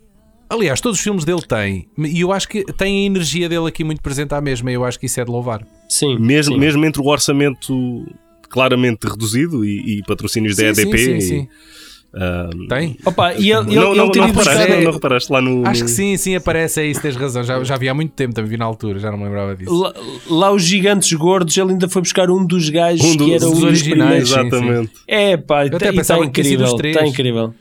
Aliás, 0.51 0.81
todos 0.81 0.97
os 0.99 1.05
filmes 1.05 1.25
dele 1.27 1.43
têm. 1.47 1.89
E 1.99 2.21
eu 2.23 2.33
acho 2.33 2.49
que 2.49 2.65
tem 2.73 3.03
a 3.03 3.07
energia 3.07 3.49
dele 3.51 3.67
aqui 3.69 3.85
muito 3.85 4.01
presente 4.01 4.33
à 4.35 4.41
mesma. 4.41 4.71
E 4.71 4.75
eu 4.75 4.83
acho 4.85 4.99
que 4.99 5.05
isso 5.05 5.21
é 5.21 5.25
de 5.25 5.31
louvar. 5.31 5.63
Sim, 5.91 6.19
Mesmo, 6.19 6.55
sim. 6.55 6.59
mesmo 6.61 6.85
entre 6.87 7.03
o 7.03 7.07
orçamento 7.07 8.07
claramente 8.49 9.07
reduzido 9.07 9.63
e, 9.63 9.99
e 9.99 10.03
patrocínios 10.05 10.57
da 10.57 10.75
Sim, 10.75 10.81
EDP. 10.83 10.99
sim, 10.99 11.05
sim, 11.05 11.17
e, 11.17 11.21
sim. 11.21 11.49
Ah, 12.15 12.49
Tem? 12.69 12.97
Opa, 13.05 13.35
e 13.35 13.51
ele, 13.53 13.71
ele, 13.71 13.75
não, 13.77 13.83
não, 13.83 13.91
ele 13.93 13.97
não, 13.99 14.07
ido 14.07 14.23
reparaste, 14.39 14.71
não, 14.71 14.81
não 14.83 14.93
reparaste 14.93 15.33
lá 15.33 15.41
no. 15.43 15.67
Acho 15.67 15.85
que 15.85 15.91
sim, 15.91 16.17
sim, 16.17 16.35
aparece, 16.35 16.81
é 16.81 16.87
isso, 16.87 17.01
tens 17.03 17.17
razão. 17.17 17.43
Já, 17.43 17.63
já 17.63 17.77
vi 17.77 17.89
há 17.89 17.95
muito 17.95 18.13
tempo, 18.13 18.35
também 18.35 18.51
vi 18.51 18.57
na 18.57 18.65
altura, 18.65 18.99
já 18.99 19.11
não 19.11 19.19
me 19.19 19.25
lembrava 19.25 19.55
disso. 19.55 19.73
Lá, 19.75 19.93
lá 20.29 20.53
os 20.53 20.63
gigantes 20.63 21.13
gordos, 21.13 21.57
ele 21.57 21.73
ainda 21.73 21.89
foi 21.89 22.03
buscar 22.03 22.31
um 22.31 22.45
dos 22.47 22.69
gajos 22.71 23.05
Um 23.05 23.17
que 23.17 23.31
era 23.33 23.41
dos 23.41 23.49
um 23.51 23.55
dos 23.55 23.63
originais, 23.65 24.29
primeiros. 24.29 24.29
sim, 24.31 24.41
Exatamente. 24.41 24.93
É 25.07 25.37
pá, 25.37 25.65
até 25.65 25.91
está 25.95 26.19
incrível, 26.19 26.77
está 26.77 27.07
incrível. 27.07 27.55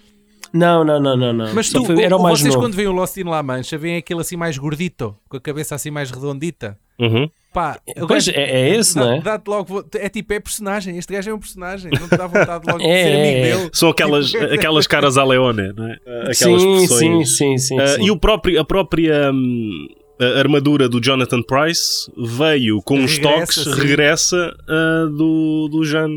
Não, 0.53 0.83
não, 0.83 0.99
não, 0.99 1.17
não, 1.17 1.33
não. 1.33 1.53
Mas 1.53 1.69
tu, 1.69 1.83
foi- 1.83 2.01
era 2.01 2.15
o 2.15 2.23
mais 2.23 2.39
vocês 2.39 2.53
novo. 2.53 2.65
quando 2.65 2.73
veem 2.73 2.87
o 2.87 2.91
Lost 2.93 3.17
in 3.17 3.23
La 3.25 3.43
Mancha, 3.43 3.77
veem 3.77 3.97
aquele 3.97 4.21
assim 4.21 4.37
mais 4.37 4.57
gordito, 4.57 5.15
com 5.27 5.37
a 5.37 5.41
cabeça 5.41 5.75
assim 5.75 5.91
mais 5.91 6.09
redondita. 6.09 6.77
Uhum. 6.99 7.29
Pá, 7.53 7.79
o 8.01 8.05
Pois, 8.07 8.27
gajo- 8.27 8.37
é, 8.37 8.43
é 8.69 8.75
esse, 8.77 8.95
não 8.95 9.11
é? 9.13 9.15
dá- 9.21 9.31
Dá-te 9.37 9.47
logo, 9.47 9.85
é 9.95 10.09
tipo, 10.09 10.31
é 10.33 10.39
personagem, 10.39 10.97
este 10.97 11.11
gajo 11.13 11.29
é 11.29 11.33
um 11.33 11.39
personagem, 11.39 11.91
não 11.99 12.07
te 12.07 12.15
dá 12.17 12.27
vontade 12.27 12.65
logo 12.67 12.77
de 12.83 12.85
É, 12.85 13.03
ser 13.03 13.15
amigo 13.15 13.25
é, 13.25 13.39
é. 13.49 13.57
dele. 13.57 13.69
São 13.73 13.89
aquelas, 13.89 14.35
aquelas 14.53 14.85
caras 14.87 15.17
a 15.17 15.23
Leone, 15.23 15.73
não 15.75 15.87
é? 15.87 15.95
Aquelas 16.31 16.35
sim, 16.61 16.87
sim, 16.87 17.25
sim, 17.25 17.57
sim, 17.57 17.79
Ah, 17.79 17.87
sim. 17.87 18.03
E 18.05 18.11
o 18.11 18.17
próprio, 18.19 18.59
a 18.59 18.65
própria 18.65 19.31
hum, 19.33 19.87
a 20.19 20.39
armadura 20.39 20.87
do 20.89 20.99
Jonathan 21.01 21.41
Price 21.41 22.11
veio 22.17 22.81
com 22.83 23.03
os 23.03 23.17
Regressa, 23.17 23.39
toques, 23.39 23.63
sim. 23.63 23.81
regressa 23.81 24.55
ah, 24.67 25.05
do, 25.17 25.67
do 25.71 25.83
Jean. 25.83 26.09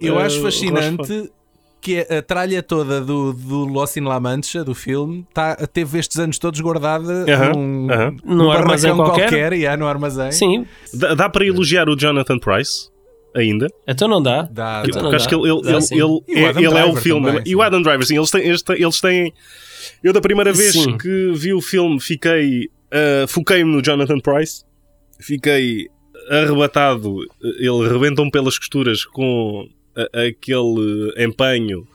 Eu 0.00 0.18
ah, 0.18 0.24
acho 0.24 0.40
fascinante 0.40 1.30
que 1.80 2.00
a 2.00 2.20
tralha 2.22 2.62
toda 2.62 3.00
do, 3.00 3.32
do 3.32 3.64
Lost 3.64 3.96
in 3.96 4.02
La 4.02 4.18
Mancha, 4.18 4.64
do 4.64 4.74
filme, 4.74 5.24
tá, 5.32 5.54
teve 5.72 5.98
estes 5.98 6.18
anos 6.18 6.38
todos 6.38 6.60
guardada 6.60 7.24
Aham, 7.32 7.52
num, 7.54 7.90
aham. 7.92 8.16
num 8.24 8.34
Num 8.36 8.50
armazém 8.50 8.94
barracão 8.96 9.16
qualquer. 9.20 9.52
e 9.52 9.66
há 9.66 9.76
no 9.76 9.86
armazém. 9.86 10.32
Sim, 10.32 10.66
Dá, 10.92 11.14
dá 11.14 11.28
para 11.28 11.46
elogiar 11.46 11.88
o 11.88 11.96
Jonathan 11.96 12.38
Price 12.38 12.88
ainda. 13.34 13.68
então 13.86 14.08
não 14.08 14.20
dá. 14.22 14.42
Dá. 14.50 14.82
Então 14.86 15.02
não 15.02 15.12
acho 15.12 15.28
que 15.28 15.36
dá. 15.36 15.40
ele, 15.42 15.50
ele, 15.50 15.62
Dá 15.62 15.70
ele, 15.70 16.22
ele 16.28 16.44
é, 16.66 16.68
ele 16.70 16.78
é 16.78 16.84
o 16.84 16.96
filme. 16.96 17.26
também, 17.26 17.42
e 17.46 17.54
o. 17.54 17.62
Adam 17.62 17.80
Driver, 17.82 18.04
sim, 18.06 18.16
eles 18.16 18.30
têm, 18.30 18.42
eles 18.46 18.62
têm, 18.62 18.82
eles 18.82 19.00
têm- 19.00 19.32
Eu, 20.02 20.12
da 20.12 20.20
primeira 20.20 20.52
vez 20.52 20.72
Sim. 20.72 20.96
que 20.98 21.32
vi 21.34 21.52
o 21.54 21.60
filme, 21.60 22.00
fiquei. 22.00 22.68
ah, 22.92 23.26
Foquei-me 23.28 23.70
no 23.70 23.80
Jonathan 23.82 24.18
Price. 24.18 24.64
Fiquei 25.20 25.86
arrebatado. 26.30 27.16
Ele 27.42 27.88
rebentou-me 27.88 28.30
pelas 28.30 28.58
costuras 28.58 29.04
com 29.04 29.66
aquele 30.12 31.12
empenho 31.16 31.86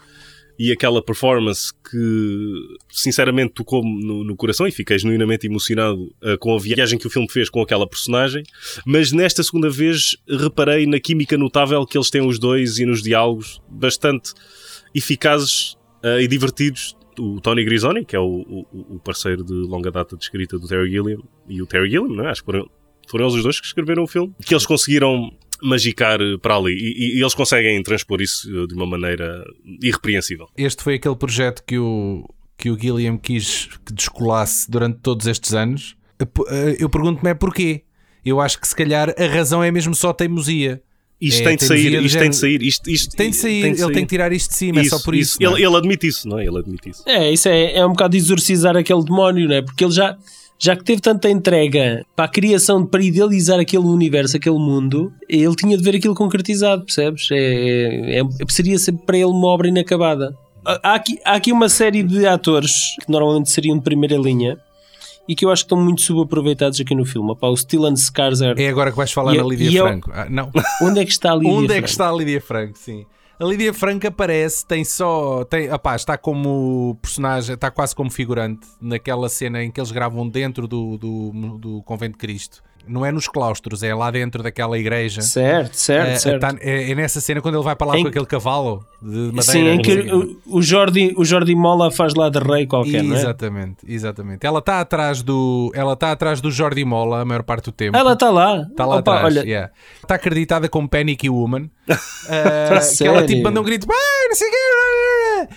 e 0.59 0.71
aquela 0.71 1.01
performance 1.03 1.73
que 1.89 2.53
sinceramente 2.89 3.53
tocou-me 3.53 4.05
no, 4.05 4.23
no 4.23 4.35
coração 4.35 4.67
e 4.67 4.71
fiquei 4.71 4.99
genuinamente 4.99 5.47
emocionado 5.47 6.13
ah, 6.21 6.37
com 6.37 6.55
a 6.55 6.59
viagem 6.59 6.99
que 6.99 7.07
o 7.07 7.09
filme 7.09 7.27
fez 7.29 7.49
com 7.49 7.61
aquela 7.61 7.87
personagem. 7.87 8.43
Mas 8.85 9.11
nesta 9.11 9.41
segunda 9.41 9.69
vez 9.69 10.15
reparei 10.29 10.85
na 10.85 10.99
química 10.99 11.37
notável 11.37 11.83
que 11.85 11.97
eles 11.97 12.09
têm 12.11 12.21
os 12.25 12.37
dois 12.37 12.77
e 12.77 12.85
nos 12.85 13.01
diálogos 13.01 13.59
bastante 13.67 14.31
eficazes 14.93 15.75
ah, 16.03 16.21
e 16.21 16.27
divertidos. 16.27 16.95
O 17.19 17.39
Tony 17.39 17.63
Grisoni, 17.63 18.03
que 18.05 18.15
é 18.15 18.19
o, 18.19 18.25
o- 18.71 18.95
o 18.95 18.99
parceiro 18.99 19.43
de 19.43 19.53
longa 19.53 19.91
data 19.91 20.15
de 20.17 20.23
escrita 20.23 20.57
do 20.57 20.67
Terry 20.67 20.89
Gilliam, 20.89 21.19
e 21.47 21.61
o 21.61 21.65
Terry 21.67 21.89
Gilliam, 21.89 22.15
não 22.15 22.25
é? 22.25 22.31
acho 22.31 22.41
que 22.41 22.45
foram, 22.45 22.67
foram 23.07 23.25
eles 23.25 23.35
os 23.35 23.43
dois 23.43 23.59
que 23.59 23.67
escreveram 23.67 24.03
o 24.03 24.07
filme, 24.07 24.33
que 24.43 24.53
eles 24.53 24.65
conseguiram 24.65 25.31
magicar 25.63 26.19
eh, 26.21 26.37
para 26.41 26.55
ali 26.55 26.73
e, 26.73 27.17
e- 27.17 27.21
eles 27.21 27.33
conseguem 27.33 27.81
transpor 27.83 28.21
isso 28.21 28.47
eh, 28.49 28.67
de 28.67 28.73
uma 28.73 28.85
maneira 28.85 29.43
irrepreensível. 29.81 30.47
Este 30.57 30.83
foi 30.83 30.95
aquele 30.95 31.15
projeto 31.15 31.63
que 31.65 31.77
o, 31.77 32.23
que 32.57 32.69
o 32.69 32.79
Gilliam 32.79 33.17
quis 33.17 33.69
que 33.85 33.93
descolasse 33.93 34.69
durante 34.69 34.99
todos 35.01 35.27
estes 35.27 35.53
anos. 35.53 35.95
Eu 36.19 36.27
Eu 36.79 36.89
pergunto-me 36.89 37.29
é 37.31 37.33
porquê. 37.33 37.83
Eu 38.25 38.39
acho 38.39 38.59
que 38.59 38.67
se 38.67 38.75
calhar 38.75 39.13
a 39.17 39.25
razão 39.27 39.61
é 39.63 39.69
mesmo 39.71 39.93
só 39.93 40.13
teimosia. 40.13 40.81
Isto 41.19 41.41
É, 41.41 41.43
tem 41.45 41.55
de 41.57 41.63
sair, 41.65 42.03
isto 42.03 42.19
tem 42.19 42.29
de 42.29 42.35
sair, 42.35 42.61
isto, 42.63 42.89
isto 42.89 43.15
Tem 43.15 43.29
de 43.29 43.35
sair, 43.37 43.63
ele 43.65 43.93
tem 43.93 44.03
que 44.03 44.09
tirar 44.09 44.33
isto 44.33 44.49
de 44.49 44.55
cima, 44.57 44.81
é 44.81 44.83
só 44.83 44.99
por 44.99 45.15
isso. 45.15 45.37
não 45.41 45.51
é? 45.51 45.53
Ele, 45.55 45.65
ele 45.67 45.75
admite 45.77 46.07
isso, 46.07 46.27
não 46.27 46.37
é? 46.39 46.45
Ele 46.45 46.57
admite 46.59 46.89
isso. 46.89 47.03
É, 47.05 47.31
isso 47.31 47.47
é, 47.47 47.77
é 47.77 47.85
um 47.85 47.89
bocado 47.89 48.11
de 48.11 48.17
exorcizar 48.17 48.75
aquele 48.75 49.03
demónio, 49.05 49.47
não 49.47 49.55
é? 49.55 49.61
Porque 49.61 49.85
ele 49.85 49.93
já, 49.93 50.17
já 50.59 50.75
que 50.75 50.83
teve 50.83 51.01
tanta 51.01 51.29
entrega 51.29 52.05
para 52.15 52.25
a 52.25 52.27
criação, 52.27 52.85
para 52.85 53.03
idealizar 53.03 53.59
aquele 53.59 53.83
universo, 53.85 54.37
aquele 54.37 54.57
mundo, 54.57 55.11
ele 55.27 55.55
tinha 55.55 55.75
de 55.77 55.83
ver 55.83 55.95
aquilo 55.97 56.15
concretizado, 56.15 56.85
percebes? 56.85 57.27
É, 57.31 57.35
é, 57.37 58.19
é- 58.19 58.23
seria 58.49 58.79
sempre 58.79 59.05
para 59.05 59.17
ele 59.17 59.25
uma 59.25 59.47
obra 59.47 59.67
inacabada. 59.67 60.35
Há 60.65 60.91
há 60.91 60.95
aqui, 60.95 61.19
há 61.25 61.33
aqui 61.35 61.51
uma 61.51 61.67
série 61.67 62.01
de 62.03 62.25
atores 62.25 62.71
que 63.03 63.11
normalmente 63.11 63.49
seriam 63.49 63.77
de 63.77 63.83
primeira 63.83 64.15
linha 64.15 64.57
e 65.27 65.35
que 65.35 65.43
eu 65.45 65.51
acho 65.51 65.63
que 65.63 65.65
estão 65.67 65.81
muito 65.81 66.01
subaproveitados 66.01 66.79
aqui 66.79 66.95
no 66.95 67.05
filme. 67.05 67.31
Opá, 67.31 67.47
o 67.49 67.57
Stellan 67.57 67.93
Skarsgård. 67.95 68.59
É 68.59 68.69
agora 68.69 68.91
que 68.91 68.97
vais 68.97 69.11
falar 69.11 69.33
E 69.33 69.37
na 69.37 69.43
Lídia 69.43 69.69
e 69.69 69.75
eu- 69.75 69.85
Franco. 69.85 70.11
Ah, 70.13 70.27
não. 70.29 70.49
Onde 70.81 70.99
é 71.01 71.05
que 71.05 71.11
está 71.11 71.31
a 71.31 71.35
Lídia 71.35 71.51
Onde 71.51 71.63
é 71.65 71.67
que 71.67 71.73
Franco? 71.73 71.87
está 71.89 72.09
a 72.09 72.13
Lídia 72.13 72.41
Franco? 72.41 72.77
Sim. 72.77 73.05
A 73.43 73.45
Lídia 73.45 73.73
Franco 73.73 74.07
aparece, 74.07 74.65
tem 74.65 74.85
só. 74.85 75.43
Tem, 75.43 75.69
opá, 75.69 75.97
está 75.97 76.17
como 76.17 76.97
personagem, 77.01 77.55
está 77.55 77.69
quase 77.69 77.93
como 77.93 78.09
figurante 78.09 78.65
naquela 78.79 79.27
cena 79.27 79.61
em 79.61 79.69
que 79.69 79.81
eles 79.81 79.91
gravam 79.91 80.29
dentro 80.29 80.65
do, 80.65 80.97
do, 80.97 81.57
do 81.57 81.83
Convento 81.83 82.13
de 82.13 82.19
Cristo. 82.19 82.63
Não 82.85 83.05
é 83.05 83.11
nos 83.11 83.27
claustros, 83.29 83.81
é 83.81 83.95
lá 83.95 84.11
dentro 84.11 84.43
daquela 84.43 84.77
igreja. 84.77 85.21
Certo, 85.21 85.73
certo, 85.73 86.07
É, 86.09 86.15
certo. 86.17 86.41
tá- 86.41 86.55
é- 86.59 86.91
é 86.91 86.95
nessa 86.95 87.21
cena 87.21 87.41
quando 87.41 87.55
ele 87.55 87.63
vai 87.63 87.75
para 87.75 87.87
lá 87.87 87.97
Em- 87.97 88.01
com 88.03 88.09
aquele 88.09 88.25
cavalo 88.25 88.85
de 89.01 89.07
madeira. 89.07 89.41
Sim, 89.43 89.67
em 89.69 89.81
que 89.81 89.93
o 90.13 90.57
o, 90.57 90.61
Jordi, 90.61 91.13
o 91.15 91.23
Jordi 91.23 91.55
Mola 91.55 91.89
faz 91.91 92.13
lá 92.13 92.29
de 92.29 92.39
rei 92.39 92.67
qualquer, 92.67 93.01
não 93.01 93.15
é? 93.15 93.19
Exatamente, 93.19 93.77
exatamente. 93.87 94.45
Ela 94.45 94.59
está 94.59 94.81
atrás 94.81 95.21
do, 95.21 95.71
ela 95.73 95.93
está 95.93 96.11
atrás 96.11 96.41
do 96.41 96.51
Jordi 96.51 96.83
Mola 96.83 97.21
a 97.21 97.25
maior 97.25 97.43
parte 97.43 97.65
do 97.65 97.71
tempo. 97.71 97.95
Ela 97.97 98.13
está 98.13 98.29
lá. 98.29 98.67
Está 98.69 98.85
lá 98.85 98.97
Opa, 98.97 99.15
atrás, 99.15 99.37
olha, 99.37 99.45
yeah. 99.47 99.71
Está 100.01 100.15
acreditada 100.15 100.67
como 100.67 100.87
Panicky 100.89 101.29
Woman. 101.29 101.69
Ah, 102.29 102.79
que 102.97 103.03
ela 103.05 103.25
tipo 103.25 103.43
manda 103.43 103.59
um 103.59 103.63
grito, 103.63 103.85
"Ah, 103.89 104.27
não 104.29 104.35
sei 104.35 104.47
o 104.47 104.51
quê." 104.51 105.55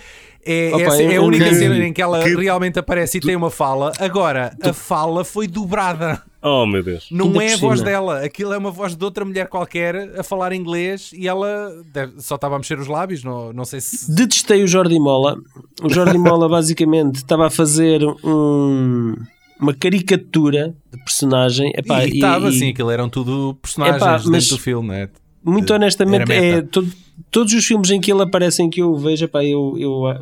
É, 0.49 0.69
Opa, 0.73 0.81
essa 0.83 1.03
é 1.03 1.15
a 1.17 1.21
única 1.21 1.53
cena 1.53 1.77
em 1.85 1.91
que 1.91 2.01
ela 2.01 2.23
que- 2.23 2.35
realmente 2.35 2.79
aparece 2.79 3.17
e 3.17 3.21
tem 3.21 3.35
uma 3.35 3.51
fala. 3.51 3.91
Agora, 3.99 4.55
a 4.61 4.71
fala 4.73 5.25
foi 5.25 5.45
dobrada. 5.47 6.21
Oh 6.49 6.65
meu 6.65 6.81
Deus. 6.83 7.07
Não 7.11 7.25
Ainda 7.27 7.43
é 7.43 7.53
a 7.53 7.57
voz 7.57 7.81
dela, 7.81 8.23
aquilo 8.23 8.53
é 8.53 8.57
uma 8.57 8.71
voz 8.71 8.95
de 8.95 9.03
outra 9.03 9.25
mulher 9.25 9.47
qualquer 9.47 10.19
a 10.19 10.23
falar 10.23 10.53
inglês 10.53 11.11
e 11.13 11.27
ela 11.27 11.71
deve- 11.93 12.21
só 12.21 12.35
estava 12.35 12.55
a 12.55 12.57
mexer 12.59 12.79
os 12.79 12.87
lábios, 12.87 13.23
não, 13.23 13.51
não 13.53 13.65
sei 13.65 13.81
se. 13.81 14.13
Detestei 14.13 14.63
o 14.63 14.67
Jordi 14.67 14.99
Mola. 14.99 15.37
O 15.83 15.89
Jordi 15.89 16.17
Mola 16.17 16.47
basicamente 16.49 17.15
estava 17.17 17.47
a 17.47 17.49
fazer 17.49 18.01
um- 18.23 19.15
uma 19.59 19.73
caricatura 19.73 20.75
de 20.91 20.97
personagem. 21.03 21.71
Epá, 21.75 22.05
e 22.05 22.11
estava 22.15 22.47
assim, 22.49 22.69
aquilo 22.69 22.91
eram 22.91 23.09
tudo 23.09 23.57
personagens 23.61 23.97
Epá, 24.01 24.17
dentro 24.17 24.31
mas- 24.31 24.47
do 24.47 24.57
filme, 24.57 24.87
não 24.87 24.95
é? 24.95 25.09
Muito 25.47 25.73
honestamente, 25.73 26.31
é, 26.31 26.61
todo- 26.61 26.91
todos 27.31 27.53
os 27.53 27.65
filmes 27.65 27.89
em 27.89 27.99
que 28.01 28.11
ele 28.11 28.21
aparece, 28.21 28.61
em 28.61 28.69
que 28.69 28.81
eu 28.81 28.95
vejo, 28.95 29.25
epá, 29.25 29.43
eu, 29.43 29.75
eu 29.77 30.05
ah, 30.07 30.19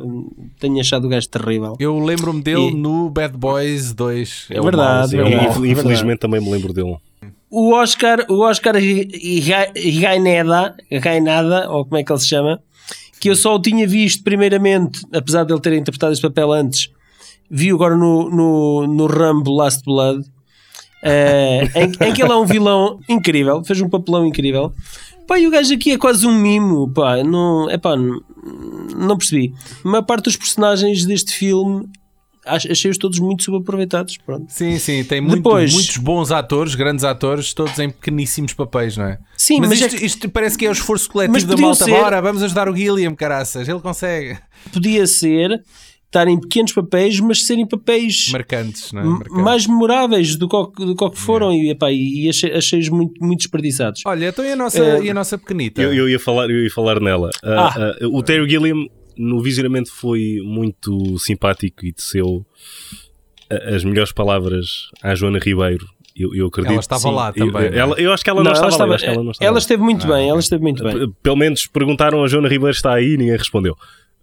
tenho 0.58 0.78
achado 0.80 1.04
o 1.06 1.08
gajo 1.08 1.28
terrível. 1.28 1.76
Eu 1.78 1.98
lembro-me 1.98 2.40
dele 2.42 2.68
E- 2.68 2.74
no 2.74 3.10
Bad 3.10 3.36
Boys 3.36 3.92
2. 3.92 4.46
É 4.50 4.60
Verdade, 4.60 5.16
é 5.18 5.22
verdade. 5.24 5.68
Infelizmente 5.68 6.18
também 6.20 6.40
me 6.40 6.50
lembro 6.50 6.72
dele. 6.72 6.96
O 7.50 7.72
Oscar, 7.74 8.24
o 8.28 8.40
Oscar 8.40 8.74
Gaineda, 10.00 10.74
Gainada, 10.90 11.70
ou 11.70 11.84
como 11.84 11.96
é 11.96 12.04
que 12.04 12.12
ele 12.12 12.18
se 12.20 12.28
chama, 12.28 12.60
que 13.20 13.30
eu 13.30 13.36
só 13.36 13.54
o 13.54 13.60
tinha 13.60 13.86
visto 13.86 14.22
primeiramente, 14.22 15.00
apesar 15.12 15.44
de 15.44 15.52
ele 15.52 15.60
ter 15.60 15.72
interpretado 15.72 16.12
este 16.12 16.22
papel 16.22 16.52
antes, 16.52 16.90
vi 17.50 17.70
agora 17.70 17.96
no, 17.96 18.28
no, 18.30 18.86
no 18.86 19.06
Rambo 19.06 19.54
Last 19.56 19.82
Blood, 19.84 20.24
eh, 21.02 21.68
em, 21.74 22.08
em 22.08 22.12
que 22.12 22.22
ele 22.22 22.32
é 22.32 22.36
um 22.36 22.44
vilão 22.46 22.98
incrível, 23.08 23.62
fez 23.64 23.80
um 23.80 23.88
papelão 23.88 24.26
incrível. 24.26 24.72
Pá, 25.26 25.38
e 25.38 25.46
o 25.46 25.50
gajo 25.50 25.74
aqui 25.74 25.92
é 25.92 25.98
quase 25.98 26.26
um 26.26 26.34
mimo, 26.40 26.88
pá, 26.92 27.22
não, 27.24 27.70
epá, 27.70 27.96
não, 27.96 28.20
não 28.96 29.16
percebi. 29.18 29.52
A 29.84 29.88
maior 29.88 30.02
parte 30.02 30.24
dos 30.24 30.36
personagens 30.36 31.04
deste 31.04 31.32
filme 31.32 31.86
ach- 32.44 32.66
achei-os 32.70 32.96
todos 32.96 33.18
muito 33.18 33.42
subaproveitados, 33.42 34.16
pronto. 34.24 34.46
Sim, 34.52 34.78
sim, 34.78 35.02
tem 35.02 35.20
muito- 35.20 35.36
Depois- 35.36 35.72
muitos 35.72 35.96
bons 35.96 36.30
atores, 36.30 36.74
grandes 36.76 37.04
atores, 37.04 37.52
todos 37.52 37.76
em 37.80 37.90
pequeníssimos 37.90 38.52
papéis, 38.52 38.96
não 38.96 39.04
é? 39.06 39.18
Sim, 39.36 39.58
mas, 39.60 39.70
mas 39.70 39.82
é 39.82 39.86
isto, 39.86 40.04
isto 40.04 40.28
parece 40.30 40.56
que 40.56 40.64
é 40.64 40.68
o 40.68 40.72
esforço 40.72 41.10
coletivo 41.10 41.44
da 41.46 41.56
malta. 41.56 41.84
ser- 41.84 41.90
Bora, 41.90 42.22
vamos 42.22 42.42
ajudar 42.44 42.68
o 42.68 42.76
Gilliam, 42.76 43.14
caraças, 43.16 43.68
ele 43.68 43.80
consegue. 43.80 44.38
podia 44.72 45.06
ser 45.08 45.60
estar 46.06 46.26
em 46.28 46.40
pequenos 46.40 46.72
papéis, 46.72 47.20
mas 47.20 47.44
serem 47.44 47.66
papéis 47.66 48.28
Marcantes, 48.32 48.92
não 48.92 49.00
é? 49.00 49.04
Marcantes. 49.04 49.44
mais 49.44 49.66
memoráveis 49.66 50.36
do 50.36 50.48
que, 50.48 50.56
o- 50.56 50.66
do 50.66 50.94
que 50.96 51.16
foram 51.18 51.52
e, 51.52 51.70
epá, 51.70 51.90
e 51.92 52.28
achei- 52.28 52.52
achei-os 52.52 52.88
muito, 52.88 53.22
muito 53.22 53.40
desperdiçados. 53.40 54.02
Olha, 54.06 54.28
então 54.28 54.44
e 54.44 54.52
a 54.52 54.56
nossa, 54.56 54.78
Eh, 54.82 55.02
e 55.04 55.10
a 55.10 55.14
nossa 55.14 55.36
pequenita? 55.36 55.82
Eu, 55.82 55.92
eu 55.92 56.08
ia 56.08 56.18
falar, 56.18 56.48
eu 56.50 56.62
ia 56.62 56.70
falar 56.70 57.00
nela. 57.00 57.30
Ah, 57.44 57.68
Ah. 57.76 57.96
ah, 58.00 58.06
o 58.08 58.22
Terry 58.22 58.48
Gilliam 58.48 58.86
no 59.16 59.42
visionamento 59.42 59.92
foi 59.92 60.36
muito 60.44 61.18
simpático 61.18 61.84
e 61.84 61.92
teceu 61.92 62.46
a- 63.50 63.74
as 63.74 63.84
melhores 63.84 64.12
palavras 64.12 64.88
à 65.02 65.14
Joana 65.14 65.38
Ribeiro. 65.38 65.86
Eu, 66.18 66.34
eu 66.34 66.46
acredito. 66.46 66.72
Ela 66.72 66.80
estava 66.80 67.00
sim. 67.02 67.10
lá 67.14 67.28
Eu- 67.36 67.46
também, 67.52 67.70
não 67.70 67.76
é? 67.76 67.78
ela- 67.78 68.00
eu 68.00 68.12
acho 68.12 68.24
que 68.24 68.30
ela 68.30 68.42
não, 68.42 68.52
estava, 68.52 68.74
lá, 68.74 68.86
eu 68.86 68.92
acho 68.94 69.04
que 69.04 69.10
ela 69.10 69.22
não 69.22 69.30
estava 69.32 69.44
ela 69.46 69.52
lá. 69.52 69.58
esteve 69.58 69.82
muito 69.82 70.06
bem, 70.06 70.28
ela 70.30 70.40
esteve 70.40 70.62
muito 70.62 70.82
bem. 70.82 70.98
P- 70.98 71.12
Pelo 71.22 71.36
menos 71.36 71.66
perguntaram 71.66 72.24
a 72.24 72.26
Joana 72.26 72.48
Ribeiro 72.48 72.74
está 72.74 72.94
aí 72.94 73.12
e 73.14 73.16
ninguém 73.18 73.36
respondeu. 73.36 73.76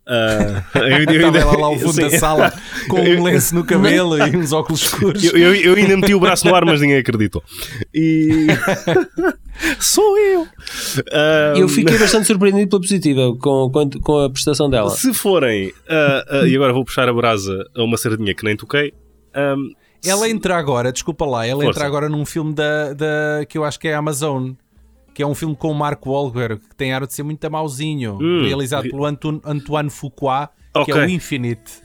Ah, 0.05 0.63
eu, 0.75 0.81
eu 0.83 0.99
Estava 0.99 1.25
ainda- 1.27 1.39
ela 1.39 1.57
lá 1.57 1.67
ao 1.67 1.79
fundo 1.79 1.93
sim. 1.93 2.01
da 2.01 2.09
sala 2.19 2.53
com 2.89 2.99
um 2.99 3.23
lenço 3.23 3.55
no 3.55 3.63
cabelo 3.65 4.17
e 4.17 4.35
uns 4.35 4.51
óculos 4.51 4.81
escuros. 4.81 5.23
Eu, 5.23 5.37
eu- 5.37 5.55
eu 5.55 5.75
ainda 5.75 5.95
meti 5.95 6.13
o 6.13 6.19
braço 6.19 6.45
no 6.47 6.53
ar, 6.53 6.65
mas 6.65 6.81
ninguém 6.81 6.97
acreditou. 6.97 7.41
E. 7.93 8.47
Sou 9.79 10.17
eu! 10.17 10.47
Ah, 11.11 11.53
Eu 11.55 11.69
fiquei 11.69 11.97
bastante 11.97 12.25
surpreendido 12.27 12.69
pela 12.69 12.81
positiva 12.81 13.35
com, 13.39 13.71
com, 14.01 14.19
a 14.19 14.29
prestação 14.29 14.69
dela. 14.69 14.89
Se 14.89 15.13
forem, 15.13 15.71
ah, 15.87 16.43
e 16.47 16.55
agora 16.55 16.73
vou 16.73 16.83
puxar 16.83 17.07
a 17.07 17.13
brasa 17.13 17.65
a 17.75 17.83
uma 17.83 17.95
sardinha 17.97 18.33
que 18.33 18.43
nem 18.43 18.57
toquei. 18.57 18.93
ah, 19.33 19.55
Ela 20.05 20.27
entra 20.29 20.57
agora, 20.57 20.91
desculpa 20.91 21.25
lá, 21.25 21.45
ela 21.45 21.63
Força. 21.63 21.79
entra 21.79 21.87
agora 21.87 22.09
num 22.09 22.25
filme 22.25 22.53
da, 22.53 22.93
da, 22.93 23.45
que 23.47 23.57
eu 23.57 23.63
acho 23.63 23.79
que 23.79 23.87
é 23.87 23.93
a 23.93 23.99
Amazon, 23.99 24.51
que 25.13 25.21
é 25.21 25.27
um 25.27 25.35
filme 25.35 25.55
com 25.55 25.69
o 25.71 25.75
Mark 25.75 26.05
Wahlberg, 26.05 26.61
que 26.69 26.75
tem 26.75 26.93
ar 26.93 27.05
de 27.05 27.13
ser 27.13 27.23
muito 27.23 27.49
mauzinho, 27.51 28.17
Hum. 28.21 28.43
realizado 28.45 28.89
pelo 28.89 29.05
Antoine, 29.05 29.41
Antoine 29.45 29.89
Fuqua, 29.89 30.49
que 30.73 30.79
Ok. 30.91 30.93
é 30.93 31.05
o 31.05 31.09
Infinite. 31.09 31.83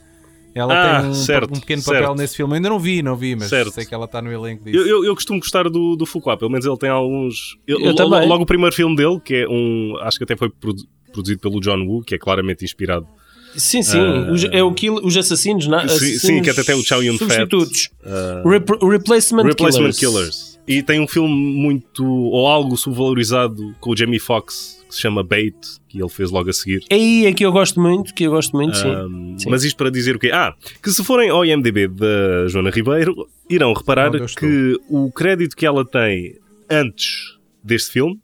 Ela 0.55 0.73
Ah, 0.97 1.01
tem 1.01 1.09
um, 1.11 1.13
certo, 1.13 1.51
um 1.55 1.59
pequeno 1.59 1.81
certo. 1.81 2.01
papel 2.01 2.15
nesse 2.15 2.35
filme. 2.35 2.53
Eu 2.53 2.55
ainda 2.55 2.69
não 2.69 2.79
vi, 2.79 3.03
não 3.03 3.15
vi, 3.15 3.35
mas 3.35 3.49
Certo. 3.49 3.71
sei 3.71 3.85
que 3.85 3.93
ela 3.93 4.05
está 4.05 4.19
no 4.21 4.31
elenco 4.31 4.65
disso. 4.65 4.77
eu, 4.77 4.85
eu, 4.87 5.05
eu 5.05 5.13
costumo 5.13 5.39
gostar 5.39 5.69
do, 5.69 5.95
do 5.95 6.05
Foucault, 6.07 6.39
pelo 6.39 6.49
menos 6.51 6.65
ele 6.65 6.75
tem 6.77 6.89
alguns. 6.89 7.55
eu- 7.67 7.79
Eu 7.79 7.93
também. 7.95 8.27
Logo 8.27 8.43
o 8.43 8.45
primeiro 8.47 8.75
filme 8.75 8.95
dele, 8.95 9.19
que 9.23 9.35
é 9.35 9.47
um. 9.47 9.93
Acho 10.01 10.17
que 10.17 10.23
até 10.23 10.35
foi 10.35 10.49
produ- 10.49 10.83
produzido 11.13 11.39
pelo 11.39 11.59
John 11.61 11.85
Woo, 11.85 12.01
que 12.01 12.15
é 12.15 12.17
claramente 12.17 12.65
inspirado. 12.65 13.07
Sim, 13.55 13.81
sim, 13.83 13.99
Ah. 13.99 14.31
os, 14.31 14.43
é 14.45 14.61
o 14.63 14.73
kill, 14.73 14.95
os 14.95 15.15
assassinos, 15.17 15.67
não? 15.67 15.79
Sim, 15.79 15.85
assassinos 15.85 16.21
sim, 16.21 16.41
que 16.41 16.49
até 16.49 16.63
tem 16.63 16.75
o 16.75 16.83
Chow 16.83 17.01
Yun-fat. 17.03 17.27
substitutos. 17.29 17.89
ah, 18.05 18.41
Repl- 18.47 18.85
replacement, 18.87 19.43
Replacement 19.43 19.91
Killers. 19.93 19.99
Killers. 19.99 20.48
E 20.69 20.83
tem 20.83 20.99
um 21.01 21.07
filme 21.07 21.33
muito. 21.33 22.05
ou 22.05 22.45
algo 22.45 22.77
subvalorizado 22.77 23.75
com 23.79 23.89
o 23.91 23.97
Jamie 23.97 24.19
Foxx, 24.19 24.85
que 24.87 24.93
se 24.93 25.01
chama 25.01 25.23
Bait, 25.23 25.55
que 25.87 25.99
ele 25.99 26.09
fez 26.09 26.29
logo 26.29 26.47
a 26.49 26.53
seguir. 26.53 26.83
É 26.91 26.95
aí 26.95 27.25
é 27.25 27.33
que 27.33 27.43
eu 27.43 27.51
gosto 27.51 27.81
muito, 27.81 28.13
que 28.13 28.23
eu 28.25 28.31
gosto 28.31 28.55
muito, 28.55 28.77
sim. 28.77 28.87
Um, 28.87 29.35
Sim. 29.39 29.49
mas 29.49 29.63
isto 29.63 29.75
para 29.75 29.89
dizer 29.89 30.15
o 30.15 30.19
quê? 30.19 30.29
Ah, 30.31 30.53
que 30.81 30.91
se 30.91 31.03
forem 31.03 31.29
ao 31.31 31.43
IMDB 31.43 31.87
da 31.87 32.47
Joana 32.47 32.69
Ribeiro, 32.69 33.27
irão 33.49 33.73
reparar 33.73 34.11
que 34.37 34.79
o 34.87 35.11
crédito 35.11 35.55
que 35.55 35.65
ela 35.65 35.83
tem 35.83 36.35
antes 36.69 37.37
deste 37.63 37.91
filme 37.91 38.19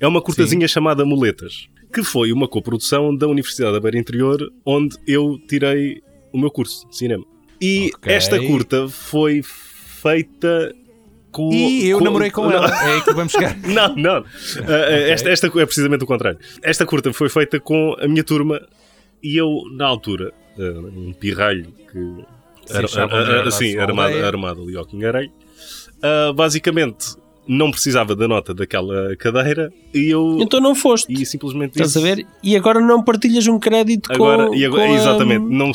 é 0.00 0.06
uma 0.08 0.20
curtazinha 0.20 0.66
chamada 0.66 1.04
Muletas, 1.04 1.68
que 1.94 2.02
foi 2.02 2.32
uma 2.32 2.48
coprodução 2.48 3.14
da 3.14 3.28
Universidade 3.28 3.72
da 3.74 3.80
Beira 3.80 3.98
Interior, 3.98 4.52
onde 4.66 4.96
eu 5.06 5.38
tirei 5.48 6.02
o 6.32 6.38
meu 6.38 6.50
curso 6.50 6.88
de 6.88 6.96
cinema. 6.96 7.24
E 7.60 7.90
Ok. 7.94 8.12
esta 8.12 8.40
curta 8.44 8.88
foi 8.88 9.42
feita 9.42 10.74
com. 11.30 11.52
E 11.52 11.88
eu 11.88 11.98
com- 11.98 12.04
namorei 12.04 12.30
com 12.30 12.42
não. 12.48 12.52
ela. 12.52 12.68
É 12.68 12.94
aí 12.94 13.02
que 13.02 13.12
vamos 13.14 13.32
chegar. 13.32 13.56
Não, 13.66 13.94
não. 13.96 14.18
Uh, 14.58 14.62
uh, 14.62 15.10
esta, 15.12 15.28
esta 15.30 15.46
é 15.46 15.66
precisamente 15.66 16.04
o 16.04 16.06
contrário. 16.06 16.38
Esta 16.62 16.84
curta 16.86 17.12
foi 17.12 17.28
feita 17.28 17.58
com 17.60 17.94
a 18.00 18.06
minha 18.08 18.24
turma 18.24 18.60
e 19.22 19.36
eu, 19.36 19.48
na 19.72 19.86
altura, 19.86 20.32
uh, 20.58 20.86
um 20.88 21.12
pirralho 21.12 21.66
que. 21.90 22.24
Sim, 22.66 22.84
achava 22.84 23.14
uh, 23.14 23.26
melhor 23.26 23.46
uh, 23.46 23.50
sim, 23.50 23.74
dar-se 23.74 23.78
armado, 23.78 24.24
armado 24.26 24.62
ali 24.62 24.76
ao 24.76 24.84
Quingarelho. 24.84 25.30
Uh, 25.98 26.32
basicamente, 26.34 27.16
não 27.46 27.70
precisava 27.70 28.14
da 28.14 28.28
nota 28.28 28.52
daquela 28.52 29.16
cadeira 29.16 29.72
e 29.94 30.10
eu. 30.10 30.36
Então 30.40 30.60
não 30.60 30.74
foste. 30.74 31.10
E 31.12 31.24
simplesmente 31.24 31.72
Estás 31.80 31.96
a 31.96 32.00
disse- 32.00 32.14
ver? 32.16 32.26
E 32.42 32.54
agora 32.56 32.78
não 32.80 33.02
partilhas 33.02 33.46
um 33.46 33.58
crédito 33.58 34.12
Agora, 34.12 34.48
com. 34.48 34.54
e 34.54 34.64
agora 34.66 34.86
com 34.86 34.92
a- 34.92 34.96
exatamente, 34.96 35.46
A 35.46 35.48
não 35.56 35.72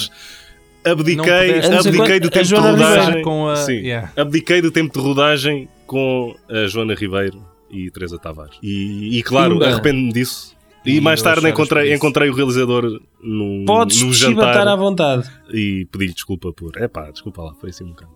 abdiquei 0.86 1.61
quando- 1.61 2.19
do 2.21 2.27
a 2.27 2.31
tempo 2.31 2.43
de 2.45 2.55
rodagem. 2.55 3.21
Com 3.23 3.47
a- 3.49 3.55
Sim, 3.57 3.73
yeah. 3.73 4.11
abdiquei 4.15 4.61
do 4.61 4.71
tempo 4.71 4.93
de 4.93 4.99
rodagem 5.05 5.67
com 5.88 6.36
a 6.49 6.67
Joana 6.67 6.93
Ribeiro 6.95 7.41
e 7.69 7.89
Teresa 7.91 8.17
Tavares. 8.19 8.57
E, 8.61 9.17
e 9.19 9.23
claro, 9.23 9.63
arrependo-me 9.63 10.11
disso. 10.13 10.53
E, 10.86 10.97
E 10.97 11.01
mais 11.01 11.21
tarde 11.21 11.47
encontrei, 11.47 11.93
encontrei 11.93 12.29
o 12.29 12.34
realizador 12.34 12.99
num, 13.21 13.63
Podes 13.65 14.01
num 14.01 14.11
te 14.11 14.17
chibatar 14.17 14.49
à 14.67 14.71
jantar 14.71 14.75
vontade. 14.75 15.31
e 15.53 15.88
pedi-lhe 15.91 16.13
desculpa 16.13 16.51
por. 16.51 16.73
É 16.75 16.89
pá, 16.89 17.09
desculpa 17.09 17.41
lá, 17.41 17.53
foi 17.53 17.69
assim 17.69 17.86
um 17.86 17.89
bocado. 17.91 18.11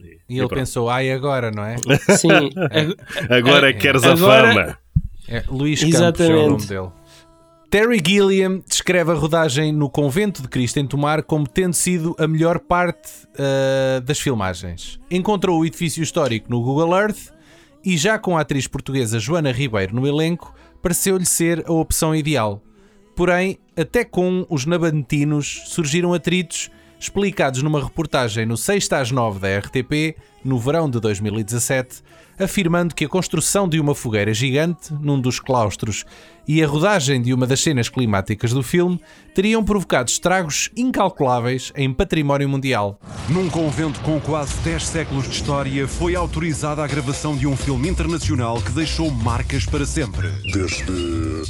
E, 0.00 0.04
E 0.28 0.38
ele 0.38 0.38
pronto. 0.48 0.54
pensou, 0.54 0.90
ai 0.90 1.12
agora, 1.12 1.50
não 1.52 1.64
é? 1.64 1.76
Sim. 2.16 2.28
Ag- 2.70 2.96
Agora 3.30 3.70
é 3.70 3.72
que 3.72 3.78
queres 3.80 4.02
a 4.04 4.12
Agora- 4.12 4.52
fama. 4.54 4.78
É, 5.28 5.44
Luís 5.48 5.80
Campos 5.92 6.20
é 6.20 6.34
o 6.34 6.50
nome 6.50 6.66
dele. 6.66 6.88
Terry 7.70 8.00
Gilliam 8.02 8.62
descreve 8.66 9.12
a 9.12 9.14
rodagem 9.14 9.72
no 9.72 9.90
Convento 9.90 10.40
de 10.40 10.48
Cristo 10.48 10.78
em 10.78 10.86
Tomar 10.86 11.22
como 11.22 11.46
tendo 11.46 11.74
sido 11.74 12.16
a 12.18 12.26
melhor 12.26 12.60
parte 12.60 13.10
ah, 13.38 14.00
das 14.00 14.18
filmagens. 14.18 14.98
Encontrou 15.10 15.60
o 15.60 15.66
edifício 15.66 16.02
histórico 16.02 16.50
no 16.50 16.62
Google 16.62 16.96
Earth 16.96 17.30
e 17.84 17.98
já 17.98 18.18
com 18.18 18.38
a 18.38 18.40
atriz 18.40 18.66
portuguesa 18.66 19.18
Joana 19.18 19.52
Ribeiro 19.52 19.94
no 19.94 20.06
elenco, 20.06 20.54
pareceu-lhe 20.80 21.26
ser 21.26 21.62
a 21.66 21.72
opção 21.72 22.16
ideal. 22.16 22.62
Porém, 23.14 23.58
até 23.76 24.02
com 24.02 24.46
os 24.48 24.64
nabantinos 24.64 25.64
surgiram 25.66 26.14
atritos 26.14 26.70
explicados 26.98 27.62
numa 27.62 27.84
reportagem 27.84 28.46
no 28.46 28.56
6 28.56 28.90
às 28.92 29.10
9 29.10 29.40
da 29.40 29.58
RTP, 29.58 30.16
no 30.48 30.58
verão 30.58 30.88
de 30.88 30.98
2017, 30.98 32.02
afirmando 32.38 32.94
que 32.94 33.04
a 33.04 33.08
construção 33.08 33.68
de 33.68 33.78
uma 33.78 33.94
fogueira 33.94 34.32
gigante 34.32 34.94
num 34.94 35.20
dos 35.20 35.38
claustros 35.38 36.04
e 36.48 36.62
a 36.64 36.66
rodagem 36.66 37.20
de 37.20 37.34
uma 37.34 37.46
das 37.46 37.60
cenas 37.60 37.90
climáticas 37.90 38.54
do 38.54 38.62
filme 38.62 38.98
teriam 39.34 39.62
provocado 39.62 40.08
estragos 40.08 40.70
incalculáveis 40.74 41.70
em 41.76 41.92
património 41.92 42.48
mundial. 42.48 42.98
Num 43.28 43.50
convento 43.50 44.00
com 44.00 44.18
quase 44.18 44.56
10 44.60 44.86
séculos 44.86 45.24
de 45.24 45.34
história, 45.34 45.86
foi 45.86 46.16
autorizada 46.16 46.82
a 46.82 46.86
gravação 46.86 47.36
de 47.36 47.46
um 47.46 47.54
filme 47.54 47.88
internacional 47.88 48.62
que 48.62 48.72
deixou 48.72 49.10
marcas 49.10 49.66
para 49.66 49.84
sempre. 49.84 50.30
Desde 50.52 50.86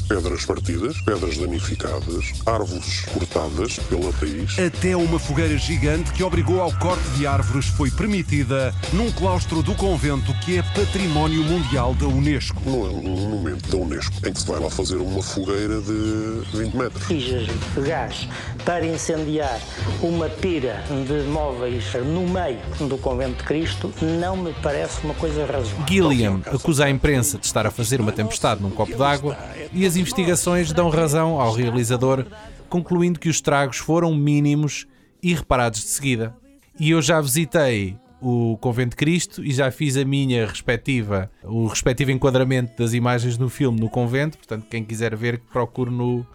pedras 0.08 0.44
partidas, 0.44 1.00
pedras 1.02 1.38
danificadas, 1.38 2.32
árvores 2.44 3.02
cortadas 3.12 3.78
pela 3.88 4.10
raiz. 4.10 4.58
Até 4.58 4.96
uma 4.96 5.20
fogueira 5.20 5.56
gigante 5.56 6.12
que 6.12 6.24
obrigou 6.24 6.60
ao 6.60 6.72
corte 6.72 7.08
de 7.10 7.26
árvores 7.26 7.66
foi 7.66 7.90
permitida 7.90 8.74
num 8.92 9.12
claustro 9.12 9.62
do 9.62 9.74
convento 9.74 10.32
que 10.40 10.56
é 10.56 10.62
património 10.62 11.44
mundial 11.44 11.94
da 11.94 12.06
Unesco. 12.06 12.58
No, 12.64 12.90
no 13.02 13.28
momento 13.28 13.68
da 13.68 13.76
Unesco, 13.76 14.14
em 14.26 14.32
que 14.32 14.40
se 14.40 14.46
vai 14.46 14.58
lá 14.58 14.70
fazer 14.70 14.96
uma 14.96 15.22
fogueira 15.22 15.78
de 15.80 16.56
20 16.56 16.74
metros. 16.74 17.06
Tijas 17.06 17.46
de 17.46 17.80
gás 17.82 18.26
para 18.64 18.86
incendiar 18.86 19.60
uma 20.02 20.28
pira 20.30 20.82
de 21.06 21.28
móveis 21.28 21.84
no 22.06 22.26
meio 22.28 22.58
do 22.88 22.96
convento 22.96 23.38
de 23.38 23.44
Cristo 23.44 23.92
não 24.00 24.36
me 24.36 24.54
parece 24.62 25.04
uma 25.04 25.14
coisa 25.14 25.44
razoável. 25.44 25.86
Gilliam 25.86 26.40
acusa 26.46 26.86
a 26.86 26.90
imprensa 26.90 27.36
de 27.36 27.44
estar 27.44 27.66
a 27.66 27.70
fazer 27.70 28.00
uma 28.00 28.12
tempestade 28.12 28.62
num 28.62 28.70
copo 28.70 28.96
d'água 28.96 29.36
e 29.72 29.84
as 29.84 29.96
investigações 29.96 30.72
dão 30.72 30.88
razão 30.88 31.38
ao 31.38 31.52
realizador, 31.52 32.24
concluindo 32.70 33.20
que 33.20 33.28
os 33.28 33.36
estragos 33.36 33.76
foram 33.76 34.14
mínimos 34.14 34.86
e 35.22 35.34
reparados 35.34 35.80
de 35.80 35.88
seguida. 35.88 36.34
E 36.80 36.90
eu 36.90 37.02
já 37.02 37.20
visitei 37.20 37.98
o 38.20 38.56
Convento 38.60 38.90
de 38.90 38.96
Cristo 38.96 39.44
e 39.44 39.52
já 39.52 39.70
fiz 39.70 39.96
a 39.96 40.04
minha 40.04 40.46
respectiva, 40.46 41.30
o 41.42 41.66
respectivo 41.66 42.10
enquadramento 42.10 42.76
das 42.76 42.92
imagens 42.92 43.38
no 43.38 43.48
filme 43.48 43.78
no 43.80 43.88
convento. 43.88 44.36
Portanto, 44.38 44.66
quem 44.68 44.84
quiser 44.84 45.14
ver, 45.16 45.40
procure 45.52 45.90
no 45.90 46.26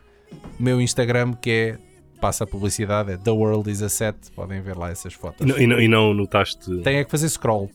meu 0.59 0.81
Instagram 0.81 1.33
que 1.33 1.49
é 1.49 1.77
passa 2.23 2.45
a 2.45 2.47
publicidade, 2.47 3.11
é 3.11 3.17
The 3.17 3.31
World 3.31 3.69
is 3.69 3.81
a 3.81 3.89
Set. 3.89 4.15
Podem 4.33 4.61
ver 4.61 4.77
lá 4.77 4.89
essas 4.89 5.13
fotos. 5.13 5.41
E 5.41 5.45
não, 5.45 5.59
e 5.59 5.67
não, 5.67 5.81
e 5.81 5.87
não 5.89 6.13
notaste. 6.13 6.73
Tem 6.81 6.95
é 6.95 7.03
que 7.03 7.11
fazer 7.11 7.27
scroll. 7.27 7.69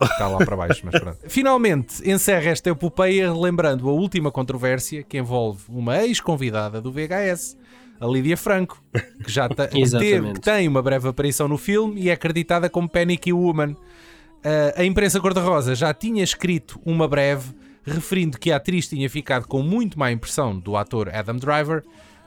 Está 0.00 0.28
lá 0.28 0.38
para 0.38 0.56
baixo, 0.56 0.82
mas 0.84 1.00
pronto. 1.00 1.18
Finalmente, 1.28 2.08
encerra 2.08 2.50
esta 2.50 2.70
epopeia 2.70 3.34
lembrando 3.34 3.88
a 3.88 3.92
última 3.92 4.30
controvérsia 4.30 5.02
que 5.02 5.18
envolve 5.18 5.64
uma 5.68 6.00
ex-convidada 6.04 6.80
do 6.80 6.92
VHS, 6.92 7.58
a 8.00 8.06
Lídia 8.06 8.36
Franco, 8.36 8.82
que 9.24 9.30
já 9.30 9.48
que 9.48 9.56
teve, 9.56 10.32
que 10.34 10.40
tem 10.40 10.68
uma 10.68 10.82
breve 10.82 11.08
aparição 11.08 11.48
no 11.48 11.58
filme 11.58 12.00
e 12.00 12.10
é 12.10 12.12
acreditada 12.12 12.68
como 12.68 12.88
Panicky 12.88 13.32
Woman. 13.32 13.72
Uh, 13.72 14.72
a 14.76 14.84
imprensa 14.84 15.20
cor-de-rosa 15.20 15.74
já 15.74 15.92
tinha 15.92 16.22
escrito 16.22 16.80
uma 16.84 17.08
breve 17.08 17.54
referindo 17.84 18.38
que 18.38 18.50
a 18.50 18.56
atriz 18.56 18.88
tinha 18.88 19.08
ficado 19.08 19.46
com 19.46 19.62
muito 19.62 19.98
má 19.98 20.10
impressão 20.10 20.58
do 20.58 20.76
ator 20.76 21.08
Adam 21.14 21.36
Driver, 21.36 21.84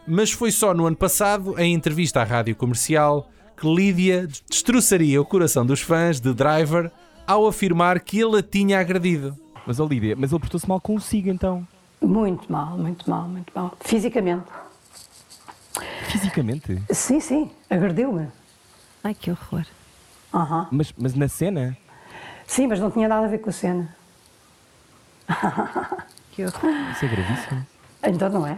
mas 0.07 0.31
foi 0.31 0.51
só 0.51 0.73
no 0.73 0.85
ano 0.85 0.95
passado, 0.95 1.59
em 1.59 1.73
entrevista 1.73 2.21
à 2.21 2.23
rádio 2.23 2.55
comercial, 2.55 3.29
que 3.55 3.67
Lídia 3.67 4.27
destroçaria 4.49 5.21
o 5.21 5.25
coração 5.25 5.65
dos 5.65 5.81
fãs 5.81 6.19
de 6.19 6.33
Driver 6.33 6.89
ao 7.27 7.45
afirmar 7.45 7.99
que 7.99 8.19
ele 8.19 8.37
a 8.37 8.41
tinha 8.41 8.79
agredido. 8.79 9.37
Mas, 9.67 9.79
ó 9.79 9.85
Lídia, 9.85 10.15
mas 10.17 10.31
ele 10.31 10.39
portou-se 10.39 10.67
mal 10.67 10.79
consigo 10.79 11.29
então. 11.29 11.67
Muito 12.01 12.51
mal, 12.51 12.77
muito 12.77 13.07
mal, 13.09 13.27
muito 13.27 13.51
mal. 13.53 13.77
Fisicamente. 13.81 14.45
Fisicamente. 16.07 16.81
Sim, 16.91 17.19
sim, 17.19 17.51
agrediu-me. 17.69 18.27
Ai, 19.03 19.13
que 19.13 19.31
horror. 19.31 19.65
Aham. 20.33 20.67
Mas, 20.71 20.93
mas 20.97 21.15
na 21.15 21.27
cena. 21.27 21.77
Sim, 22.45 22.67
mas 22.67 22.79
não 22.79 22.91
tinha 22.91 23.07
nada 23.07 23.25
a 23.25 23.29
ver 23.29 23.39
com 23.39 23.49
a 23.49 23.53
cena. 23.53 23.95
Que 26.31 26.45
horror. 26.45 26.71
Isso 26.93 27.03
é 27.03 27.07
gravíssimo. 27.09 27.67
Então 28.03 28.29
não 28.29 28.47
é. 28.47 28.57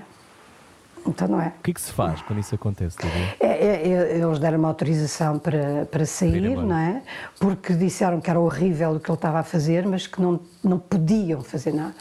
Então 1.08 1.28
não 1.28 1.42
é. 1.42 1.48
O 1.48 1.64
que 1.64 1.72
é 1.72 1.74
que 1.74 1.82
se 1.82 1.92
faz 1.92 2.22
quando 2.22 2.40
isso 2.40 2.54
acontece? 2.54 2.98
É, 3.40 3.48
é, 3.48 3.88
é, 3.88 4.18
eles 4.18 4.38
deram-me 4.38 4.66
autorização 4.66 5.40
para, 5.40 5.86
para 5.86 6.06
sair, 6.06 6.42
não 6.42 6.78
é? 6.78 7.02
Porque 7.40 7.74
disseram 7.74 8.22
que 8.22 8.30
era 8.30 8.40
horrível 8.40 8.92
o 8.92 9.00
que 9.00 9.10
ele 9.10 9.18
estava 9.18 9.40
a 9.40 9.44
fazer, 9.44 9.88
mas 9.88 10.06
que 10.06 10.22
não, 10.22 10.40
não 10.64 10.78
podiam 10.78 11.42
fazer 11.42 11.74
nada. 11.74 11.96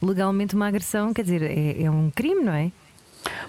Legalmente 0.00 0.54
uma 0.54 0.68
agressão, 0.68 1.12
quer 1.12 1.22
dizer, 1.22 1.42
é, 1.42 1.82
é 1.82 1.90
um 1.90 2.10
crime, 2.10 2.42
não 2.42 2.52
é? 2.52 2.70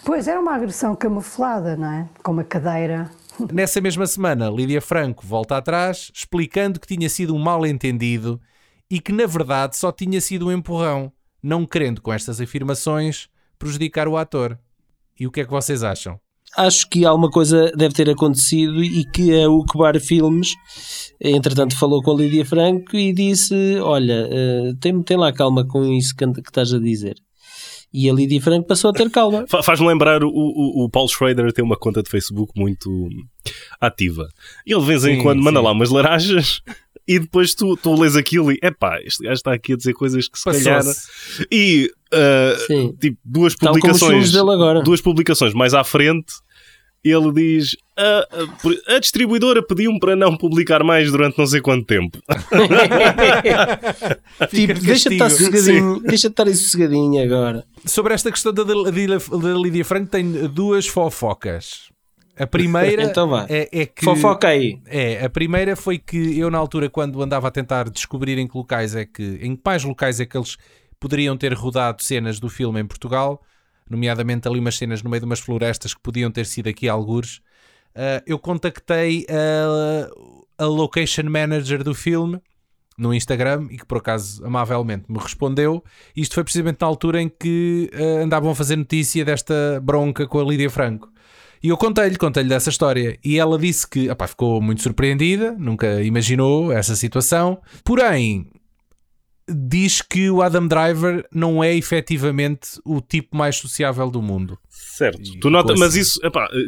Pois, 0.03 0.27
era 0.27 0.39
uma 0.39 0.55
agressão 0.55 0.95
camuflada, 0.95 1.75
não 1.75 1.91
é? 1.91 2.09
Com 2.23 2.31
uma 2.31 2.43
cadeira. 2.43 3.09
Nessa 3.51 3.81
mesma 3.81 4.05
semana, 4.05 4.49
Lídia 4.49 4.81
Franco 4.81 5.25
volta 5.25 5.57
atrás, 5.57 6.11
explicando 6.13 6.79
que 6.79 6.87
tinha 6.87 7.09
sido 7.09 7.35
um 7.35 7.39
mal-entendido 7.39 8.39
e 8.89 8.99
que 8.99 9.11
na 9.11 9.25
verdade 9.25 9.77
só 9.77 9.91
tinha 9.91 10.19
sido 10.19 10.47
um 10.47 10.51
empurrão, 10.51 11.11
não 11.41 11.65
querendo 11.65 12.01
com 12.01 12.11
estas 12.11 12.41
afirmações 12.41 13.29
prejudicar 13.57 14.07
o 14.07 14.17
ator. 14.17 14.59
E 15.19 15.25
o 15.25 15.31
que 15.31 15.41
é 15.41 15.45
que 15.45 15.51
vocês 15.51 15.83
acham? 15.83 16.19
Acho 16.57 16.89
que 16.89 17.05
alguma 17.05 17.29
coisa 17.29 17.71
deve 17.71 17.93
ter 17.93 18.09
acontecido 18.09 18.83
e 18.83 19.05
que 19.05 19.41
a 19.41 19.49
Ucbar 19.49 19.97
Filmes, 20.01 20.49
entretanto, 21.19 21.77
falou 21.77 22.03
com 22.03 22.11
a 22.11 22.15
Lídia 22.15 22.45
Franco 22.45 22.97
e 22.97 23.13
disse: 23.13 23.79
Olha, 23.79 24.27
eh, 24.29 24.73
tem, 24.81 25.01
tem 25.01 25.15
lá 25.15 25.31
calma 25.31 25.65
com 25.65 25.85
isso 25.85 26.13
que, 26.13 26.25
que 26.25 26.49
estás 26.49 26.73
a 26.73 26.79
dizer. 26.79 27.15
E 27.93 28.09
a 28.09 28.13
Lídia 28.13 28.39
Franco 28.41 28.67
passou 28.67 28.89
a 28.91 28.93
ter 28.93 29.09
calma. 29.09 29.45
Fa- 29.47 29.61
Faz-me 29.61 29.85
lembrar 29.87 30.23
o, 30.23 30.29
o, 30.29 30.85
o 30.85 30.89
Paul 30.89 31.07
Schrader 31.09 31.51
tem 31.51 31.63
uma 31.63 31.75
conta 31.77 32.01
de 32.01 32.09
Facebook 32.09 32.53
muito 32.55 33.09
ativa. 33.79 34.27
E 34.65 34.71
ele 34.71 34.81
de 34.81 34.87
vez 34.87 35.03
em 35.05 35.15
Sim, 35.17 35.21
quando 35.23 35.41
manda 35.43 35.59
sim. 35.59 35.65
lá 35.65 35.71
umas 35.71 35.89
laranjas 35.89 36.61
e 37.07 37.19
depois 37.19 37.53
tu, 37.53 37.75
tu 37.75 37.93
lês 37.99 38.15
aquilo 38.15 38.51
e 38.51 38.59
epá, 38.63 38.99
este 39.03 39.23
gajo 39.23 39.33
está 39.33 39.53
aqui 39.53 39.73
a 39.73 39.75
dizer 39.75 39.93
coisas 39.93 40.27
que 40.29 40.37
se 40.39 40.45
calhar. 40.45 40.83
E 41.51 41.91
uh, 42.13 42.93
tipo, 42.97 43.17
duas 43.25 43.55
Tal 43.55 43.73
publicações, 43.73 44.31
duas 44.85 45.01
publicações 45.01 45.53
mais 45.53 45.73
à 45.73 45.83
frente, 45.83 46.31
ele 47.03 47.31
diz: 47.33 47.75
a, 48.01 48.91
a- 48.91 48.95
a 48.95 48.99
distribuidora 48.99 49.65
pediu-me 49.65 49.99
para 49.99 50.15
não 50.15 50.35
publicar 50.35 50.83
mais 50.83 51.11
durante 51.11 51.37
não 51.37 51.45
sei 51.45 51.61
quanto 51.61 51.85
tempo. 51.85 52.17
tipo, 54.49 54.73
de 54.73 54.85
deixa 54.85 55.09
de 55.09 55.15
estar 55.15 55.29
sossegadinho, 55.29 55.99
deixa 56.01 56.27
de 56.27 56.33
estar 56.33 56.47
aí 56.47 56.55
sossegadinho 56.55 57.23
agora. 57.23 57.65
Sobre 57.85 58.13
esta 58.13 58.31
questão 58.31 58.53
da, 58.53 58.63
da, 58.63 58.73
da 58.73 59.53
Lídia 59.57 59.85
Franco, 59.85 60.07
tem 60.11 60.29
duas 60.47 60.87
fofocas. 60.87 61.89
A 62.37 62.47
primeira 62.47 63.03
Então 63.11 63.37
é, 63.47 63.67
é 63.71 63.85
que. 63.85 64.03
Fofoca 64.03 64.47
aí. 64.47 64.79
É, 64.87 65.23
a 65.25 65.29
primeira 65.29 65.75
foi 65.75 65.97
que 65.97 66.37
eu, 66.39 66.49
na 66.49 66.57
altura, 66.57 66.89
quando 66.89 67.21
andava 67.21 67.47
a 67.47 67.51
tentar 67.51 67.89
descobrir 67.89 68.37
em 68.37 68.47
que 68.47 68.57
locais 68.57 68.95
é 68.95 69.05
que. 69.05 69.39
em 69.41 69.55
que 69.55 69.61
mais 69.63 69.83
locais 69.83 70.19
é 70.19 70.25
que 70.25 70.37
eles 70.37 70.57
poderiam 70.99 71.35
ter 71.35 71.53
rodado 71.53 72.01
cenas 72.03 72.39
do 72.39 72.47
filme 72.49 72.79
em 72.79 72.85
Portugal, 72.85 73.41
nomeadamente 73.89 74.47
ali 74.47 74.59
umas 74.59 74.77
cenas 74.77 75.01
no 75.01 75.09
meio 75.09 75.19
de 75.21 75.25
umas 75.25 75.39
florestas 75.39 75.93
que 75.93 76.01
podiam 76.01 76.31
ter 76.31 76.45
sido 76.45 76.69
aqui 76.69 76.87
algures, 76.87 77.41
ah, 77.95 78.23
eu 78.25 78.39
contactei 78.39 79.25
a, 79.29 80.63
a 80.63 80.65
location 80.65 81.23
manager 81.23 81.83
do 81.83 81.93
filme 81.93 82.41
no 82.97 83.13
Instagram 83.13 83.67
e 83.71 83.77
que 83.77 83.85
por 83.85 83.97
acaso 83.97 84.45
amavelmente 84.45 85.05
me 85.09 85.17
respondeu. 85.17 85.83
Isto 86.15 86.35
foi 86.35 86.43
precisamente 86.43 86.77
na 86.81 86.87
altura 86.87 87.21
em 87.21 87.29
que 87.29 87.89
ah, 87.93 88.23
andavam 88.23 88.51
a 88.51 88.55
fazer 88.55 88.75
notícia 88.75 89.23
desta 89.25 89.79
bronca 89.81 90.27
com 90.27 90.39
a 90.39 90.43
Lídia 90.43 90.69
Franco. 90.69 91.09
E 91.63 91.69
eu 91.69 91.77
contei-lhe, 91.77 92.17
contei-lhe 92.17 92.49
dessa 92.49 92.69
história. 92.69 93.19
E 93.23 93.37
ela 93.37 93.57
disse 93.57 93.87
que 93.87 94.09
opá, 94.09 94.27
ficou 94.27 94.59
muito 94.59 94.81
surpreendida, 94.81 95.51
nunca 95.51 96.01
imaginou 96.01 96.71
essa 96.71 96.95
situação. 96.95 97.61
Porém, 97.83 98.49
diz 99.47 100.01
que 100.01 100.29
o 100.29 100.41
Adam 100.41 100.67
Driver 100.67 101.27
não 101.31 101.63
é 101.63 101.75
efetivamente 101.75 102.79
o 102.83 102.99
tipo 102.99 103.37
mais 103.37 103.57
sociável 103.57 104.09
do 104.09 104.21
mundo. 104.21 104.57
Certo. 104.69 105.21
E 105.21 105.39
Tu 105.39 105.49
nota, 105.49 105.73
mas 105.73 105.89
assim. 105.89 105.99
isso, 105.99 106.25
epá, 106.25 106.47
eh, 106.51 106.67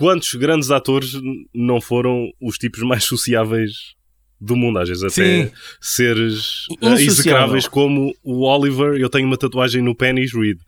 quantos 0.00 0.34
grandes 0.34 0.70
atores 0.70 1.12
não 1.54 1.78
foram 1.78 2.30
os 2.40 2.56
tipos 2.56 2.80
mais 2.82 3.04
sociáveis 3.04 3.94
do 4.40 4.56
mundo? 4.56 4.78
Às 4.78 4.88
vezes 4.88 5.04
até 5.04 5.44
Sim. 5.44 5.52
seres 5.78 6.64
Insociável. 6.70 7.06
execráveis 7.06 7.68
como 7.68 8.14
o 8.24 8.40
Oliver. 8.46 8.98
Eu 8.98 9.10
tenho 9.10 9.26
uma 9.26 9.36
tatuagem 9.36 9.82
no 9.82 9.94
Penny's 9.94 10.32
Reed. 10.32 10.58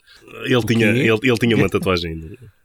Ele 0.44 0.62
tinha, 0.66 0.86
ele, 0.88 1.08
ele 1.22 1.38
tinha 1.38 1.56
uma 1.56 1.68
tatuagem. 1.68 2.14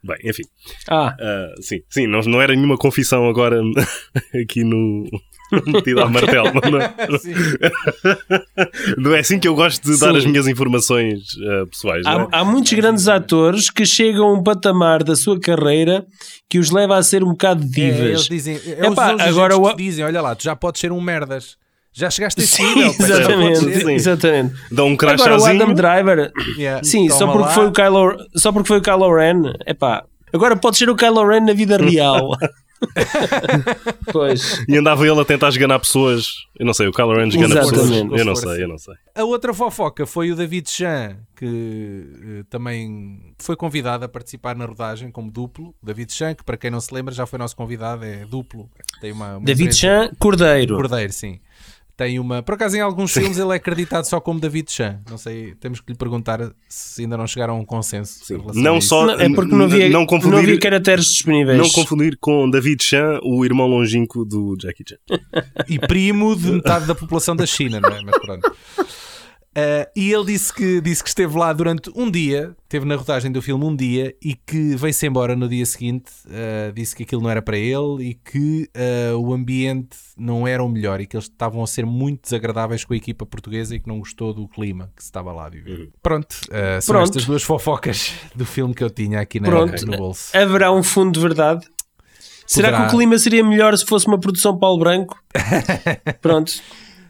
Bem, 0.04 0.18
enfim. 0.26 0.44
Ah, 0.90 1.16
Ah, 1.20 1.54
sim, 1.62 1.80
sim, 1.90 2.06
não, 2.06 2.20
não 2.22 2.42
era 2.42 2.54
nenhuma 2.54 2.78
confissão 2.78 3.28
agora 3.30 3.62
aqui 4.42 4.64
no. 4.64 5.06
Metida 5.66 6.04
a 6.04 6.10
martelo. 6.10 6.52
Não, 6.70 6.82
é? 6.82 6.94
não 8.98 9.16
é 9.16 9.20
assim 9.20 9.40
que 9.40 9.48
eu 9.48 9.56
gosto 9.56 9.84
de 9.84 10.00
dar 10.00 10.12
Sim. 10.12 10.18
as 10.18 10.26
minhas 10.26 10.48
informações 10.48 11.20
ah, 11.42 11.66
pessoais. 11.70 12.04
não 12.04 12.22
é? 12.22 12.28
há, 12.32 12.40
há 12.40 12.46
muitos 12.46 12.74
grandes 12.74 13.08
atores 13.08 13.70
que 13.70 13.86
chegam 13.86 14.26
a 14.28 14.34
um 14.34 14.44
patamar 14.44 15.04
da 15.04 15.16
sua 15.16 15.40
carreira 15.40 16.06
que 16.50 16.60
os 16.60 16.72
leva 16.72 16.98
a 16.98 17.04
ser 17.04 17.24
um 17.24 17.30
bocado 17.30 17.64
É, 17.64 17.68
divas. 17.68 18.00
eles 18.00 18.28
dizem, 18.28 18.60
é 18.66 18.88
Epá, 18.88 19.16
os 19.16 19.22
agora 19.22 19.58
o- 19.58 19.74
dizem, 19.76 20.04
olha 20.04 20.22
lá, 20.22 20.36
tu 20.36 20.44
já 20.44 20.56
podes 20.56 20.82
ser 20.82 20.92
um 20.92 21.02
merdas. 21.02 21.56
Já 21.94 22.12
chegaste 22.12 22.42
a 22.42 22.44
esse 22.44 22.58
Sim, 22.58 22.76
nível. 22.76 22.94
pá, 22.96 23.04
exatamente. 23.06 23.60
Sim. 23.80 23.92
exatamente. 23.94 24.54
Dá 24.72 24.84
um 24.84 24.94
Agora 24.94 25.40
o. 25.40 25.46
Adam 25.46 25.74
Driver, 25.74 26.32
Yeah. 26.58 26.84
sim, 26.84 27.10
só 27.10 27.26
porque, 27.26 27.42
lá. 27.42 27.50
foi 27.50 27.66
o 27.68 27.72
Kylo, 27.72 28.18
só 28.36 28.52
porque 28.52 28.68
foi 28.68 28.78
o 28.78 28.82
Kylo 28.82 29.16
Ren, 29.16 29.42
epá, 29.66 30.04
agora 30.32 30.56
pode 30.56 30.78
ser 30.78 30.90
o 30.92 30.96
Kylo 30.96 31.28
Ren 31.28 31.42
na 31.42 31.54
vida 31.54 31.76
real. 31.78 32.38
pois, 34.12 34.64
E 34.68 34.76
andava 34.78 35.08
ele 35.08 35.20
a 35.20 35.26
tentar 35.26 35.50
esganar 35.50 35.80
pessoas. 35.80 36.46
Eu 36.60 36.66
não 36.66 36.74
sei, 36.74 36.88
o 36.88 36.92
Kylo 36.92 37.16
Ren 37.16 37.28
esgana 37.28 37.56
pessoas. 37.62 37.90
Eu 37.92 38.26
não 38.26 38.36
sei, 38.36 38.64
eu 38.64 38.68
não 38.68 38.78
sei. 38.78 38.96
A 39.16 39.24
outra 39.24 39.54
fofoca 39.54 40.06
foi 40.06 40.32
o 40.32 40.36
David 40.36 40.70
Chan, 40.70 41.18
que 41.36 42.06
eh, 42.40 42.44
também 42.50 43.34
foi 43.40 43.56
convidado 43.56 44.06
a 44.06 44.10
participar 44.10 44.56
na 44.56 44.66
rodagem 44.66 45.12
como 45.12 45.32
duplo. 45.32 45.74
David 45.82 46.12
Chan, 46.14 46.36
que 46.36 46.44
para 46.44 46.58
quem 46.58 46.70
não 46.72 46.80
se 46.82 46.94
lembra 46.94 47.14
já 47.14 47.26
foi 47.26 47.38
nosso 47.40 47.56
convidado, 47.56 48.04
é 48.06 48.26
duplo. 48.26 48.70
Tem 49.02 49.12
uma, 49.12 49.38
uma 49.38 49.46
David 49.46 49.64
empresa- 49.76 49.80
Chan, 49.80 50.12
Cordeiro. 50.20 50.76
Cordeiro, 50.76 51.14
sim. 51.14 51.40
Tem 51.98 52.20
uma. 52.20 52.44
Por 52.44 52.54
acaso, 52.54 52.78
em 52.78 52.80
alguns 52.80 53.12
filmes 53.12 53.40
ele 53.40 53.52
é 53.52 53.56
acreditado 53.56 54.06
só 54.06 54.22
como 54.22 54.40
David 54.40 54.72
Chan. 54.72 55.02
Não 55.10 55.18
sei, 55.18 55.56
temos 55.60 55.82
que 55.82 55.92
lhe 55.92 55.98
perguntar 55.98 56.40
se 56.70 57.02
ainda 57.02 57.18
não 57.18 57.26
chegaram 57.26 57.56
a 57.56 57.58
um 57.58 57.66
consenso. 57.66 58.22
em 58.32 58.38
relação 58.38 58.62
a 58.62 58.64
Não 58.64 58.78
isso. 58.78 58.88
só. 58.88 59.06
Não, 59.08 59.14
é 59.20 59.30
porque 59.34 59.56
não 59.56 59.66
havia, 59.66 59.90
não 59.90 60.02
não 60.02 60.06
confundir, 60.06 60.38
havia 60.40 60.60
caracteres 60.60 61.06
disponíveis. 61.06 61.58
não 61.58 61.70
confundir 61.70 62.16
com 62.22 62.48
David 62.50 62.84
Chan, 62.84 63.20
o 63.24 63.44
irmão 63.44 63.66
longínquo 63.68 64.24
do 64.24 64.56
Jackie 64.62 64.84
Chan. 64.88 64.98
E 65.68 65.80
primo 65.80 66.36
de 66.36 66.52
metade 66.52 66.86
da 66.86 66.94
população 66.94 67.36
da 67.36 67.46
China, 67.48 67.80
não 67.80 67.90
é? 67.90 68.02
Mas 68.04 68.18
pronto. 68.20 68.52
Uh, 69.58 69.90
e 69.96 70.14
ele 70.14 70.26
disse 70.26 70.54
que, 70.54 70.80
disse 70.82 71.02
que 71.02 71.10
esteve 71.10 71.36
lá 71.36 71.52
durante 71.52 71.90
um 71.96 72.12
dia, 72.12 72.56
esteve 72.66 72.86
na 72.86 72.96
rodagem 72.96 73.32
do 73.32 73.42
filme 73.42 73.66
um 73.66 73.76
dia 73.76 74.16
e 74.22 74.36
que 74.36 74.76
veio-se 74.76 75.08
embora 75.08 75.36
no 75.36 75.50
dia 75.50 75.66
seguinte. 75.66 76.12
uh, 76.28 76.72
disse 76.72 76.96
que 76.96 77.02
aquilo 77.02 77.24
não 77.24 77.30
era 77.32 77.42
para 77.42 77.58
ele 77.58 78.10
e 78.10 78.14
que 78.14 78.70
uh, 78.78 79.18
o 79.18 79.34
ambiente 79.34 79.98
não 80.16 80.48
era 80.48 80.64
o 80.64 80.70
melhor 80.70 81.02
e 81.02 81.08
que 81.08 81.16
eles 81.18 81.26
estavam 81.26 81.64
a 81.64 81.66
ser 81.66 81.88
muito 81.88 82.22
desagradáveis 82.22 82.86
com 82.86 82.94
a 82.94 82.98
equipa 82.98 83.26
portuguesa 83.26 83.76
e 83.76 83.80
que 83.80 83.88
não 83.88 83.98
gostou 83.98 84.32
do 84.32 84.48
clima 84.48 84.92
que 84.96 85.02
se 85.02 85.08
estava 85.08 85.34
lá 85.34 85.48
a 85.48 85.50
viver. 85.50 85.90
Pronto, 86.04 86.34
uh, 86.34 86.80
são 86.80 86.94
Pronto. 86.94 87.10
estas 87.10 87.26
duas 87.26 87.42
fofocas 87.42 88.14
do 88.36 88.46
filme 88.46 88.76
que 88.76 88.84
eu 88.84 88.92
tinha 88.92 89.20
aqui 89.20 89.40
na, 89.40 89.50
Pronto, 89.50 89.86
no 89.88 89.98
bolso. 89.98 90.38
haverá 90.38 90.72
um 90.72 90.84
fundo 90.84 91.14
de 91.14 91.20
verdade. 91.20 91.66
Será 92.46 92.70
Poderá. 92.70 92.88
que 92.90 92.96
o 92.96 92.98
clima 92.98 93.18
seria 93.18 93.44
melhor 93.44 93.76
se 93.76 93.86
fosse 93.86 94.06
uma 94.06 94.20
produção 94.20 94.56
Paulo 94.56 94.78
Branco? 94.78 95.20
Pronto. 96.22 96.54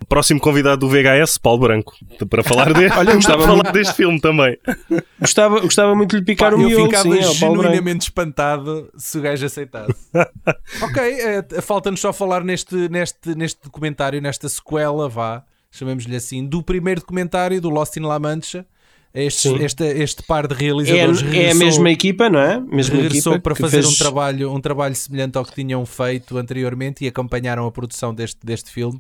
Próximo 0.10 0.40
convidado 0.40 0.78
do 0.78 0.90
VHS, 0.90 1.38
Paulo 1.38 1.60
Branco, 1.60 1.94
para 2.30 2.42
falar, 2.42 2.72
de, 2.74 2.86
Olha, 2.88 3.10
eu 3.12 3.16
gostava 3.16 3.42
falar 3.44 3.56
muito- 3.56 3.72
deste 3.74 3.94
filme 3.94 4.22
também. 4.22 4.58
Gostava, 5.20 5.60
gostava 5.60 5.94
muito 5.96 6.12
de 6.12 6.18
lhe 6.18 6.24
picar 6.26 6.52
Pá, 6.52 6.58
o 6.58 6.62
eu 6.62 6.68
miolo, 6.70 6.86
ficava 6.86 7.04
sim, 7.04 7.10
Branco. 7.10 7.34
genuinamente 7.34 8.02
espantado 8.04 8.90
se 8.98 9.18
o 9.18 9.22
gajo 9.22 9.46
aceitasse. 9.46 9.94
ok, 10.82 11.04
eh, 11.04 11.62
falta-nos 11.62 12.00
só 12.00 12.14
falar 12.14 12.44
neste, 12.44 12.88
neste, 12.90 13.36
neste 13.36 13.62
documentário, 13.64 14.22
nesta 14.22 14.48
sequela, 14.48 15.10
vá, 15.10 15.44
chamemos-lhe 15.70 16.16
assim, 16.16 16.46
do 16.46 16.64
primeiro 16.64 17.02
documentário 17.02 17.60
do 17.60 17.70
Lost 17.70 17.98
in 17.98 18.02
La 18.04 18.18
Mancha. 18.18 18.66
Este, 19.14 19.50
este, 19.64 19.84
este 19.84 20.22
par 20.24 20.48
de 20.48 20.54
É, 20.54 20.58
realizadores 20.58 21.22
é 21.22 21.26
a 21.26 21.30
regressou- 21.32 21.58
mesma 21.66 21.92
equipa, 21.92 22.30
não 22.30 22.40
é? 22.40 22.60
Mesma 22.60 22.96
regressou 22.98 23.34
equipa 23.34 23.44
para 23.44 23.56
que 23.56 23.62
fazer 23.62 23.82
fez- 23.82 23.94
um, 23.94 23.98
trabalho, 23.98 24.54
um 24.54 24.62
trabalho 24.62 24.96
semelhante 24.96 25.38
ao 25.38 25.44
que 25.46 25.56
tinham 25.56 25.84
feito 25.86 26.38
anteriormente 26.38 27.04
e 27.04 27.08
acompanharam 27.08 27.66
a 27.66 27.72
produção 27.72 28.14
deste, 28.14 28.40
deste 28.46 28.70
filme. 28.70 29.00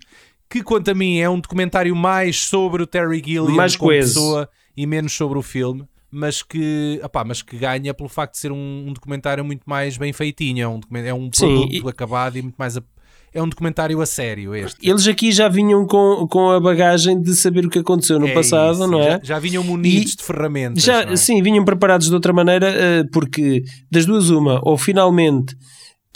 Que, 0.50 0.64
quanto 0.64 0.90
a 0.92 0.94
mim, 0.94 1.18
é 1.20 1.30
um 1.30 1.40
documentário 1.40 1.96
mais 1.96 2.40
sobre 2.46 2.82
o 2.84 2.88
Terry 2.88 3.18
Gilliam 3.26 3.50
Mais 3.56 3.76
como 3.76 3.90
coeso. 3.90 4.14
pessoa 4.14 4.50
e 4.76 4.86
menos 4.86 5.12
sobre 5.14 5.38
o 5.38 5.42
filme, 5.42 5.84
mas 6.10 6.42
que, 6.42 7.00
opá, 7.04 7.24
mas 7.26 7.42
que 7.42 7.58
ganha 7.58 7.94
pelo 7.94 8.08
facto 8.08 8.34
de 8.34 8.40
ser 8.40 8.52
um, 8.52 8.86
um 8.88 8.94
documentário 8.94 9.44
muito 9.44 9.64
mais 9.66 9.98
bem 9.98 10.14
feitinho. 10.14 10.64
É 10.64 10.68
um, 10.68 10.80
é 11.06 11.14
um 11.14 11.30
Sim, 11.34 11.48
produto 11.48 11.74
e- 11.88 11.90
acabado 11.90 12.38
e 12.38 12.42
muito 12.42 12.56
mais. 12.58 12.78
a- 12.78 12.84
é 13.34 13.44
um 13.44 13.50
documentário 13.50 14.00
a 14.02 14.06
sério 14.06 14.56
este. 14.56 14.88
Eles 14.90 15.06
aqui 15.06 15.32
já 15.34 15.50
vinham 15.50 15.86
com, 15.86 16.26
com 16.30 16.50
a 16.50 16.60
bagagem 16.62 17.22
de 17.22 17.36
saber 17.36 17.66
o 17.66 17.70
que 17.70 17.80
aconteceu 17.80 18.18
no 18.18 18.28
É 18.28 18.34
passado, 18.34 18.76
isso, 18.76 18.88
não 18.88 19.02
é? 19.02 19.12
Já, 19.12 19.20
já 19.24 19.40
vinham 19.40 19.64
munidos 19.64 20.14
E- 20.14 20.18
de 20.18 20.24
ferramentas. 20.24 20.82
Já, 20.82 21.02
é? 21.04 21.16
Sim, 21.18 21.42
vinham 21.44 21.64
preparados 21.66 22.08
de 22.08 22.14
outra 22.14 22.32
maneira, 22.32 22.68
eh, 22.70 23.04
porque 23.12 23.64
das 23.92 24.06
duas, 24.06 24.30
uma, 24.30 24.60
ou 24.64 24.78
finalmente 24.78 25.56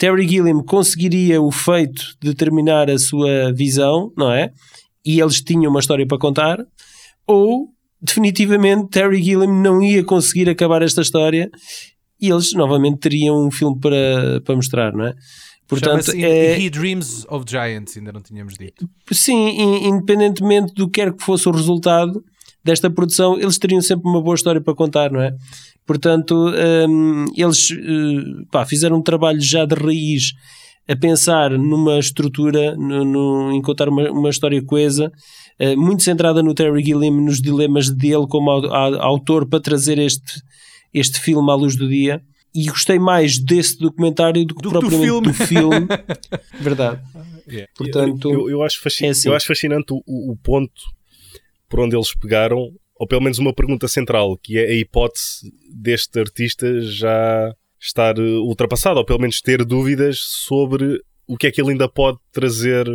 Terry 0.02 0.26
Gilliam 0.26 0.60
conseguiria 0.64 1.40
o 1.40 1.52
feito 1.52 2.16
de 2.20 2.34
terminar 2.34 2.90
a 2.90 2.98
sua 2.98 3.52
visão, 3.52 4.12
não 4.18 4.32
é? 4.32 4.50
E 5.06 5.20
eles 5.20 5.40
tinham 5.40 5.70
uma 5.70 5.78
história 5.78 6.04
para 6.04 6.18
contar, 6.18 6.58
ou 7.24 7.68
definitivamente 8.00 8.88
Terry 8.88 9.22
Gilliam 9.22 9.54
não 9.62 9.80
ia 9.80 10.02
conseguir 10.02 10.48
acabar 10.50 10.82
esta 10.82 11.02
história 11.02 11.48
e 12.20 12.28
eles 12.30 12.52
novamente 12.52 12.98
teriam 12.98 13.46
um 13.46 13.50
filme 13.52 13.78
para, 13.78 14.40
para 14.44 14.56
mostrar, 14.56 14.92
não 14.92 15.06
é? 15.06 15.14
Portanto, 15.68 16.10
é, 16.16 16.60
He 16.60 16.68
Dreams 16.68 17.24
of 17.28 17.44
Giants, 17.48 17.96
ainda 17.96 18.10
não 18.10 18.20
tínhamos 18.20 18.54
dito. 18.58 18.88
Sim, 19.12 19.50
in- 19.50 19.86
independentemente 19.88 20.74
do 20.74 20.86
que 20.88 21.00
quer 21.00 21.12
que 21.12 21.22
fosse 21.22 21.48
o 21.48 21.52
resultado 21.52 22.24
desta 22.64 22.88
produção, 22.90 23.38
eles 23.38 23.58
teriam 23.58 23.80
sempre 23.80 24.08
uma 24.08 24.22
boa 24.22 24.34
história 24.34 24.60
para 24.60 24.74
contar, 24.74 25.10
não 25.10 25.20
é? 25.20 25.32
Portanto, 25.86 26.34
hum, 26.88 27.24
eles 27.36 27.70
eh, 27.72 28.44
pá, 28.50 28.64
fizeram 28.64 28.98
um 28.98 29.02
trabalho 29.02 29.40
já 29.40 29.64
de 29.64 29.74
raiz 29.74 30.32
a 30.88 30.96
pensar 30.96 31.50
numa 31.50 31.98
estrutura, 31.98 32.74
no, 32.76 33.04
no- 33.04 33.52
em 33.52 33.62
contar 33.62 33.88
uma, 33.88 34.10
uma 34.10 34.30
história 34.30 34.62
coesa, 34.64 35.10
eh, 35.58 35.76
muito 35.76 36.02
centrada 36.02 36.42
no 36.42 36.54
Terry 36.54 36.84
Gilliam, 36.84 37.12
nos 37.20 37.40
dilemas 37.40 37.88
dele 37.90 38.26
como 38.28 38.50
au- 38.50 38.66
a- 38.72 39.04
autor 39.04 39.48
para 39.48 39.60
trazer 39.60 39.98
este, 39.98 40.40
este 40.92 41.20
filme 41.20 41.50
à 41.50 41.54
luz 41.54 41.76
do 41.76 41.88
dia. 41.88 42.20
E 42.54 42.66
gostei 42.66 42.98
mais 42.98 43.38
desse 43.38 43.78
documentário 43.78 44.44
do 44.44 44.54
que 44.54 44.62
Do 44.62 44.68
que 44.68 44.74
do 44.74 44.80
propriamente 44.80 45.06
filme. 45.06 45.26
do 45.28 45.34
filme. 45.34 45.86
Verdade. 46.60 47.00
Portanto, 47.76 48.30
eu, 48.30 48.50
eu 48.50 48.62
acho 48.62 48.80
fasci- 48.82 49.06
é 49.06 49.08
assim. 49.10 49.28
eu 49.28 49.34
acho 49.34 49.46
fascinante 49.46 49.92
o- 49.92 50.02
o 50.06 50.36
ponto 50.36 50.70
por 51.72 51.80
onde 51.80 51.96
eles 51.96 52.14
pegaram, 52.14 52.68
ou 52.94 53.06
pelo 53.06 53.22
menos 53.22 53.38
uma 53.38 53.54
pergunta 53.54 53.88
central, 53.88 54.36
que 54.36 54.58
é 54.58 54.66
a 54.68 54.74
hipótese 54.74 55.50
deste 55.74 56.20
artista 56.20 56.82
já 56.82 57.50
estar 57.80 58.18
eh, 58.18 58.20
ultrapassado, 58.20 58.98
ou 58.98 59.06
pelo 59.06 59.20
menos 59.20 59.40
ter 59.40 59.64
dúvidas 59.64 60.18
sobre 60.18 61.00
o 61.26 61.34
que 61.38 61.46
é 61.46 61.50
que 61.50 61.62
ele 61.62 61.70
ainda 61.70 61.88
pode 61.88 62.18
trazer 62.30 62.86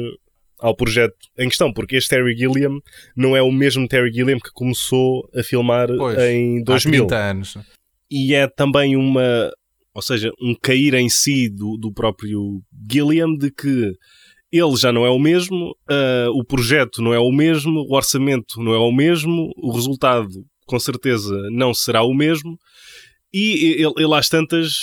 ao 0.59 0.75
projeto 0.75 1.15
em 1.39 1.49
questão, 1.49 1.73
porque 1.73 1.95
este 1.95 2.11
Terry 2.11 2.37
Gilliam 2.37 2.79
não 3.15 3.35
é 3.35 3.41
o 3.41 3.51
mesmo 3.51 3.87
Terry 3.87 4.13
Gilliam 4.13 4.37
que 4.37 4.51
começou 4.53 5.27
a 5.35 5.41
filmar 5.41 5.87
Pois, 5.97 6.17
em 6.19 6.59
Há 6.59 6.65
2000 6.65 7.07
30 7.07 7.15
anos. 7.15 7.57
e 8.11 8.35
é 8.35 8.47
também 8.47 8.95
uma, 8.95 9.51
ou 9.91 10.01
seja, 10.03 10.31
um 10.39 10.53
cair 10.53 10.93
em 10.93 11.09
si 11.09 11.49
do, 11.49 11.77
do 11.77 11.91
próprio 11.91 12.61
Gilliam 12.91 13.33
de 13.35 13.49
que 13.49 13.91
ele 14.51 14.75
já 14.77 14.91
não 14.91 15.05
é 15.05 15.09
o 15.09 15.19
mesmo, 15.19 15.75
ah, 15.89 16.27
o 16.31 16.43
projeto 16.43 17.01
não 17.01 17.13
é 17.13 17.19
o 17.19 17.31
mesmo, 17.31 17.81
o 17.81 17.95
orçamento 17.95 18.61
não 18.61 18.73
é 18.73 18.77
o 18.77 18.91
mesmo, 18.91 19.51
o 19.57 19.71
resultado 19.71 20.29
com 20.65 20.79
certeza 20.79 21.35
não 21.51 21.73
será 21.73 22.03
o 22.03 22.13
mesmo. 22.13 22.57
E 23.33 23.81
ele, 23.81 23.93
ele 23.97 24.15
às 24.15 24.29
tantas, 24.29 24.73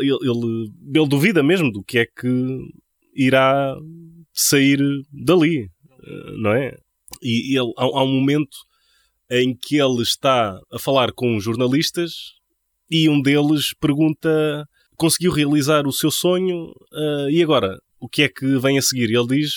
ele, 0.00 0.16
ele, 0.22 0.70
ele 0.94 1.08
duvida 1.08 1.42
mesmo 1.42 1.70
do 1.70 1.82
que 1.82 1.98
é 1.98 2.06
que 2.06 2.58
irá 3.14 3.76
sair 4.32 4.78
dali, 5.12 5.68
ah, 5.88 6.32
não 6.38 6.52
é? 6.52 6.76
E 7.22 7.58
ele, 7.58 7.72
há, 7.76 7.84
há 7.84 8.04
um 8.04 8.12
momento 8.12 8.56
em 9.30 9.54
que 9.54 9.76
ele 9.76 10.02
está 10.02 10.58
a 10.72 10.78
falar 10.78 11.12
com 11.12 11.38
jornalistas 11.40 12.12
e 12.90 13.08
um 13.08 13.20
deles 13.20 13.74
pergunta: 13.80 14.64
conseguiu 14.96 15.32
realizar 15.32 15.86
o 15.86 15.92
seu 15.92 16.10
sonho 16.10 16.72
ah, 16.92 17.26
e 17.30 17.42
agora? 17.42 17.76
O 18.00 18.08
que 18.08 18.22
é 18.22 18.28
que 18.28 18.58
vem 18.58 18.78
a 18.78 18.82
seguir? 18.82 19.10
E 19.10 19.16
ele 19.16 19.26
diz: 19.26 19.52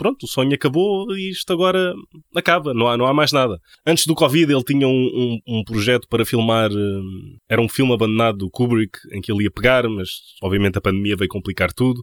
pronto, 0.00 0.24
o 0.24 0.26
sonho 0.26 0.54
acabou 0.54 1.14
e 1.14 1.30
isto 1.30 1.52
agora 1.52 1.92
acaba, 2.34 2.72
não 2.72 2.88
há, 2.88 2.96
não 2.96 3.06
há 3.06 3.12
mais 3.12 3.32
nada. 3.32 3.58
Antes 3.86 4.06
do 4.06 4.14
Covid, 4.14 4.50
ele 4.50 4.64
tinha 4.64 4.88
um, 4.88 5.38
um, 5.46 5.58
um 5.58 5.64
projeto 5.64 6.08
para 6.08 6.24
filmar. 6.24 6.70
hum, 6.72 7.36
era 7.48 7.60
um 7.60 7.68
filme 7.68 7.92
abandonado 7.92 8.38
do 8.38 8.50
Kubrick 8.50 8.98
em 9.12 9.20
que 9.20 9.30
ele 9.30 9.44
ia 9.44 9.50
pegar, 9.50 9.86
mas 9.88 10.08
obviamente 10.42 10.78
a 10.78 10.80
pandemia 10.80 11.16
veio 11.16 11.28
complicar 11.28 11.72
tudo 11.72 12.00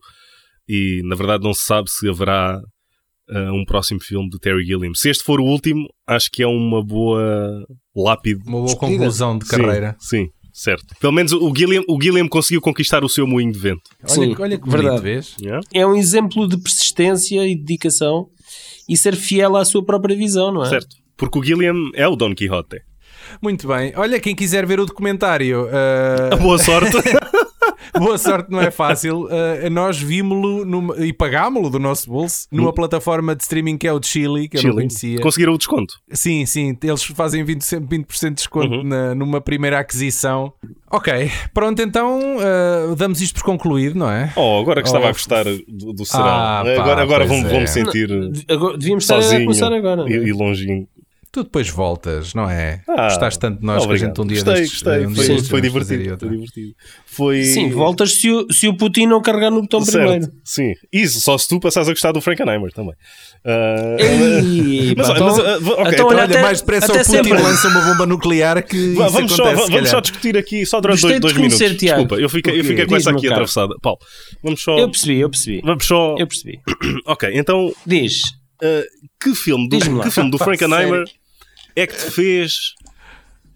e 0.69 1.01
na 1.05 1.15
verdade 1.15 1.43
não 1.43 1.53
se 1.53 1.63
sabe 1.63 1.89
se 1.89 2.07
haverá 2.07 2.61
ah, 3.29 3.51
um 3.51 3.65
próximo 3.65 3.99
filme 3.99 4.29
de 4.29 4.39
Terry 4.39 4.63
Gilliam. 4.63 4.93
Se 4.93 5.09
este 5.09 5.23
for 5.23 5.39
o 5.41 5.45
último, 5.45 5.87
acho 6.05 6.29
que 6.31 6.43
é 6.43 6.47
uma 6.47 6.83
boa 6.83 7.65
lápide. 7.95 8.41
Uma 8.45 8.61
boa 8.61 8.77
conclusão 8.77 9.37
de 9.37 9.45
Sim, 9.45 9.57
carreira. 9.57 9.95
Sim, 9.99 10.29
certo. 10.57 10.95
Pelo 10.99 11.13
menos 11.13 11.31
o 11.31 11.53
Gilliam, 11.55 11.83
o 11.87 12.01
Gilliam 12.01 12.27
conseguiu 12.27 12.59
conquistar 12.59 13.03
o 13.03 13.09
seu 13.09 13.27
moinho 13.27 13.51
de 13.51 13.59
vento. 13.59 13.81
Olha, 14.03 14.09
Sim, 14.13 14.35
olha 14.39 14.57
que 14.57 14.69
verdade. 14.69 14.87
bonito, 14.89 15.03
vês? 15.03 15.35
Yeah? 15.39 15.61
é 15.73 15.85
um 15.85 15.95
exemplo 15.95 16.47
de 16.47 16.57
persistência 16.57 17.45
e 17.47 17.55
dedicação 17.55 18.27
e 18.89 18.97
ser 18.97 19.15
fiel 19.15 19.55
à 19.55 19.63
sua 19.63 19.85
própria 19.85 20.15
visão, 20.15 20.51
não 20.51 20.63
é? 20.63 20.69
Certo. 20.69 20.95
Porque 21.15 21.37
o 21.37 21.43
Gilliam 21.43 21.75
é 21.93 22.07
o 22.07 22.15
Don 22.15 22.33
Quixote. 22.33 22.81
Muito 23.41 23.67
bem. 23.67 23.93
Olha, 23.95 24.19
quem 24.19 24.35
quiser 24.35 24.65
ver 24.65 24.79
o 24.79 24.85
documentário, 24.85 25.67
ah, 25.71 26.35
Boa 26.37 26.57
sorte. 26.57 26.91
boa 27.97 28.17
sorte, 28.17 28.51
não 28.51 28.61
é 28.61 28.69
fácil. 28.69 29.27
Ah, 29.31 29.69
nós 29.69 29.97
vimos-lo 29.99 30.95
e 31.03 31.11
pagámos-lo 31.13 31.69
do 31.69 31.79
nosso 31.79 32.09
bolso 32.09 32.47
numa 32.51 32.73
plataforma 32.73 33.35
de 33.35 33.43
streaming 33.43 33.77
que 33.77 33.87
é 33.87 33.93
o 33.93 34.01
Chili, 34.01 34.47
que 34.49 34.57
eu 34.57 34.61
não 34.63 34.69
Chile. 34.71 34.75
conhecia. 34.75 35.19
Conseguiram 35.21 35.53
o 35.53 35.57
desconto. 35.57 35.95
Sim, 36.11 36.45
sim, 36.45 36.77
eles 36.83 37.03
fazem 37.03 37.43
20%, 37.45 37.87
20 37.89 38.07
de 38.21 38.29
desconto 38.31 38.75
Uhum. 38.75 38.83
na- 38.83 39.15
numa 39.15 39.41
primeira 39.41 39.79
aquisição. 39.79 40.53
Ok, 40.91 41.29
pronto, 41.53 41.81
então 41.81 42.19
ah, 42.39 42.95
damos 42.95 43.21
isto 43.21 43.35
por 43.35 43.43
concluído, 43.43 43.97
não 43.97 44.09
é? 44.11 44.31
Oh, 44.35 44.59
agora 44.61 44.81
que 44.81 44.87
estava 44.87 45.05
Oh, 45.05 45.09
a 45.09 45.11
gostar 45.11 45.43
do, 45.43 45.93
do 45.93 46.05
serão. 46.05 46.25
Ah, 46.25 46.63
pá, 46.63 46.81
agora 46.81 47.01
agora 47.01 47.25
vou-me 47.25 47.43
é. 47.55 47.65
sentir 47.65 48.09
Agora, 48.49 48.77
devíamos 48.77 49.03
estar 49.03 49.19
a 49.19 49.39
começar 49.41 49.73
agora. 49.73 49.97
não 50.03 50.07
é? 50.07 50.11
e, 50.11 50.27
e 50.27 50.31
longinho. 50.33 50.87
Tu 51.37 51.43
depois 51.43 51.69
voltas, 51.69 52.33
não 52.33 52.49
é? 52.49 52.81
Ah, 52.89 53.03
Gostaste 53.09 53.39
tanto 53.39 53.59
de 53.59 53.65
nós 53.65 53.77
que 53.77 53.81
a 53.83 53.85
obrigado. 53.85 54.07
gente 54.07 54.21
um 54.21 54.25
dia 54.25 54.37
gostei, 54.43 54.53
destes, 54.55 54.81
gostei. 54.81 55.05
um 55.05 55.11
dia 55.13 55.23
Foi, 55.25 55.43
foi 55.43 55.61
divertido. 55.61 56.17
Foi 56.17 56.29
divertido. 56.29 56.73
Foi... 57.05 57.43
Sim, 57.43 57.69
voltas 57.69 58.13
se 58.13 58.31
o, 58.31 58.51
se 58.51 58.67
o 58.67 58.75
Putin 58.75 59.05
não 59.05 59.21
carregar 59.21 59.51
no 59.51 59.61
botão 59.61 59.81
Certo, 59.81 59.97
primeiro. 59.99 60.31
Sim, 60.43 60.73
isso, 60.91 61.21
só 61.21 61.37
se 61.37 61.47
tu 61.47 61.59
passares 61.59 61.87
a 61.89 61.91
gostar 61.91 62.11
do 62.11 62.19
Frankenheimer 62.21 62.71
também. 62.73 62.95
Ah, 63.45 63.97
Ei, 63.99 64.95
mas, 64.97 65.07
pá, 65.09 65.13
mas, 65.19 65.37
então- 65.37 65.45
ah, 65.45 65.57
ok, 65.57 65.61
então, 65.61 65.91
então, 65.91 66.07
olha, 66.07 66.23
até- 66.23 66.41
mais 66.41 66.59
depressa 66.59 66.85
até 66.87 67.01
o 67.01 67.05
Putin 67.05 67.11
sempre. 67.29 67.33
lança 67.43 67.67
uma 67.67 67.81
bomba 67.81 68.05
nuclear 68.07 68.63
que 68.65 68.75
isso 68.75 68.95
vamos, 68.95 69.31
só, 69.31 69.43
acontece, 69.43 69.65
se 69.67 69.71
vamos 69.73 69.89
só 69.91 69.99
discutir 69.99 70.37
aqui 70.37 70.65
só 70.65 70.81
durante 70.81 71.01
Gostei 71.01 71.19
dois, 71.19 71.33
de 71.35 71.39
dois 71.39 71.59
minutos. 71.59 71.77
Tiago. 71.79 71.99
Desculpa, 72.01 72.15
eu 72.19 72.29
fiquei, 72.29 72.59
eu 72.59 72.63
fiquei 72.63 72.85
com 72.87 72.95
essa 72.95 73.11
aqui 73.11 73.27
atravessada. 73.27 73.75
Paulo, 73.79 73.99
vamos 74.43 74.59
só. 74.59 74.75
Eu 74.79 74.89
percebi, 74.89 75.19
eu 75.19 75.29
percebi. 75.29 75.61
Vamos 75.63 75.85
só. 75.85 76.15
Eu 76.17 76.25
percebi. 76.25 76.59
Ok, 77.05 77.29
então 77.35 77.71
Diz. 77.85 78.21
Uh, 78.59 78.83
que 79.21 79.35
filme 79.35 79.69
do, 79.69 79.77
que 80.01 80.09
filme 80.09 80.31
do 80.31 80.37
Frankenheimer 80.39 81.03
é 81.77 81.85
que 81.85 81.95
te 81.95 82.11
fez 82.11 82.73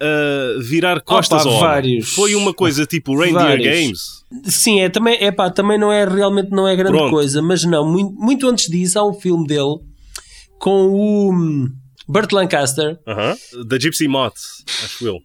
uh, 0.01 0.61
virar 0.61 1.01
costas 1.01 1.45
Opa, 1.45 1.59
vários. 1.59 2.09
Foi 2.13 2.35
uma 2.35 2.53
coisa 2.53 2.85
tipo 2.85 3.17
Reindeer 3.17 3.33
Vários. 3.57 3.67
Games? 3.67 3.99
Sim, 4.45 4.81
é, 4.81 4.89
também, 4.89 5.17
é 5.19 5.31
pá, 5.31 5.49
também 5.49 5.77
não 5.79 5.91
é 5.91 6.05
realmente 6.05 6.51
não 6.51 6.67
é 6.67 6.75
grande 6.75 6.97
Pronto. 6.97 7.11
coisa, 7.11 7.41
mas 7.41 7.63
não, 7.63 7.85
muito, 7.89 8.13
muito 8.13 8.47
antes 8.47 8.69
disso 8.69 8.99
há 8.99 9.07
um 9.07 9.13
filme 9.13 9.47
dele 9.47 9.79
com 10.59 10.87
o 10.87 11.33
hum, 11.33 11.67
Burt 12.07 12.31
Lancaster. 12.31 12.99
Aham. 13.07 13.35
Da 13.65 13.79
Gypsy 13.79 14.07
Moth, 14.07 14.37
acho 14.85 15.07
eu. 15.07 15.17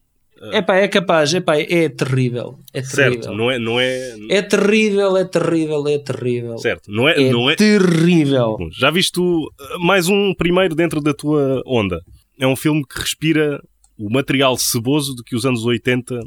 É 0.52 0.60
pá, 0.60 0.76
é 0.76 0.86
capaz, 0.88 1.32
é 1.32 1.40
pá, 1.40 1.56
é 1.58 1.88
terrível. 1.88 2.58
É 2.72 2.82
terrível. 2.82 3.22
Certo, 3.22 3.32
não 3.32 3.50
é, 3.50 3.58
não 3.58 3.80
é, 3.80 4.14
É 4.28 4.42
terrível, 4.42 5.16
é 5.16 5.24
terrível, 5.24 5.88
é 5.88 5.98
terrível. 5.98 6.58
certo, 6.58 6.90
não 6.90 7.08
é, 7.08 7.14
É 7.22 7.30
não 7.30 7.48
é. 7.50 7.56
terrível. 7.56 8.56
Já 8.78 8.90
viste 8.90 9.18
uh, 9.18 9.48
mais 9.80 10.08
um 10.08 10.34
primeiro 10.34 10.74
dentro 10.74 11.00
da 11.00 11.14
tua 11.14 11.62
onda? 11.66 12.00
É 12.38 12.46
um 12.46 12.56
filme 12.56 12.84
que 12.86 12.98
respira 13.00 13.60
o 13.98 14.10
material 14.10 14.56
ceboso 14.58 15.14
de 15.16 15.22
que 15.22 15.34
os 15.34 15.44
anos 15.46 15.64
80 15.64 16.20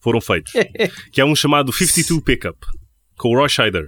foram 0.00 0.20
feitos. 0.20 0.52
que 1.12 1.20
é 1.20 1.24
um 1.24 1.34
chamado 1.36 1.72
52 1.72 2.22
Pickup, 2.24 2.58
com 3.16 3.28
o 3.30 3.36
Roy 3.38 3.48
Scheider. 3.48 3.86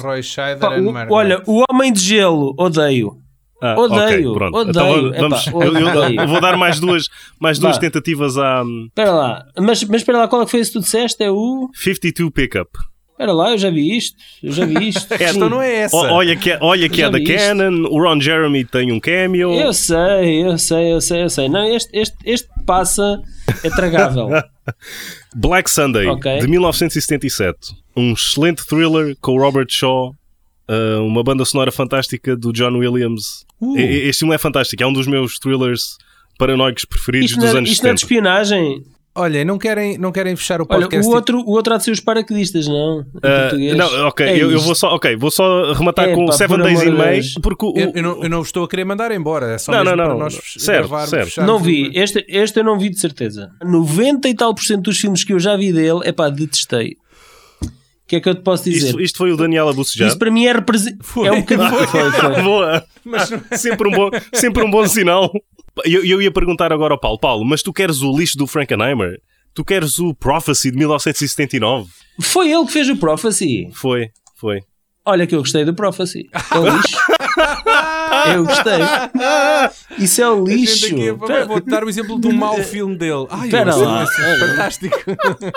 Roy 0.00 0.22
Scheider 0.22 0.58
Pá, 0.58 0.74
and 0.76 0.82
o- 0.88 0.92
Margaret. 0.92 1.12
olha, 1.14 1.42
o 1.46 1.62
Homem 1.70 1.92
de 1.92 2.00
Gelo, 2.00 2.54
odeio. 2.58 3.22
Ah, 3.62 3.74
Odeio, 3.78 4.32
ok, 4.32 4.34
pronto. 4.34 4.54
odeio. 4.58 5.08
Então 5.14 5.30
vamos, 5.30 5.46
eu, 5.46 5.62
eu- 5.62 5.86
odeio. 5.86 6.20
eu 6.20 6.28
vou 6.28 6.40
dar 6.42 6.58
mais 6.58 6.78
duas, 6.78 7.08
mais 7.40 7.58
duas 7.58 7.78
tentativas 7.78 8.36
à 8.36 8.62
Espera 8.88 9.12
lá, 9.12 9.46
mas, 9.58 9.82
mas 9.84 10.02
espera 10.02 10.18
lá, 10.18 10.28
qual 10.28 10.42
é 10.42 10.44
que 10.44 10.50
foi 10.50 10.60
esse 10.60 10.72
que 10.72 10.78
tu 10.78 10.82
disseste? 10.82 11.22
É 11.22 11.30
o. 11.30 11.70
52 11.72 12.30
Pickup. 12.32 12.70
Espera 13.16 13.32
lá, 13.32 13.52
eu 13.52 13.56
já 13.58 13.70
vi 13.70 13.96
isto. 13.96 14.14
Eu 14.42 14.52
já 14.52 14.66
vi 14.66 14.88
isto. 14.88 15.06
É. 15.18 15.30
Então 15.30 15.48
não 15.48 15.62
é 15.62 15.74
essa. 15.76 15.96
O- 15.96 16.00
olha 16.12 16.36
que, 16.36 16.50
é- 16.50 16.58
olha 16.60 16.86
que 16.86 17.00
é 17.02 17.08
da 17.10 17.18
isto. 17.18 17.32
Canon, 17.34 17.88
o 17.88 17.98
Ron 18.02 18.20
Jeremy 18.20 18.62
tem 18.66 18.92
um 18.92 19.00
cameo. 19.00 19.54
Eu 19.54 19.72
sei, 19.72 20.44
eu 20.46 20.58
sei, 20.58 20.92
eu 20.92 21.00
sei, 21.00 21.22
eu 21.22 21.30
sei. 21.30 21.48
Não, 21.48 21.64
este, 21.74 21.88
este, 21.98 22.14
este 22.26 22.48
passa 22.66 23.18
é 23.64 23.70
tragável. 23.70 24.28
Black 25.34 25.70
Sunday, 25.70 26.06
Ok. 26.08 26.40
de 26.40 26.46
1977. 26.46 27.56
Um 27.96 28.12
excelente 28.12 28.66
thriller 28.66 29.16
com 29.20 29.32
o 29.32 29.38
Robert 29.40 29.66
Shaw, 29.70 30.10
uh, 30.68 31.02
uma 31.02 31.22
banda 31.22 31.44
sonora 31.46 31.72
fantástica 31.72 32.36
do 32.36 32.52
John 32.52 32.76
Williams. 32.76 33.46
Uh. 33.60 33.78
Este 33.78 34.20
filme 34.20 34.34
é 34.34 34.38
fantástico, 34.38 34.82
é 34.82 34.86
um 34.86 34.92
dos 34.92 35.06
meus 35.06 35.38
thrillers 35.38 35.96
paranoicos 36.38 36.84
preferidos 36.84 37.30
Isto 37.30 37.40
dos 37.40 37.48
não, 37.48 37.54
é- 37.54 37.58
anos 37.60 37.70
isto 37.70 37.82
não 37.82 37.90
é 37.90 37.94
de 37.94 38.00
70. 38.00 38.04
espionagem. 38.14 38.82
Olha, 39.16 39.44
não 39.44 39.58
querem, 39.58 39.96
não 39.98 40.12
querem 40.12 40.36
fechar 40.36 40.60
o 40.60 40.66
Olha, 40.68 40.82
podcast? 40.82 41.08
o 41.08 41.14
outro, 41.14 41.38
o 41.40 41.50
outro 41.52 41.74
há 41.74 41.76
de 41.78 41.84
ser 41.84 41.90
os 41.90 42.00
paraquedistas, 42.00 42.68
não? 42.68 43.00
Em 43.00 43.02
Uh, 43.16 43.40
português. 43.42 43.76
não, 43.76 44.06
ok, 44.08 44.26
É 44.26 44.36
eu, 44.42 44.50
eu 44.52 44.60
vou 44.60 44.74
só, 44.74 44.94
ok, 44.94 45.16
vou 45.16 45.30
só 45.30 45.72
rematar 45.72 46.08
É, 46.10 46.14
com 46.14 46.26
pá, 46.26 46.32
Seven 46.32 46.58
Days 46.58 46.82
in 46.82 46.90
May, 46.90 47.20
porque 47.42 47.64
o, 47.66 47.72
Eu, 47.76 47.92
eu 47.94 48.02
não, 48.02 48.22
eu 48.22 48.28
não 48.28 48.42
estou 48.42 48.64
a 48.64 48.68
querer 48.68 48.84
mandar 48.84 49.10
embora, 49.12 49.52
é 49.54 49.58
só 49.58 49.72
Não, 49.72 49.78
mesmo 49.84 49.96
não, 49.96 50.04
para 50.04 50.14
não. 50.14 50.20
nós 50.20 50.34
Certo, 50.58 50.88
gravarmos, 50.88 51.10
certo. 51.10 51.42
Não 51.42 51.58
vi, 51.58 51.90
este, 51.94 52.24
este 52.28 52.60
eu 52.60 52.64
não 52.64 52.78
vi 52.78 52.90
de 52.90 53.00
certeza. 53.00 53.50
90 53.64 54.28
e 54.28 54.34
tal 54.34 54.54
por 54.54 54.62
cento 54.62 54.82
dos 54.82 54.98
filmes 54.98 55.24
que 55.24 55.32
eu 55.32 55.38
já 55.38 55.56
vi 55.56 55.72
dele, 55.72 56.00
é 56.04 56.12
pá, 56.12 56.28
detestei. 56.28 56.96
O 57.62 58.08
que 58.08 58.16
é 58.16 58.20
que 58.20 58.28
eu 58.28 58.34
te 58.36 58.42
posso 58.42 58.62
dizer? 58.64 58.86
isto, 58.86 59.00
isto 59.00 59.18
foi 59.18 59.32
o 59.32 59.36
Daniel 59.36 59.68
Abucejar. 59.68 60.06
Isso 60.06 60.16
para 60.16 60.30
mim 60.30 60.46
é, 60.46 60.52
represen- 60.52 60.96
é 61.24 61.32
um 61.32 61.40
bocadinho. 61.40 61.86
Foi, 61.88 62.10
foi. 62.12 62.38
Boa. 62.44 62.84
sempre, 63.56 63.88
um 63.88 63.90
bom, 63.90 64.10
sempre 64.32 64.62
um 64.64 64.70
bom 64.70 64.86
sinal. 64.86 65.32
Eu, 65.84 66.04
eu 66.04 66.22
ia 66.22 66.30
perguntar 66.30 66.72
agora 66.72 66.94
ao 66.94 67.00
Paulo: 67.00 67.18
Paulo, 67.18 67.44
mas 67.44 67.62
tu 67.62 67.72
queres 67.72 68.02
o 68.02 68.16
lixo 68.16 68.36
do 68.38 68.46
Frankenheimer? 68.46 69.20
Tu 69.54 69.64
queres 69.64 69.98
o 69.98 70.14
Prophecy 70.14 70.70
de 70.70 70.76
1979? 70.76 71.88
Foi 72.20 72.50
ele 72.50 72.66
que 72.66 72.72
fez 72.72 72.88
o 72.88 72.96
Prophecy. 72.96 73.70
Foi, 73.72 74.10
foi. 74.38 74.60
Olha 75.04 75.26
que 75.26 75.34
eu 75.34 75.38
gostei 75.38 75.64
do 75.64 75.74
Prophecy. 75.74 76.28
É 76.52 76.58
o 76.58 76.68
lixo. 76.68 76.96
eu 78.34 78.44
gostei. 78.44 78.78
Isso 79.98 80.22
é 80.22 80.28
o 80.30 80.44
lixo. 80.44 80.86
aqui, 80.86 81.10
vai, 81.12 81.44
vou 81.44 81.60
dar 81.60 81.84
o 81.84 81.88
exemplo 81.88 82.20
de 82.20 82.28
um 82.28 82.32
mau 82.32 82.56
filme 82.62 82.96
dele. 82.96 83.26
Ai, 83.30 83.46
Espera 83.46 83.70
eu 83.70 83.84
lá. 83.84 84.06
fantástico. 84.06 84.96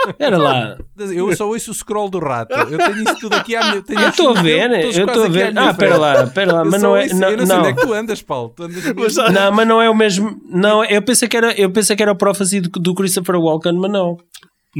Espera 0.10 0.38
lá. 0.38 0.78
Eu 0.98 1.36
só 1.36 1.48
ouço 1.48 1.72
o 1.72 1.74
scroll 1.74 2.10
do 2.10 2.20
rato. 2.20 2.54
Eu 2.54 2.78
tenho 2.78 3.04
isso 3.04 3.16
tudo 3.20 3.36
aqui 3.36 3.56
à 3.56 3.66
minha 3.70 3.82
tenho 3.82 4.00
Eu 4.00 4.10
estou 4.10 4.30
a 4.38 4.42
ver, 4.42 4.82
todos 4.82 4.98
eu 4.98 5.06
estou 5.06 5.24
a 5.24 5.28
ver. 5.28 5.58
Ah, 5.58 5.74
frente. 5.74 5.98
lá, 5.98 6.24
espera 6.24 6.54
lá, 6.54 6.66
mas 6.66 6.82
não 6.82 6.96
é. 6.96 7.08
Não, 7.08 7.30
eu 7.30 7.38
não 7.38 7.46
sei 7.46 7.56
não. 7.56 7.62
onde 7.64 7.70
é 7.70 7.74
que 7.74 7.82
tu 7.82 7.94
andas, 7.94 8.22
Paulo. 8.22 8.54
Tu 8.56 8.64
andas 8.64 8.84
mesmo- 8.84 9.30
Não, 9.32 9.52
mas 9.52 9.68
não 9.68 9.82
é 9.82 9.90
o 9.90 9.96
mesmo. 9.96 10.40
Não, 10.50 10.84
eu 10.86 11.02
pensei 11.02 11.28
que 11.28 11.38
era, 11.38 11.52
eu 11.60 11.70
pensei 11.72 11.96
que 11.96 12.04
era 12.04 12.12
o 12.12 12.16
Prophecy 12.16 12.62
do, 12.62 12.70
do 12.70 12.94
Christopher 12.94 13.36
Walken, 13.36 13.74
mas 13.74 13.92
não. 13.92 14.18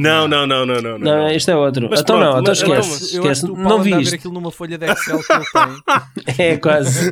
Não, 0.00 0.26
não, 0.28 0.46
não, 0.46 0.64
não, 0.66 0.80
não. 0.82 0.98
Não, 0.98 1.28
este 1.30 1.50
é 1.50 1.56
outro. 1.56 1.88
Mas 1.90 2.00
então 2.00 2.18
pronto, 2.18 2.32
não, 2.34 2.40
então 2.40 2.52
esquece. 2.52 3.16
Eu 3.16 3.22
acho 3.22 3.30
esquece. 3.32 3.46
que 3.46 3.52
o 3.52 3.56
Não 3.56 3.82
vi 3.82 4.00
isto. 4.00 4.14
aquilo 4.14 4.34
numa 4.34 4.50
folha 4.50 4.78
de 4.78 4.86
Excel 4.86 5.18
que 5.22 5.32
ele 5.32 5.44
tem. 6.26 6.36
É 6.46 6.56
quase. 6.56 7.10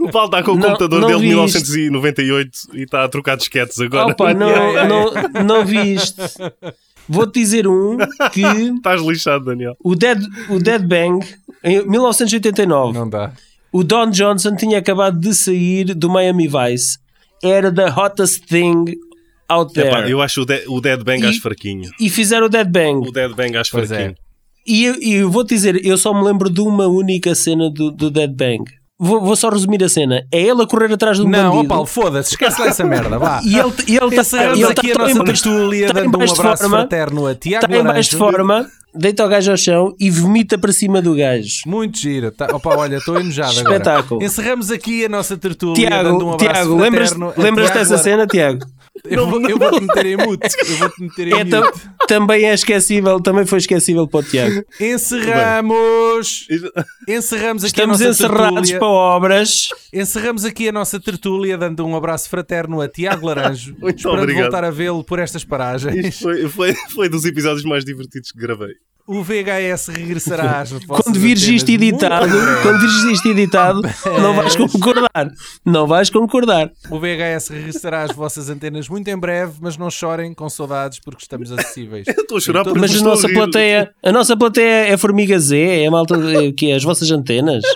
O 0.00 0.10
Paulo 0.10 0.26
está 0.26 0.42
com 0.42 0.52
o 0.52 0.56
Não- 0.56 0.62
computador 0.68 1.00
não 1.00 1.08
dele 1.08 1.20
de 1.20 1.26
vi 1.26 1.44
isto. 1.44 1.72
1998 1.72 2.50
e 2.74 2.82
está 2.82 3.04
a 3.04 3.08
trocar 3.08 3.36
disquetes 3.36 3.78
agora. 3.80 4.12
Opa, 4.12 4.32
não, 4.34 4.48
não, 4.88 5.44
não 5.44 5.64
vi 5.64 5.94
isto. 5.94 6.22
Vou-te 7.08 7.40
dizer 7.40 7.66
um 7.66 7.96
que 8.32 8.42
Estás 8.42 9.02
lixado, 9.02 9.44
Daniel. 9.46 9.76
o 9.82 9.94
Dead, 9.96 10.18
o 10.48 10.58
Dead 10.58 10.82
Bang, 10.86 11.26
em 11.64 11.84
1989, 11.86 12.96
Não 12.98 13.08
dá. 13.08 13.32
o 13.72 13.82
Don 13.82 14.08
Johnson 14.10 14.54
tinha 14.54 14.78
acabado 14.78 15.18
de 15.18 15.34
sair 15.34 15.94
do 15.94 16.08
Miami 16.08 16.48
Vice. 16.48 16.98
Era 17.42 17.72
the 17.72 17.88
hottest 17.90 18.44
thing 18.46 18.84
out 19.50 19.72
there. 19.72 19.88
Epá, 19.88 20.08
eu 20.08 20.20
acho 20.22 20.42
o, 20.42 20.46
De- 20.46 20.64
o 20.68 20.80
Dead 20.80 21.02
Bang 21.02 21.22
E- 21.22 21.26
acho 21.26 21.40
fraquinho. 21.42 21.90
E 22.00 22.08
fizeram 22.08 22.46
o 22.46 22.48
Dead 22.48 22.68
Bang. 22.68 23.08
O 23.08 23.12
Dead 23.12 23.32
Bang 23.34 23.56
acho 23.56 23.70
Pois 23.72 23.90
é. 23.90 23.94
fraquinho. 23.96 24.14
E 24.66 24.84
eu, 24.84 24.94
e 25.00 25.12
eu 25.14 25.30
vou-te 25.30 25.48
dizer, 25.54 25.84
eu 25.84 25.96
só 25.96 26.12
me 26.14 26.22
lembro 26.22 26.48
de 26.50 26.60
uma 26.60 26.86
única 26.86 27.34
cena 27.34 27.70
do, 27.70 27.90
do 27.90 28.10
Dead 28.10 28.30
Bang. 28.30 28.62
Vou, 29.02 29.18
vou 29.18 29.34
só 29.34 29.48
resumir 29.48 29.82
a 29.82 29.88
cena. 29.88 30.22
É 30.30 30.38
ele 30.42 30.62
a 30.62 30.66
correr 30.66 30.92
atrás 30.92 31.16
de 31.16 31.22
um 31.24 31.28
Não, 31.28 31.50
bandido. 31.52 31.68
Paulo, 31.68 31.86
foda-se, 31.86 32.32
esquece 32.32 32.60
lá 32.60 32.68
essa 32.68 32.84
merda, 32.84 33.18
vá. 33.18 33.40
E 33.42 33.58
ele 33.58 33.72
e 33.88 33.96
ele 33.96 34.20
Encerramos 34.20 34.58
ele 34.58 34.66
aqui 34.70 34.90
a 34.92 34.94
tão 34.94 35.02
nossa 35.06 35.14
em 35.14 35.24
baixo- 35.24 35.42
tertúlia, 35.42 35.86
tá 35.86 35.92
dando 35.94 36.18
um 36.18 36.22
abraço 36.22 36.36
forma, 36.36 36.68
fraterno 36.76 37.26
a 37.26 37.34
Tiago 37.34 37.64
Está 37.64 37.78
em 37.78 37.82
baixo 37.82 38.10
de 38.10 38.16
forma, 38.16 38.66
deita 38.94 39.24
o 39.24 39.28
gajo 39.30 39.50
ao 39.52 39.56
chão 39.56 39.94
e 39.98 40.10
vomita 40.10 40.58
para 40.58 40.70
cima 40.70 41.00
do 41.00 41.14
gajo. 41.14 41.62
Muito 41.66 41.98
giro. 41.98 42.30
Tá, 42.30 42.48
opa, 42.54 42.76
olha, 42.76 42.96
estou 42.96 43.18
enojado 43.18 43.58
agora. 43.60 43.76
Espetáculo. 43.76 44.22
Encerramos 44.22 44.70
aqui 44.70 45.06
a 45.06 45.08
nossa 45.08 45.34
tertúlia 45.38 45.88
dando 45.88 46.16
um 46.16 46.18
Tiago, 46.18 46.34
abraço 46.34 46.52
Tiago 46.54 46.76
lembras, 46.76 47.08
fraterno 47.08 47.32
a 47.40 47.42
lembras 47.42 47.66
Tiago 47.70 47.80
dessa 47.88 47.98
cena, 48.02 48.26
Tiago? 48.26 48.66
Eu, 49.04 49.26
vou- 49.28 49.40
eu 49.48 49.58
vou-te 49.58 49.80
meter 49.80 50.06
em 50.06 50.16
mute. 50.16 50.48
Eu 50.68 50.76
vou-te 50.76 51.02
meter 51.02 51.28
em 51.28 51.34
É, 51.40 51.44
tam- 51.44 51.64
mute. 51.64 51.80
também 52.06 52.44
é 52.44 52.54
esquecível, 52.54 53.20
também 53.20 53.46
foi 53.46 53.58
esquecível 53.58 54.06
para 54.08 54.20
o 54.20 54.22
Tiago. 54.22 54.64
Encerramos. 54.80 56.46
Encerramos 57.08 57.64
aqui 57.64 57.72
Estamos 57.72 58.00
a 58.02 58.06
nossa 58.08 58.24
encerrados 58.24 58.54
tertúlia. 58.68 58.78
para 58.78 58.88
obras. 58.88 59.68
Encerramos 59.92 60.44
aqui 60.44 60.68
a 60.68 60.72
nossa 60.72 61.00
tertúlia 61.00 61.56
dando 61.56 61.86
um 61.86 61.96
abraço 61.96 62.28
fraterno 62.28 62.80
a 62.80 62.88
Tiago 62.88 63.26
Laranjo. 63.26 63.74
Muito 63.80 63.96
esperando 63.98 64.18
obrigado. 64.20 64.42
voltar 64.44 64.64
a 64.64 64.70
vê-lo 64.70 65.02
por 65.04 65.18
estas 65.18 65.44
paragens. 65.44 66.06
Isto 66.06 66.22
foi, 66.22 66.48
foi, 66.48 66.74
foi 66.94 67.08
dos 67.08 67.24
episódios 67.24 67.64
mais 67.64 67.84
divertidos 67.84 68.30
que 68.32 68.38
gravei. 68.38 68.74
O 69.12 69.24
VHS 69.24 69.88
regressará 69.88 70.60
às 70.60 70.70
vossas 70.86 70.86
Quando 71.04 71.18
vires 71.18 71.42
antenas 71.42 71.62
isto 71.62 71.70
editado, 71.72 72.28
muito 72.28 72.36
em 72.38 72.44
breve. 72.46 72.62
quando 72.62 72.78
vires 72.80 73.04
isto 73.12 73.28
editado, 73.28 73.82
não 74.22 74.34
vais 74.34 74.54
concordar. 74.56 75.30
Não 75.64 75.86
vais 75.86 76.10
concordar. 76.10 76.70
O 76.90 77.00
VHS 77.00 77.48
regressará 77.50 78.02
às 78.04 78.12
vossas 78.12 78.48
antenas 78.48 78.88
muito 78.88 79.08
em 79.08 79.18
breve, 79.18 79.54
mas 79.60 79.76
não 79.76 79.90
chorem 79.90 80.32
com 80.32 80.48
saudades 80.48 81.00
porque 81.00 81.22
estamos 81.22 81.50
acessíveis. 81.50 82.06
Eu 82.16 82.22
estou 82.22 82.36
a 82.36 82.40
chorar 82.40 82.62
porque 82.64 82.78
Mas 82.78 82.94
a 82.96 83.04
nossa 83.04 83.26
rir. 83.26 83.34
plateia, 83.34 83.90
a 84.02 84.12
nossa 84.12 84.36
plateia 84.36 84.92
é 84.92 84.96
Formiga 84.96 85.38
Z, 85.38 85.58
é 85.58 85.86
a 85.86 85.90
malta 85.90 86.14
que 86.56 86.70
é 86.70 86.74
as 86.76 86.84
vossas 86.84 87.10
antenas. 87.10 87.64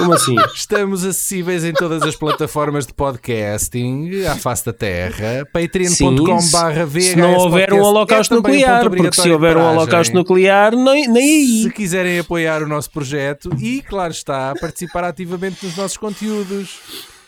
Como 0.00 0.14
assim? 0.14 0.34
Estamos 0.56 1.04
acessíveis 1.04 1.62
em 1.62 1.74
todas 1.74 2.02
as 2.02 2.16
plataformas 2.16 2.86
de 2.86 2.94
podcasting 2.94 4.24
à 4.24 4.34
face 4.34 4.64
da 4.64 4.72
terra. 4.72 5.46
patreon.com.br 5.52 7.00
se 7.00 7.16
não 7.16 7.34
houver 7.34 7.70
um 7.74 7.82
holocausto 7.82 8.36
nuclear, 8.36 8.88
porque 8.88 9.20
se 9.20 9.30
houver 9.30 9.58
um 9.58 9.62
holocausto 9.62 10.14
nuclear, 10.14 10.74
nem, 10.74 11.06
nem 11.06 11.22
aí. 11.22 11.62
Se 11.64 11.70
quiserem 11.70 12.18
apoiar 12.18 12.62
o 12.62 12.68
nosso 12.68 12.90
projeto 12.90 13.50
e, 13.58 13.82
claro 13.82 14.10
está, 14.10 14.54
participar 14.58 15.04
ativamente 15.04 15.66
nos 15.66 15.76
nossos 15.76 15.98
conteúdos. 15.98 16.80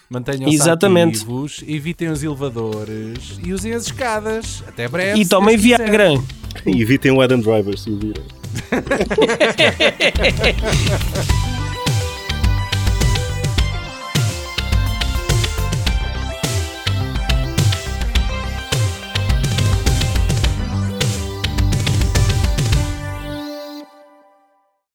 Mantenham-se 0.08 0.70
ativos, 0.70 1.62
evitem 1.66 2.08
os 2.08 2.22
elevadores 2.22 3.38
e 3.44 3.52
usem 3.52 3.74
as 3.74 3.84
escadas. 3.84 4.64
Até 4.66 4.88
breve. 4.88 5.20
E 5.20 5.26
tomem 5.26 5.56
Deus 5.58 5.62
quiser. 5.62 5.90
Viagra. 5.90 6.14
E 6.64 6.80
evitem 6.80 7.12
o 7.12 7.20
Adam 7.20 7.40
Driver 7.40 7.78
se 7.78 7.90
o 7.90 7.98
virem. 7.98 8.24